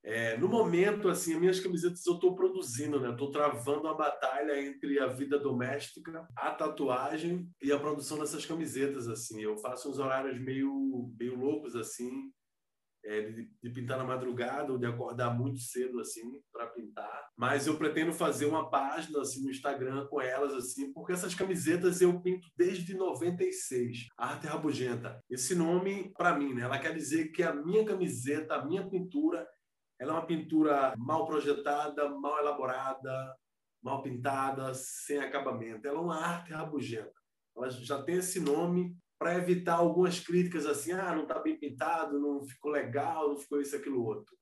É, 0.06 0.38
no 0.38 0.50
momento, 0.50 1.08
assim, 1.08 1.34
as 1.34 1.40
minhas 1.40 1.60
camisetas 1.62 2.06
eu 2.06 2.16
estou 2.16 2.36
produzindo, 2.36 3.00
né? 3.00 3.12
Estou 3.12 3.32
travando 3.32 3.88
a 3.88 3.94
batalha 3.94 4.62
entre 4.62 5.00
a 5.00 5.08
vida 5.08 5.40
doméstica, 5.40 6.28
a 6.36 6.52
tatuagem 6.52 7.50
e 7.62 7.72
a 7.72 7.80
produção 7.80 8.20
dessas 8.20 8.46
camisetas, 8.46 9.08
assim. 9.08 9.42
Eu 9.42 9.58
faço 9.58 9.90
uns 9.90 10.00
horários 10.00 10.38
meio, 10.42 11.10
meio 11.18 11.40
loucos, 11.40 11.74
assim, 11.76 12.12
é, 13.06 13.22
de, 13.22 13.50
de, 13.62 13.70
pintar 13.70 13.98
na 13.98 14.04
madrugada 14.04 14.72
ou 14.72 14.78
de 14.78 14.86
acordar 14.86 15.30
muito 15.38 15.60
cedo 15.60 16.00
assim 16.00 16.42
para 16.52 16.68
pintar. 16.68 17.30
Mas 17.36 17.68
eu 17.68 17.78
pretendo 17.78 18.14
fazer 18.14 18.46
uma 18.46 18.70
página 18.70 19.22
assim 19.22 19.44
no 19.44 19.52
Instagram 19.52 20.08
com 20.08 20.22
elas 20.22 20.54
assim, 20.54 20.94
porque 20.94 21.12
essas 21.12 21.36
camisetas 21.36 22.02
eu 22.02 22.22
pinto 22.22 22.48
desde 22.56 22.94
96. 22.94 24.08
Arte 24.18 24.48
Rabugenta. 24.48 25.22
Esse 25.30 25.54
nome 25.54 26.14
para 26.18 26.38
mim, 26.38 26.54
né? 26.54 26.64
Ela 26.64 26.80
quer 26.80 26.94
dizer 26.96 27.30
que 27.32 27.44
a 27.44 27.54
minha 27.54 27.84
camiseta, 27.84 28.56
a 28.56 28.66
minha 28.66 28.90
pintura, 28.90 29.48
ela 30.00 30.14
é 30.14 30.16
uma 30.16 30.26
pintura 30.26 30.94
mal 30.98 31.26
projetada, 31.26 32.10
mal 32.10 32.40
elaborada, 32.40 33.36
mal 33.82 34.02
pintada, 34.02 34.74
sem 34.74 35.20
acabamento. 35.20 35.86
Ela 35.86 35.98
é 35.98 36.02
uma 36.02 36.18
arte 36.18 36.54
rabugenta. 36.54 37.12
Ela 37.56 37.70
já 37.70 38.02
tem 38.02 38.16
esse 38.16 38.40
nome 38.40 38.98
para 39.24 39.38
evitar 39.38 39.76
algumas 39.76 40.20
críticas 40.20 40.66
assim, 40.66 40.92
ah, 40.92 41.16
não 41.16 41.22
está 41.22 41.40
bem 41.40 41.58
pintado, 41.58 42.20
não 42.20 42.44
ficou 42.46 42.70
legal, 42.70 43.30
não 43.30 43.38
ficou 43.38 43.62
isso, 43.62 43.74
aquilo, 43.74 44.04
outro. 44.04 44.36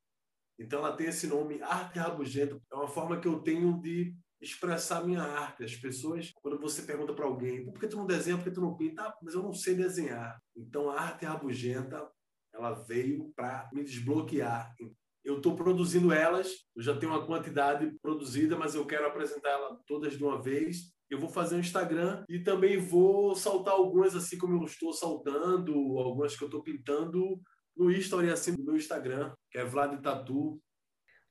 Então 0.57 0.79
ela 0.79 0.97
tem 0.97 1.05
esse 1.05 1.27
nome 1.27 1.61
Arte 1.61 1.99
Rabugenta, 1.99 2.59
é 2.71 2.75
uma 2.75 2.87
forma 2.87 3.19
que 3.19 3.27
eu 3.27 3.39
tenho 3.41 3.79
de 3.79 4.15
expressar 4.41 5.05
minha 5.05 5.21
arte. 5.21 5.63
As 5.63 5.75
pessoas, 5.75 6.31
quando 6.41 6.59
você 6.59 6.81
pergunta 6.81 7.13
para 7.13 7.25
alguém, 7.25 7.63
por 7.63 7.79
que 7.79 7.87
tu 7.87 7.95
não 7.95 8.07
desenha, 8.07 8.37
por 8.37 8.45
que 8.45 8.49
tu 8.49 8.59
não 8.59 8.75
pinta? 8.75 9.03
Ah, 9.03 9.15
mas 9.21 9.35
eu 9.35 9.43
não 9.43 9.53
sei 9.53 9.75
desenhar. 9.75 10.41
Então 10.57 10.89
a 10.89 10.99
Arte 10.99 11.25
Rabugenta, 11.25 12.09
ela 12.51 12.71
veio 12.71 13.31
para 13.35 13.69
me 13.71 13.83
desbloquear. 13.83 14.73
Eu 15.23 15.37
estou 15.37 15.55
produzindo 15.55 16.11
elas, 16.11 16.51
eu 16.75 16.81
já 16.81 16.97
tenho 16.97 17.11
uma 17.11 17.23
quantidade 17.23 17.95
produzida, 18.01 18.57
mas 18.57 18.73
eu 18.73 18.83
quero 18.87 19.05
apresentar 19.05 19.51
elas 19.51 19.77
todas 19.85 20.17
de 20.17 20.23
uma 20.23 20.41
vez 20.41 20.91
eu 21.11 21.19
vou 21.19 21.29
fazer 21.29 21.55
um 21.55 21.59
Instagram 21.59 22.23
e 22.29 22.39
também 22.39 22.77
vou 22.77 23.35
saltar 23.35 23.73
algumas 23.73 24.15
assim 24.15 24.37
como 24.37 24.55
eu 24.55 24.65
estou 24.65 24.93
saltando, 24.93 25.73
algumas 25.99 26.37
que 26.37 26.43
eu 26.43 26.47
estou 26.47 26.63
pintando 26.63 27.37
no 27.75 27.91
Story 27.91 28.29
assim 28.29 28.53
no 28.53 28.63
meu 28.63 28.77
Instagram, 28.77 29.33
que 29.51 29.57
é 29.57 29.65
Vlad 29.65 30.01
Tatu. 30.01 30.61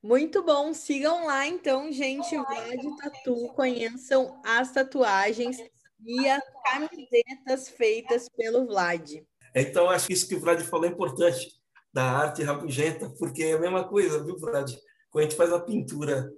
Muito 0.03 0.43
bom, 0.43 0.71
sigam 0.71 1.25
lá 1.25 1.47
então, 1.47 1.91
gente, 1.91 2.29
Vlad 2.29 2.79
Tatu, 3.01 3.47
conheçam 3.55 4.39
as 4.45 4.71
tatuagens 4.71 5.57
e 6.05 6.29
as 6.29 6.43
camisetas 6.63 7.69
feitas 7.69 8.29
pelo 8.29 8.67
Vlad. 8.67 9.11
Então, 9.55 9.89
acho 9.89 10.07
que 10.07 10.13
isso 10.13 10.27
que 10.27 10.35
o 10.35 10.39
Vlad 10.39 10.61
falou 10.61 10.85
é 10.85 10.89
importante, 10.89 11.59
da 11.91 12.03
arte 12.03 12.43
rabugenta, 12.43 13.09
porque 13.17 13.43
é 13.43 13.53
a 13.53 13.59
mesma 13.59 13.87
coisa, 13.87 14.23
viu, 14.23 14.37
Vlad? 14.37 14.71
Quando 15.09 15.25
a 15.25 15.27
gente 15.27 15.37
faz 15.37 15.51
a 15.51 15.59
pintura 15.59 16.31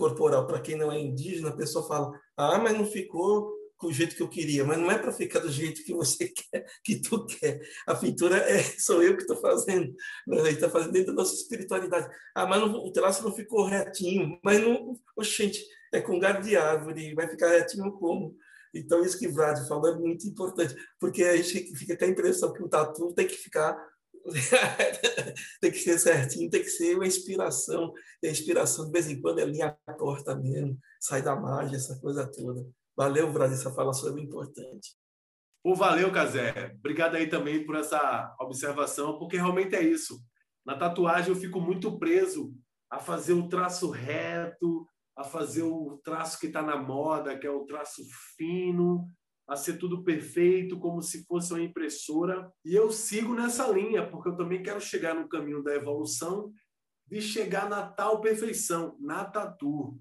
corporal 0.00 0.46
para 0.46 0.60
quem 0.60 0.76
não 0.76 0.90
é 0.90 0.98
indígena, 0.98 1.50
a 1.50 1.56
pessoa 1.56 1.86
fala: 1.86 2.10
"Ah, 2.36 2.58
mas 2.58 2.76
não 2.76 2.86
ficou 2.86 3.52
do 3.82 3.92
jeito 3.92 4.16
que 4.16 4.22
eu 4.22 4.28
queria", 4.28 4.64
mas 4.64 4.78
não 4.78 4.90
é 4.90 4.98
para 4.98 5.12
ficar 5.12 5.40
do 5.40 5.50
jeito 5.50 5.84
que 5.84 5.92
você 5.92 6.28
quer, 6.50 6.64
que 6.82 7.00
tu 7.02 7.26
quer. 7.26 7.60
A 7.86 7.94
pintura 7.94 8.38
é 8.38 8.62
sou 8.80 9.02
eu 9.02 9.14
que 9.14 9.22
estou 9.22 9.36
fazendo, 9.36 9.94
gente 10.28 10.54
está 10.54 10.70
fazendo 10.70 10.92
dentro 10.92 11.14
da 11.14 11.22
nossa 11.22 11.34
espiritualidade. 11.34 12.08
Ah, 12.34 12.46
mas 12.46 12.60
não, 12.60 12.72
o 12.72 12.92
traço 12.92 13.22
não 13.22 13.34
ficou 13.34 13.66
retinho, 13.66 14.38
mas 14.42 14.60
não, 14.60 14.94
oxente, 15.16 15.62
é 15.92 16.00
com 16.00 16.18
galho 16.18 16.42
de 16.42 16.56
árvore, 16.56 17.14
vai 17.14 17.28
ficar 17.28 17.50
retinho 17.50 17.92
como? 17.92 18.34
Então, 18.72 19.02
isso 19.02 19.18
que 19.18 19.28
Vlad 19.28 19.66
falou 19.66 19.88
é 19.92 19.98
muito 19.98 20.26
importante, 20.26 20.74
porque 20.98 21.24
a 21.24 21.36
gente 21.36 21.76
fica 21.76 21.96
com 21.96 22.04
a 22.04 22.08
impressão 22.08 22.52
que 22.52 22.62
o 22.62 22.68
tatu 22.68 23.12
tem 23.12 23.26
que 23.26 23.34
ficar 23.34 23.76
tem 25.60 25.70
que 25.70 25.78
ser 25.78 25.98
certinho, 25.98 26.50
tem 26.50 26.62
que 26.62 26.68
ser 26.68 26.94
uma 26.94 27.06
inspiração. 27.06 27.92
E 28.22 28.28
a 28.28 28.30
inspiração, 28.30 28.86
de 28.86 28.92
vez 28.92 29.08
em 29.08 29.20
quando, 29.20 29.38
é 29.38 29.44
linha 29.44 29.76
torta 29.98 30.34
mesmo, 30.34 30.78
sai 31.00 31.22
da 31.22 31.34
margem, 31.34 31.76
essa 31.76 31.98
coisa 32.00 32.26
toda. 32.30 32.66
Valeu, 32.96 33.32
Brasil, 33.32 33.56
essa 33.56 33.72
falação 33.72 34.16
é 34.16 34.20
importante. 34.20 34.96
Pô, 35.62 35.74
valeu, 35.74 36.10
Casé. 36.10 36.74
Obrigado 36.78 37.16
aí 37.16 37.28
também 37.28 37.64
por 37.64 37.76
essa 37.76 38.34
observação, 38.40 39.18
porque 39.18 39.36
realmente 39.36 39.74
é 39.74 39.82
isso. 39.82 40.18
Na 40.64 40.76
tatuagem 40.76 41.30
eu 41.30 41.36
fico 41.36 41.60
muito 41.60 41.98
preso 41.98 42.54
a 42.90 42.98
fazer 42.98 43.34
o 43.34 43.48
traço 43.48 43.90
reto, 43.90 44.86
a 45.16 45.24
fazer 45.24 45.62
o 45.62 46.00
traço 46.02 46.38
que 46.38 46.46
está 46.46 46.62
na 46.62 46.76
moda, 46.76 47.38
que 47.38 47.46
é 47.46 47.50
o 47.50 47.64
traço 47.64 48.02
fino, 48.36 49.06
a 49.50 49.56
ser 49.56 49.78
tudo 49.78 50.04
perfeito, 50.04 50.78
como 50.78 51.02
se 51.02 51.24
fosse 51.24 51.52
uma 51.52 51.60
impressora. 51.60 52.50
E 52.64 52.72
eu 52.72 52.88
sigo 52.92 53.34
nessa 53.34 53.66
linha, 53.66 54.08
porque 54.08 54.28
eu 54.28 54.36
também 54.36 54.62
quero 54.62 54.80
chegar 54.80 55.12
no 55.12 55.28
caminho 55.28 55.60
da 55.60 55.74
evolução 55.74 56.52
de 57.08 57.20
chegar 57.20 57.68
na 57.68 57.84
tal 57.84 58.20
perfeição, 58.20 58.96
na 59.00 59.24
tatu. 59.24 60.00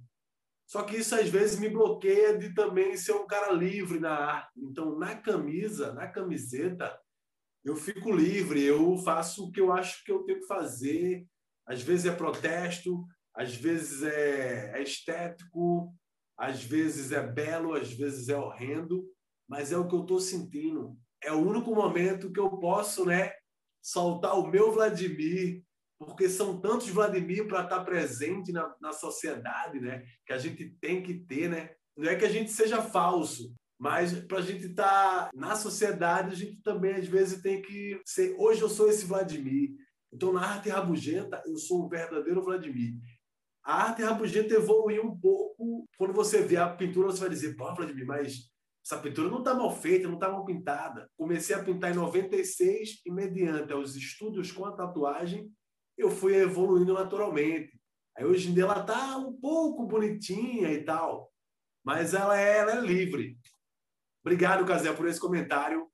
Só 0.68 0.84
que 0.84 0.98
isso 0.98 1.16
às 1.16 1.28
vezes 1.28 1.60
me 1.60 1.68
bloqueia 1.68 2.38
de 2.38 2.54
também 2.54 2.96
ser 2.96 3.14
um 3.14 3.26
cara 3.26 3.52
livre 3.52 4.00
na 4.00 4.12
arte. 4.12 4.52
Então, 4.56 4.96
na 5.00 5.16
camisa, 5.16 5.92
na 5.94 6.08
camiseta, 6.08 6.96
eu 7.66 7.76
fico 7.76 8.12
livre, 8.12 8.64
eu 8.64 8.96
faço 9.00 9.48
o 9.48 9.52
que 9.52 9.60
eu 9.60 9.74
acho 9.74 10.04
que 10.06 10.12
eu 10.12 10.24
tenho 10.26 10.42
que 10.42 10.46
fazer. 10.46 11.26
Às 11.66 11.82
vezes 11.82 12.06
é 12.06 12.16
protesto, 12.16 13.04
às 13.36 13.56
vezes 13.56 14.04
é, 14.04 14.78
é 14.78 14.84
estético, 14.84 15.92
às 16.38 16.64
vezes 16.64 17.12
é 17.12 17.26
belo, 17.26 17.74
às 17.74 17.92
vezes 17.92 18.30
é 18.30 18.38
horrendo, 18.38 19.10
mas 19.50 19.72
é 19.72 19.78
o 19.78 19.88
que 19.88 19.96
eu 19.96 20.02
estou 20.02 20.20
sentindo. 20.20 20.96
É 21.22 21.34
o 21.34 21.40
único 21.40 21.74
momento 21.74 22.32
que 22.32 22.40
eu 22.40 22.50
posso, 22.60 23.06
né, 23.06 23.34
soltar 23.82 24.38
o 24.38 24.48
meu 24.48 24.72
Vladimir, 24.72 25.64
porque 25.98 26.30
são 26.30 26.62
tantos 26.62 26.88
Vladimir 26.90 27.48
para 27.48 27.64
estar 27.64 27.80
tá 27.80 27.84
presente 27.84 28.52
na, 28.52 28.74
na 28.80 28.94
sociedade, 28.94 29.82
né, 29.82 30.06
que 30.26 30.32
a 30.32 30.38
gente 30.38 30.70
tem 30.80 31.02
que 31.02 31.16
ter, 31.16 31.50
né. 31.50 31.72
Não 31.98 32.10
é 32.10 32.16
que 32.16 32.24
a 32.24 32.30
gente 32.30 32.52
seja 32.52 32.82
falso, 32.82 33.54
mas 33.78 34.14
para 34.14 34.38
a 34.38 34.42
gente 34.42 34.68
estar 34.68 34.86
tá 35.26 35.32
na 35.34 35.56
sociedade, 35.56 36.32
a 36.32 36.36
gente 36.36 36.62
também 36.62 36.94
às 36.94 37.08
vezes 37.08 37.42
tem 37.42 37.62
que 37.62 38.00
ser. 38.06 38.36
Hoje 38.38 38.62
eu 38.62 38.70
sou 38.70 38.88
esse 38.88 39.06
Vladimir. 39.06 39.72
Então, 40.12 40.34
na 40.34 40.42
arte 40.42 40.70
rabugenta, 40.70 41.42
eu 41.46 41.58
sou 41.58 41.86
o 41.86 41.90
verdadeiro 41.90 42.44
Vladimir. 42.44 42.94
A 43.64 43.84
arte 43.90 44.02
rabugenta 44.02 44.54
evoluiu 44.54 45.04
um 45.04 45.18
pouco. 45.18 45.86
Quando 45.98 46.14
você 46.14 46.42
vê 46.42 46.58
a 46.58 46.70
pintura, 46.70 47.08
você 47.08 47.22
vai 47.22 47.30
dizer: 47.30 47.56
pô, 47.56 47.74
Vladimir, 47.74 48.06
mas 48.06 48.50
essa 48.90 48.98
pintura 48.98 49.30
não 49.30 49.38
está 49.38 49.54
mal 49.54 49.72
feita, 49.72 50.08
não 50.08 50.16
está 50.16 50.32
mal 50.32 50.44
pintada. 50.44 51.08
Comecei 51.16 51.56
a 51.56 51.64
pintar 51.64 51.92
em 51.92 51.96
96 51.96 53.02
e, 53.06 53.12
mediante 53.12 53.72
os 53.72 53.96
estudos 53.96 54.52
com 54.52 54.66
a 54.66 54.72
tatuagem, 54.72 55.48
eu 55.96 56.10
fui 56.10 56.36
evoluindo 56.36 56.92
naturalmente. 56.96 57.80
Aí 58.18 58.26
hoje 58.26 58.50
em 58.50 58.54
dia 58.56 58.64
ela 58.64 58.82
está 58.82 59.16
um 59.18 59.32
pouco 59.32 59.86
bonitinha 59.86 60.74
e 60.74 60.84
tal, 60.84 61.32
mas 61.86 62.16
ela 62.16 62.40
é, 62.40 62.58
ela 62.58 62.80
é 62.80 62.82
livre. 62.82 63.38
Obrigado, 64.26 64.66
Casé, 64.66 64.92
por 64.92 65.08
esse 65.08 65.20
comentário. 65.20 65.88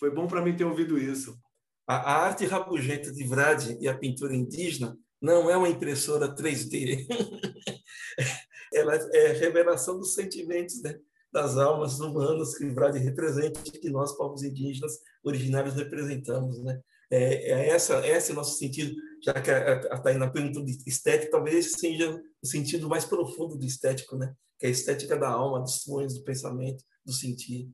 Foi 0.00 0.10
bom 0.12 0.26
para 0.26 0.42
mim 0.42 0.56
ter 0.56 0.64
ouvido 0.64 0.98
isso. 0.98 1.38
A, 1.86 1.94
a 1.94 2.26
arte 2.26 2.44
rabugenta 2.44 3.12
de 3.12 3.24
Vrade 3.24 3.78
e 3.80 3.86
a 3.86 3.96
pintura 3.96 4.34
indígena 4.34 4.98
não 5.20 5.48
é 5.48 5.56
uma 5.56 5.68
impressora 5.68 6.34
3D. 6.34 7.06
Ela 8.74 8.96
é 9.12 9.28
revelação 9.28 9.96
dos 9.96 10.14
sentimentos, 10.14 10.82
né? 10.82 10.98
Das 11.32 11.56
almas 11.56 11.98
humanas 11.98 12.56
que 12.56 12.68
Vrade 12.68 12.98
representa 12.98 13.60
e 13.64 13.70
que 13.70 13.88
nós, 13.88 14.16
povos 14.16 14.42
indígenas 14.42 15.00
originários, 15.24 15.74
representamos. 15.74 16.62
Né? 16.62 16.80
É, 17.10 17.52
é 17.52 17.68
essa, 17.68 18.06
esse 18.06 18.30
é 18.30 18.32
o 18.32 18.36
nosso 18.36 18.58
sentido, 18.58 18.94
já 19.22 19.32
que 19.32 19.50
a, 19.50 19.74
a 19.94 20.00
Tainá 20.00 20.28
perguntou 20.28 20.64
de 20.64 20.76
estética, 20.86 21.30
talvez 21.30 21.66
esse 21.66 21.78
seja 21.78 22.22
o 22.42 22.46
sentido 22.46 22.88
mais 22.88 23.04
profundo 23.04 23.56
do 23.56 23.64
estético, 23.64 24.16
né? 24.16 24.34
que 24.58 24.66
é 24.66 24.68
a 24.68 24.72
estética 24.72 25.16
da 25.16 25.28
alma, 25.28 25.60
dos 25.60 25.82
sonhos, 25.82 26.14
do 26.14 26.22
pensamento, 26.22 26.84
do 27.04 27.12
sentir. 27.12 27.70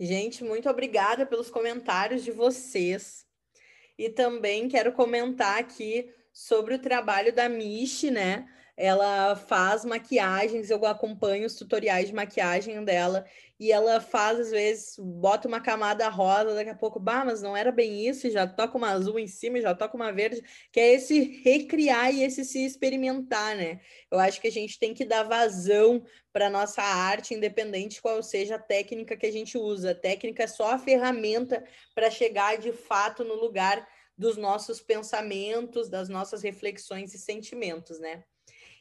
Gente, 0.00 0.42
muito 0.42 0.68
obrigada 0.68 1.24
pelos 1.26 1.50
comentários 1.50 2.24
de 2.24 2.32
vocês. 2.32 3.24
E 3.96 4.08
também 4.08 4.68
quero 4.68 4.92
comentar 4.92 5.58
aqui 5.58 6.12
sobre 6.32 6.74
o 6.74 6.78
trabalho 6.78 7.34
da 7.34 7.48
Michi, 7.48 8.10
né? 8.10 8.48
Ela 8.80 9.34
faz 9.34 9.84
maquiagens, 9.84 10.70
eu 10.70 10.86
acompanho 10.86 11.46
os 11.46 11.56
tutoriais 11.56 12.06
de 12.06 12.14
maquiagem 12.14 12.84
dela 12.84 13.24
e 13.58 13.72
ela 13.72 14.00
faz, 14.00 14.38
às 14.38 14.50
vezes, 14.52 14.94
bota 14.96 15.48
uma 15.48 15.60
camada 15.60 16.08
rosa, 16.08 16.54
daqui 16.54 16.70
a 16.70 16.76
pouco, 16.76 17.00
bah, 17.00 17.24
mas 17.24 17.42
não 17.42 17.56
era 17.56 17.72
bem 17.72 18.06
isso, 18.06 18.30
já 18.30 18.46
toca 18.46 18.78
uma 18.78 18.90
azul 18.90 19.18
em 19.18 19.26
cima, 19.26 19.60
já 19.60 19.74
toca 19.74 19.96
uma 19.96 20.12
verde, 20.12 20.40
que 20.70 20.78
é 20.78 20.94
esse 20.94 21.42
recriar 21.42 22.14
e 22.14 22.22
esse 22.22 22.44
se 22.44 22.64
experimentar, 22.64 23.56
né? 23.56 23.80
Eu 24.12 24.20
acho 24.20 24.40
que 24.40 24.46
a 24.46 24.52
gente 24.52 24.78
tem 24.78 24.94
que 24.94 25.04
dar 25.04 25.24
vazão 25.24 26.04
para 26.32 26.48
nossa 26.48 26.80
arte, 26.80 27.34
independente 27.34 28.00
qual 28.00 28.22
seja 28.22 28.54
a 28.54 28.60
técnica 28.60 29.16
que 29.16 29.26
a 29.26 29.32
gente 29.32 29.58
usa. 29.58 29.90
A 29.90 29.94
técnica 29.96 30.44
é 30.44 30.46
só 30.46 30.70
a 30.74 30.78
ferramenta 30.78 31.64
para 31.96 32.12
chegar 32.12 32.58
de 32.58 32.72
fato 32.72 33.24
no 33.24 33.34
lugar 33.34 33.84
dos 34.16 34.36
nossos 34.36 34.80
pensamentos, 34.80 35.88
das 35.88 36.08
nossas 36.08 36.42
reflexões 36.42 37.12
e 37.12 37.18
sentimentos, 37.18 37.98
né? 37.98 38.22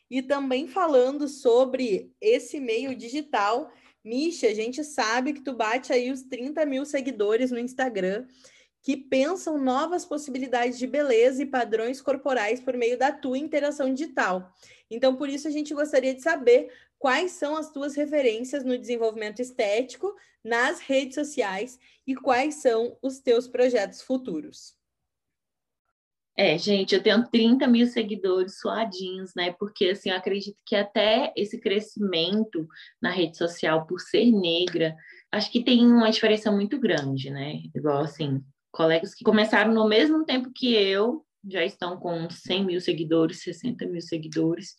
E 0.09 0.21
também 0.21 0.67
falando 0.67 1.27
sobre 1.27 2.11
esse 2.21 2.59
meio 2.59 2.95
digital, 2.95 3.71
Misha, 4.07 4.47
a 4.47 4.53
gente 4.53 4.85
sabe 4.85 5.33
que 5.33 5.41
tu 5.41 5.51
bate 5.51 5.91
aí 5.91 6.09
os 6.09 6.21
30 6.21 6.65
mil 6.65 6.85
seguidores 6.85 7.51
no 7.51 7.59
Instagram 7.59 8.25
que 8.81 8.95
pensam 8.95 9.57
novas 9.57 10.05
possibilidades 10.05 10.79
de 10.79 10.87
beleza 10.87 11.43
e 11.43 11.45
padrões 11.45 11.99
corporais 11.99 12.61
por 12.61 12.77
meio 12.77 12.97
da 12.97 13.11
tua 13.11 13.37
interação 13.37 13.93
digital. 13.93 14.49
Então, 14.89 15.17
por 15.17 15.27
isso, 15.27 15.45
a 15.45 15.51
gente 15.51 15.73
gostaria 15.73 16.15
de 16.15 16.21
saber 16.21 16.71
quais 16.97 17.33
são 17.33 17.57
as 17.57 17.69
tuas 17.69 17.95
referências 17.95 18.63
no 18.63 18.77
desenvolvimento 18.77 19.41
estético 19.41 20.15
nas 20.41 20.79
redes 20.79 21.15
sociais 21.15 21.77
e 22.07 22.15
quais 22.15 22.55
são 22.61 22.97
os 23.01 23.19
teus 23.19 23.45
projetos 23.45 24.01
futuros. 24.01 24.76
É, 26.39 26.55
gente, 26.55 26.93
eu 26.93 27.01
tenho 27.01 27.27
30 27.27 27.65
mil 27.65 27.87
seguidores 27.87 28.59
suadinhos, 28.59 29.33
né? 29.35 29.55
Porque, 29.57 29.85
assim, 29.85 30.11
eu 30.11 30.15
acredito 30.15 30.57
que 30.63 30.75
até 30.75 31.33
esse 31.35 31.59
crescimento 31.59 32.67
na 33.01 33.09
rede 33.09 33.35
social 33.35 33.87
por 33.87 33.99
ser 33.99 34.31
negra, 34.31 34.95
acho 35.31 35.51
que 35.51 35.63
tem 35.63 35.83
uma 35.83 36.11
diferença 36.11 36.51
muito 36.51 36.79
grande, 36.79 37.31
né? 37.31 37.61
Igual, 37.73 38.03
assim, 38.03 38.43
colegas 38.71 39.15
que 39.15 39.23
começaram 39.23 39.73
no 39.73 39.87
mesmo 39.87 40.23
tempo 40.25 40.51
que 40.53 40.75
eu, 40.75 41.25
já 41.49 41.65
estão 41.65 41.97
com 41.97 42.29
100 42.29 42.65
mil 42.65 42.81
seguidores, 42.81 43.41
60 43.41 43.87
mil 43.87 44.01
seguidores, 44.01 44.75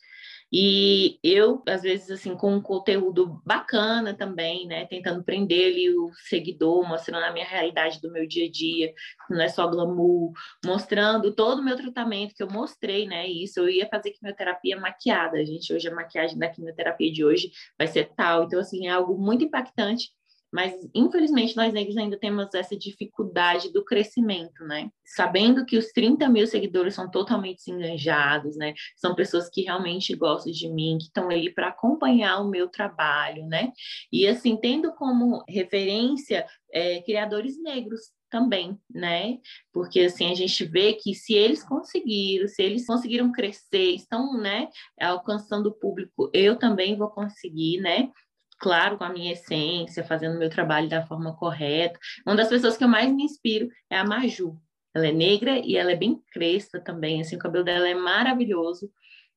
e 0.52 1.18
eu, 1.22 1.62
às 1.66 1.82
vezes, 1.82 2.10
assim, 2.10 2.34
com 2.36 2.54
um 2.54 2.62
conteúdo 2.62 3.40
bacana 3.44 4.14
também, 4.14 4.66
né? 4.66 4.86
Tentando 4.86 5.22
prender 5.22 5.72
ali 5.72 5.90
o 5.90 6.10
seguidor, 6.28 6.88
mostrando 6.88 7.24
a 7.24 7.32
minha 7.32 7.46
realidade 7.46 8.00
do 8.00 8.10
meu 8.10 8.26
dia 8.26 8.46
a 8.46 8.50
dia, 8.50 8.92
não 9.28 9.40
é 9.42 9.48
só 9.48 9.68
glamour, 9.68 10.32
mostrando 10.64 11.34
todo 11.34 11.58
o 11.60 11.64
meu 11.64 11.76
tratamento 11.76 12.34
que 12.34 12.42
eu 12.42 12.50
mostrei, 12.50 13.06
né? 13.06 13.26
Isso, 13.26 13.60
eu 13.60 13.68
ia 13.68 13.88
fazer 13.88 14.10
quimioterapia 14.12 14.78
maquiada, 14.80 15.44
gente. 15.44 15.72
Hoje 15.72 15.88
a 15.88 15.94
maquiagem 15.94 16.38
da 16.38 16.48
quimioterapia 16.48 17.12
de 17.12 17.24
hoje 17.24 17.50
vai 17.76 17.86
ser 17.86 18.10
tal. 18.16 18.44
Então, 18.44 18.58
assim, 18.60 18.86
é 18.86 18.90
algo 18.90 19.18
muito 19.18 19.44
impactante 19.44 20.12
mas, 20.52 20.74
infelizmente, 20.94 21.56
nós 21.56 21.72
negros 21.72 21.96
ainda 21.96 22.18
temos 22.18 22.52
essa 22.54 22.76
dificuldade 22.76 23.70
do 23.70 23.84
crescimento, 23.84 24.64
né? 24.64 24.90
Sabendo 25.04 25.66
que 25.66 25.76
os 25.76 25.92
30 25.92 26.28
mil 26.28 26.46
seguidores 26.46 26.94
são 26.94 27.10
totalmente 27.10 27.70
enganjados, 27.70 28.56
né? 28.56 28.74
São 28.96 29.14
pessoas 29.14 29.48
que 29.50 29.62
realmente 29.62 30.14
gostam 30.14 30.52
de 30.52 30.68
mim, 30.68 30.96
que 30.98 31.06
estão 31.06 31.28
ali 31.28 31.52
para 31.52 31.68
acompanhar 31.68 32.40
o 32.40 32.48
meu 32.48 32.68
trabalho, 32.68 33.46
né? 33.46 33.72
E, 34.10 34.26
assim, 34.26 34.56
tendo 34.56 34.92
como 34.94 35.44
referência 35.48 36.46
é, 36.72 37.02
criadores 37.02 37.60
negros 37.62 38.00
também, 38.30 38.78
né? 38.92 39.38
Porque 39.72 40.00
assim 40.00 40.30
a 40.30 40.34
gente 40.34 40.64
vê 40.64 40.94
que 40.94 41.14
se 41.14 41.34
eles 41.34 41.62
conseguiram, 41.62 42.46
se 42.46 42.62
eles 42.62 42.86
conseguiram 42.86 43.32
crescer, 43.32 43.94
estão, 43.94 44.38
né, 44.38 44.68
alcançando 45.00 45.68
o 45.68 45.74
público, 45.74 46.30
eu 46.32 46.56
também 46.56 46.96
vou 46.96 47.08
conseguir, 47.08 47.80
né? 47.80 48.10
Claro, 48.58 48.98
com 48.98 49.04
a 49.04 49.12
minha 49.12 49.32
essência, 49.32 50.04
fazendo 50.04 50.38
meu 50.38 50.50
trabalho 50.50 50.88
da 50.88 51.06
forma 51.06 51.34
correta. 51.36 51.98
Uma 52.26 52.36
das 52.36 52.48
pessoas 52.48 52.76
que 52.76 52.84
eu 52.84 52.88
mais 52.88 53.12
me 53.12 53.24
inspiro 53.24 53.68
é 53.90 53.96
a 53.96 54.04
Maju. 54.04 54.60
Ela 54.94 55.08
é 55.08 55.12
negra 55.12 55.58
e 55.58 55.76
ela 55.76 55.92
é 55.92 55.96
bem 55.96 56.20
cresta 56.32 56.80
também, 56.80 57.20
assim, 57.20 57.36
o 57.36 57.38
cabelo 57.38 57.64
dela 57.64 57.88
é 57.88 57.94
maravilhoso. 57.94 58.90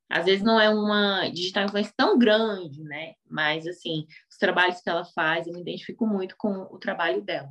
Às 0.09 0.25
vezes 0.25 0.43
não 0.43 0.59
é 0.59 0.69
uma 0.69 1.29
digital 1.29 1.65
influência 1.65 1.93
tão 1.95 2.17
grande, 2.17 2.83
né? 2.83 3.13
Mas, 3.29 3.65
assim, 3.65 4.05
os 4.29 4.37
trabalhos 4.37 4.81
que 4.81 4.89
ela 4.89 5.05
faz, 5.05 5.47
eu 5.47 5.53
me 5.53 5.61
identifico 5.61 6.05
muito 6.05 6.35
com 6.37 6.67
o 6.69 6.77
trabalho 6.77 7.21
dela. 7.21 7.49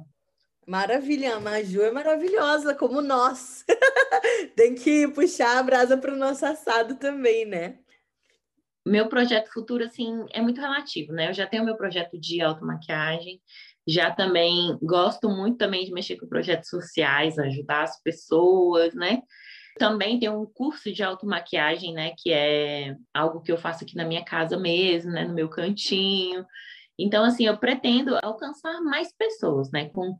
Maravilha, 0.66 1.36
a 1.36 1.40
Maju 1.40 1.82
é 1.82 1.90
maravilhosa, 1.90 2.74
como 2.74 3.00
nós. 3.00 3.64
Tem 4.54 4.74
que 4.74 5.08
puxar 5.08 5.58
a 5.58 5.62
brasa 5.62 5.96
para 5.96 6.12
o 6.12 6.16
nosso 6.16 6.44
assado 6.44 6.96
também, 6.96 7.46
né? 7.46 7.78
Meu 8.86 9.08
projeto 9.08 9.52
futuro, 9.52 9.84
assim, 9.84 10.24
é 10.32 10.40
muito 10.40 10.60
relativo, 10.60 11.12
né? 11.12 11.28
Eu 11.28 11.34
já 11.34 11.46
tenho 11.46 11.64
meu 11.64 11.76
projeto 11.76 12.18
de 12.18 12.40
automaquiagem, 12.40 13.40
já 13.86 14.10
também 14.10 14.78
gosto 14.82 15.28
muito 15.28 15.58
também 15.58 15.84
de 15.84 15.92
mexer 15.92 16.16
com 16.16 16.26
projetos 16.26 16.68
sociais, 16.68 17.38
ajudar 17.38 17.82
as 17.82 18.00
pessoas, 18.02 18.94
né? 18.94 19.22
Também 19.78 20.18
tem 20.18 20.28
um 20.28 20.46
curso 20.46 20.92
de 20.92 21.02
automaquiagem, 21.02 21.92
né? 21.92 22.12
Que 22.18 22.32
é 22.32 22.96
algo 23.14 23.40
que 23.40 23.52
eu 23.52 23.58
faço 23.58 23.84
aqui 23.84 23.96
na 23.96 24.04
minha 24.04 24.24
casa 24.24 24.58
mesmo, 24.58 25.10
né? 25.10 25.24
No 25.24 25.34
meu 25.34 25.48
cantinho. 25.48 26.44
Então, 26.98 27.24
assim, 27.24 27.46
eu 27.46 27.56
pretendo 27.56 28.18
alcançar 28.22 28.80
mais 28.82 29.14
pessoas, 29.16 29.70
né? 29.70 29.88
Com, 29.90 30.18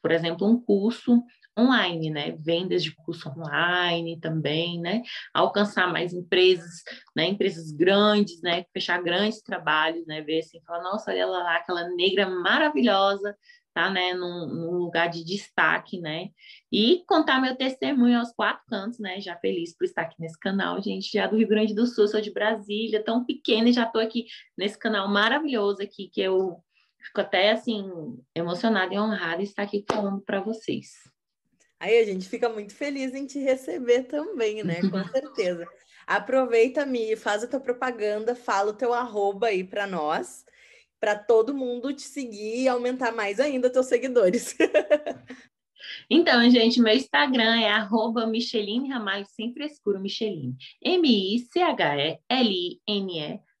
por 0.00 0.12
exemplo, 0.12 0.46
um 0.46 0.60
curso 0.60 1.22
online, 1.58 2.10
né? 2.10 2.32
Vendas 2.38 2.82
de 2.82 2.94
curso 2.94 3.28
online 3.30 4.18
também, 4.20 4.80
né? 4.80 5.02
Alcançar 5.34 5.90
mais 5.92 6.12
empresas, 6.12 6.82
né? 7.14 7.26
Empresas 7.26 7.70
grandes, 7.72 8.40
né? 8.42 8.64
Fechar 8.72 9.02
grandes 9.02 9.42
trabalhos, 9.42 10.06
né? 10.06 10.22
Ver 10.22 10.40
assim, 10.40 10.60
falar, 10.66 10.82
nossa, 10.82 11.10
olha 11.10 11.26
lá, 11.26 11.56
aquela 11.56 11.88
negra 11.90 12.28
maravilhosa, 12.28 13.36
tá, 13.74 13.90
né? 13.90 14.14
Num, 14.14 14.46
num, 14.46 14.76
lugar 14.78 15.08
de 15.08 15.24
destaque, 15.24 16.00
né? 16.00 16.28
E 16.70 17.04
contar 17.06 17.40
meu 17.40 17.56
testemunho 17.56 18.18
aos 18.18 18.32
quatro 18.32 18.62
cantos, 18.68 18.98
né? 18.98 19.20
Já 19.20 19.36
feliz 19.36 19.76
por 19.76 19.84
estar 19.84 20.02
aqui 20.02 20.16
nesse 20.18 20.38
canal, 20.38 20.80
gente, 20.82 21.10
já 21.12 21.26
do 21.26 21.36
Rio 21.36 21.48
Grande 21.48 21.74
do 21.74 21.86
Sul, 21.86 22.08
sou 22.08 22.20
de 22.20 22.32
Brasília, 22.32 23.04
tão 23.04 23.24
pequena 23.24 23.68
e 23.68 23.72
já 23.72 23.86
tô 23.86 23.98
aqui 23.98 24.26
nesse 24.56 24.78
canal 24.78 25.08
maravilhoso 25.08 25.82
aqui 25.82 26.08
que 26.08 26.20
eu 26.20 26.56
fico 26.98 27.20
até 27.20 27.50
assim 27.50 27.84
emocionada 28.34 28.94
e 28.94 28.98
honrada 28.98 29.42
estar 29.42 29.62
aqui 29.64 29.84
falando 29.90 30.20
para 30.22 30.40
vocês. 30.40 31.11
Aí 31.82 31.98
a 31.98 32.04
gente 32.04 32.28
fica 32.28 32.48
muito 32.48 32.72
feliz 32.72 33.12
em 33.12 33.26
te 33.26 33.40
receber 33.40 34.04
também, 34.04 34.62
né? 34.62 34.80
Com 34.88 35.02
certeza. 35.10 35.66
Aproveita, 36.06 36.86
Mi, 36.86 37.16
faz 37.16 37.42
a 37.42 37.48
tua 37.48 37.58
propaganda, 37.58 38.36
fala 38.36 38.70
o 38.70 38.74
teu 38.74 38.94
arroba 38.94 39.48
aí 39.48 39.64
para 39.64 39.84
nós, 39.84 40.44
para 41.00 41.16
todo 41.16 41.52
mundo 41.52 41.92
te 41.92 42.02
seguir 42.02 42.62
e 42.62 42.68
aumentar 42.68 43.10
mais 43.10 43.40
ainda 43.40 43.68
teus 43.68 43.86
seguidores. 43.86 44.56
Então, 46.08 46.48
gente, 46.48 46.80
meu 46.80 46.94
Instagram 46.94 47.60
é 47.60 47.68
arroba 47.68 48.24
Micheline 48.24 48.88
Ramalho, 48.88 49.26
sem 49.26 49.52
frescura, 49.52 49.98
Micheline. 49.98 50.56
M-I-C-H-E-L-I-N-E 50.80 52.20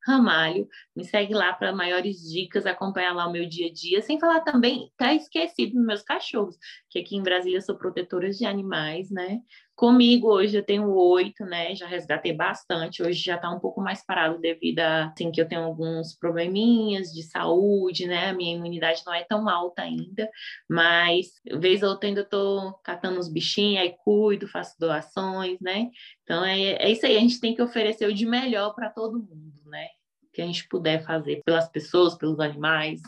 Ramalho. 0.06 0.68
Me 0.94 1.04
segue 1.04 1.32
lá 1.32 1.52
para 1.54 1.72
maiores 1.72 2.18
dicas, 2.30 2.66
acompanhar 2.66 3.14
lá 3.14 3.26
o 3.26 3.32
meu 3.32 3.48
dia 3.48 3.68
a 3.68 3.72
dia. 3.72 4.02
Sem 4.02 4.20
falar 4.20 4.40
também, 4.40 4.92
tá 4.96 5.14
esquecido 5.14 5.74
dos 5.74 5.86
meus 5.86 6.02
cachorros, 6.02 6.56
que 6.90 6.98
aqui 6.98 7.16
em 7.16 7.22
Brasília 7.22 7.60
sou 7.62 7.76
protetora 7.76 8.30
de 8.30 8.44
animais, 8.44 9.10
né? 9.10 9.40
Comigo 9.74 10.28
hoje 10.28 10.56
eu 10.56 10.62
tenho 10.62 10.94
oito, 10.94 11.44
né? 11.46 11.74
Já 11.74 11.86
resgatei 11.86 12.32
bastante. 12.34 13.02
Hoje 13.02 13.22
já 13.22 13.36
está 13.36 13.50
um 13.50 13.58
pouco 13.58 13.80
mais 13.80 14.04
parado 14.04 14.38
devido 14.38 14.80
a 14.80 15.06
assim, 15.06 15.30
que 15.32 15.40
eu 15.40 15.48
tenho 15.48 15.62
alguns 15.62 16.14
probleminhas 16.14 17.08
de 17.12 17.22
saúde, 17.22 18.06
né? 18.06 18.28
A 18.28 18.34
minha 18.34 18.54
imunidade 18.54 19.02
não 19.06 19.14
é 19.14 19.24
tão 19.24 19.48
alta 19.48 19.82
ainda, 19.82 20.28
mas 20.68 21.28
vez 21.58 21.82
ou 21.82 21.90
outra 21.90 22.08
ainda 22.08 22.20
estou 22.20 22.74
catando 22.84 23.18
os 23.18 23.32
bichinhos, 23.32 23.82
aí 23.82 23.94
cuido, 24.04 24.46
faço 24.46 24.78
doações, 24.78 25.58
né? 25.60 25.88
Então 26.22 26.44
é, 26.44 26.72
é 26.74 26.90
isso 26.90 27.06
aí, 27.06 27.16
a 27.16 27.20
gente 27.20 27.40
tem 27.40 27.54
que 27.54 27.62
oferecer 27.62 28.06
o 28.06 28.14
de 28.14 28.26
melhor 28.26 28.74
para 28.74 28.90
todo 28.90 29.18
mundo, 29.18 29.62
né? 29.66 29.88
Que 30.32 30.42
a 30.42 30.46
gente 30.46 30.68
puder 30.68 31.04
fazer 31.04 31.42
pelas 31.44 31.68
pessoas, 31.68 32.14
pelos 32.14 32.40
animais. 32.40 33.00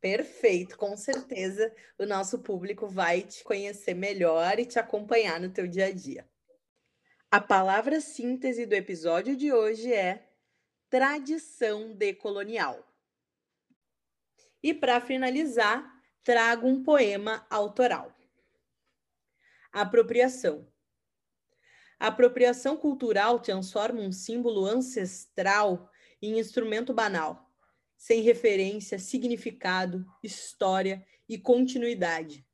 Perfeito, 0.00 0.76
com 0.76 0.96
certeza 0.96 1.72
o 1.96 2.04
nosso 2.04 2.40
público 2.40 2.88
vai 2.88 3.22
te 3.22 3.44
conhecer 3.44 3.94
melhor 3.94 4.58
e 4.58 4.66
te 4.66 4.78
acompanhar 4.78 5.38
no 5.38 5.50
teu 5.50 5.68
dia 5.68 5.86
a 5.86 5.92
dia. 5.92 6.28
A 7.30 7.40
palavra 7.40 8.00
síntese 8.00 8.66
do 8.66 8.74
episódio 8.74 9.36
de 9.36 9.52
hoje 9.52 9.92
é 9.92 10.28
tradição 10.90 11.94
decolonial. 11.94 12.84
E 14.62 14.74
para 14.74 15.00
finalizar, 15.00 15.88
trago 16.24 16.66
um 16.66 16.82
poema 16.82 17.46
autoral. 17.48 18.14
Apropriação. 19.72 20.68
A 21.98 22.08
apropriação 22.08 22.76
cultural 22.76 23.38
transforma 23.38 24.00
um 24.00 24.10
símbolo 24.10 24.66
ancestral 24.66 25.88
em 26.22 26.38
instrumento 26.38 26.94
banal 26.94 27.52
sem 28.02 28.20
referência, 28.20 28.98
significado, 28.98 30.04
história 30.24 31.06
e 31.28 31.38
continuidade. 31.38 32.44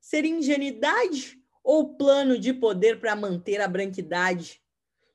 Seria 0.00 0.30
ingenuidade 0.30 1.38
ou 1.62 1.94
plano 1.94 2.38
de 2.38 2.54
poder 2.54 2.98
para 2.98 3.14
manter 3.14 3.60
a 3.60 3.68
branquidade? 3.68 4.62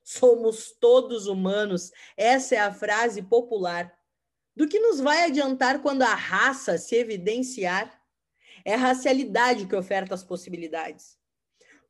Somos 0.04 0.70
todos 0.70 1.26
humanos, 1.26 1.90
essa 2.16 2.54
é 2.54 2.58
a 2.60 2.72
frase 2.72 3.20
popular. 3.20 3.92
Do 4.54 4.68
que 4.68 4.78
nos 4.78 5.00
vai 5.00 5.24
adiantar 5.24 5.82
quando 5.82 6.02
a 6.02 6.14
raça 6.14 6.78
se 6.78 6.94
evidenciar? 6.94 8.00
É 8.64 8.74
a 8.74 8.78
racialidade 8.78 9.66
que 9.66 9.74
oferta 9.74 10.14
as 10.14 10.22
possibilidades. 10.22 11.18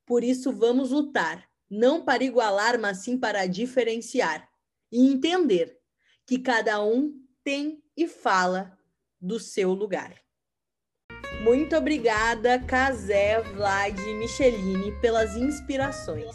Por 0.07 0.25
isso, 0.25 0.51
vamos 0.51 0.91
lutar, 0.91 1.47
não 1.69 2.03
para 2.03 2.25
igualar, 2.25 2.81
mas 2.81 3.05
sim 3.05 3.19
para 3.19 3.45
diferenciar 3.45 4.49
e 4.91 5.07
entender 5.07 5.84
que 6.27 6.39
cada 6.39 6.83
um 6.83 7.13
tem 7.43 7.83
e 7.97 8.09
fala 8.09 8.77
do 9.21 9.39
seu 9.39 9.73
lugar. 9.73 10.15
Muito 11.43 11.77
obrigada, 11.77 12.59
Casé, 12.59 13.41
Vlad 13.41 13.99
e 13.99 14.15
Micheline, 14.15 14.93
pelas 15.01 15.37
inspirações. 15.37 16.35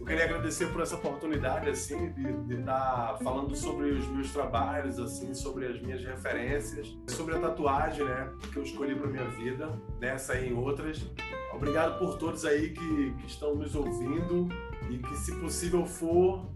Eu 0.00 0.06
queria 0.06 0.24
agradecer 0.24 0.72
por 0.72 0.80
essa 0.80 0.94
oportunidade, 0.94 1.68
assim, 1.68 2.12
de 2.12 2.54
estar 2.54 3.14
tá 3.14 3.18
falando 3.22 3.54
sobre 3.56 3.90
os 3.90 4.06
meus 4.06 4.32
trabalhos, 4.32 4.98
assim, 5.00 5.34
sobre 5.34 5.66
as 5.66 5.80
minhas 5.82 6.02
referências, 6.04 6.96
sobre 7.08 7.34
a 7.34 7.40
tatuagem, 7.40 8.04
né, 8.04 8.32
que 8.52 8.56
eu 8.56 8.62
escolhi 8.62 8.94
para 8.94 9.08
minha 9.08 9.28
vida, 9.30 9.68
nessa 10.00 10.38
e 10.38 10.48
em 10.50 10.54
outras. 10.54 11.04
Obrigado 11.52 11.98
por 11.98 12.16
todos 12.18 12.44
aí 12.44 12.70
que, 12.70 13.14
que 13.14 13.26
estão 13.26 13.56
nos 13.56 13.74
ouvindo 13.74 14.48
e 14.88 14.98
que, 14.98 15.16
se 15.16 15.34
possível 15.40 15.84
for, 15.84 16.46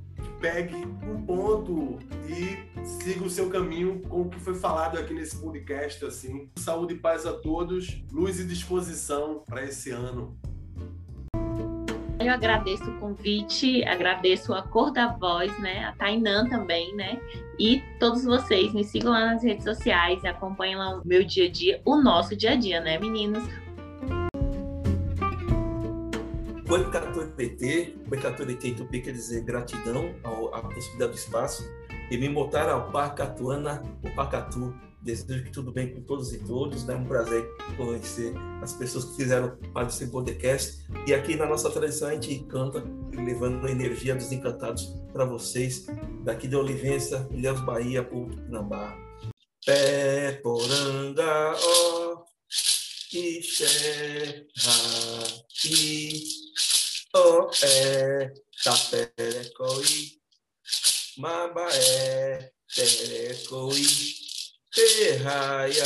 pegue 0.41 0.77
um 0.77 1.23
ponto 1.23 1.99
e 2.29 2.59
siga 2.85 3.25
o 3.25 3.31
seu 3.31 3.49
caminho 3.49 4.01
com 4.09 4.23
o 4.23 4.29
que 4.29 4.39
foi 4.41 4.55
falado 4.55 4.99
aqui 4.99 5.15
nesse 5.15 5.37
podcast 5.41 6.05
assim. 6.05 6.51
Saúde 6.57 6.95
e 6.95 6.99
paz 6.99 7.27
a 7.27 7.33
todos, 7.33 8.03
luz 8.13 8.41
e 8.41 8.47
disposição 8.47 9.43
para 9.47 9.65
esse 9.65 9.91
ano. 9.91 10.39
Eu 12.21 12.35
agradeço 12.35 12.85
o 12.85 12.99
convite, 12.99 13.83
agradeço 13.85 14.53
a 14.53 14.63
cor 14.63 14.93
da 14.93 15.09
voz, 15.09 15.59
né? 15.59 15.87
A 15.87 15.93
Tainã 15.93 16.47
também, 16.47 16.95
né? 16.95 17.19
E 17.59 17.83
todos 17.99 18.25
vocês 18.25 18.75
me 18.75 18.85
sigam 18.85 19.11
lá 19.11 19.25
nas 19.25 19.43
redes 19.43 19.65
sociais 19.65 20.23
acompanhem 20.27 20.77
lá 20.77 20.99
o 20.99 21.03
meu 21.07 21.25
dia 21.25 21.47
a 21.47 21.51
dia, 21.51 21.81
o 21.83 21.97
nosso 21.97 22.37
dia 22.37 22.51
a 22.51 22.57
dia, 22.57 22.79
né, 22.79 22.99
meninos? 22.99 23.43
Koikatorete, 26.71 27.99
Koikatorete 28.09 28.69
em 28.69 28.75
tupi 28.75 29.01
quer 29.01 29.11
dizer 29.11 29.43
gratidão 29.43 30.15
ao, 30.23 30.55
à 30.55 30.63
possibilidade 30.63 31.11
do 31.11 31.19
espaço, 31.19 31.69
e 32.09 32.17
me 32.17 32.29
botar 32.29 32.69
ao 32.71 32.93
Pacatuana, 32.93 33.83
o 34.05 34.15
Pacatu. 34.15 34.73
Desejo 35.03 35.43
que 35.43 35.51
tudo 35.51 35.73
bem 35.73 35.93
com 35.93 36.03
todos 36.03 36.33
e 36.33 36.39
todos, 36.39 36.89
é 36.89 36.95
um 36.95 37.05
prazer 37.05 37.45
conhecer 37.77 38.35
as 38.63 38.73
pessoas 38.75 39.07
que 39.07 39.17
fizeram 39.17 39.57
parte 39.75 39.89
desse 39.89 40.07
podcast. 40.13 40.87
E 41.09 41.13
aqui 41.13 41.35
na 41.35 41.47
nossa 41.47 41.71
tradição 41.71 42.07
a 42.07 42.13
gente 42.13 42.39
canta, 42.45 42.85
levando 43.15 43.67
a 43.67 43.71
energia 43.71 44.15
dos 44.15 44.31
encantados 44.31 44.95
para 45.13 45.25
vocês, 45.25 45.87
daqui 46.23 46.47
de 46.47 46.55
Olivença, 46.55 47.29
Ilhéus 47.33 47.61
Bahia, 47.63 48.05
povo 48.05 48.29
Pinambá. 48.29 48.97
Pé, 49.67 50.39
poranga, 50.41 51.53
ó, 51.57 52.30
ixé, 53.13 54.47
ra, 54.57 54.77
i, 55.65 56.23
o 57.15 57.51
é 57.65 58.33
taperecoi, 58.63 60.21
mabaé, 61.19 62.53
terecoi, 62.73 63.87
terraia, 64.73 65.85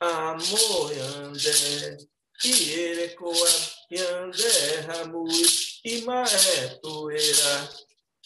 amoiandé, 0.00 1.96
ierecoa, 2.44 3.50
yandé, 3.90 4.80
ramui, 4.86 5.46
imaé, 5.84 6.78
poeira, 6.82 7.70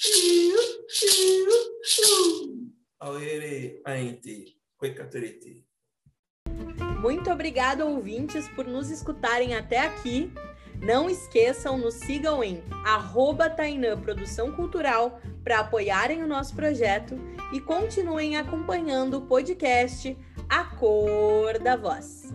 iu, 0.07 0.61
iu, 1.03 1.53
iu. 1.99 2.73
Auere, 3.01 3.81
ainte, 3.85 4.57
coicaturete. 4.79 5.72
Muito 7.03 7.33
obrigado, 7.33 7.81
ouvintes, 7.81 8.47
por 8.51 8.65
nos 8.65 8.89
escutarem 8.89 9.57
até 9.57 9.81
aqui. 9.81 10.33
Não 10.81 11.11
esqueçam, 11.11 11.77
nos 11.77 11.95
sigam 11.95 12.45
em 12.45 12.63
arroba 12.85 13.51
Tainã 13.51 14.01
Produção 14.01 14.53
Cultural 14.53 15.21
para 15.43 15.59
apoiarem 15.59 16.23
o 16.23 16.29
nosso 16.29 16.55
projeto 16.55 17.19
e 17.53 17.61
continuem 17.61 18.37
acompanhando 18.37 19.19
o 19.19 19.23
podcast 19.23 20.17
A 20.49 20.63
Cor 20.63 21.59
da 21.59 21.75
Voz. 21.75 22.33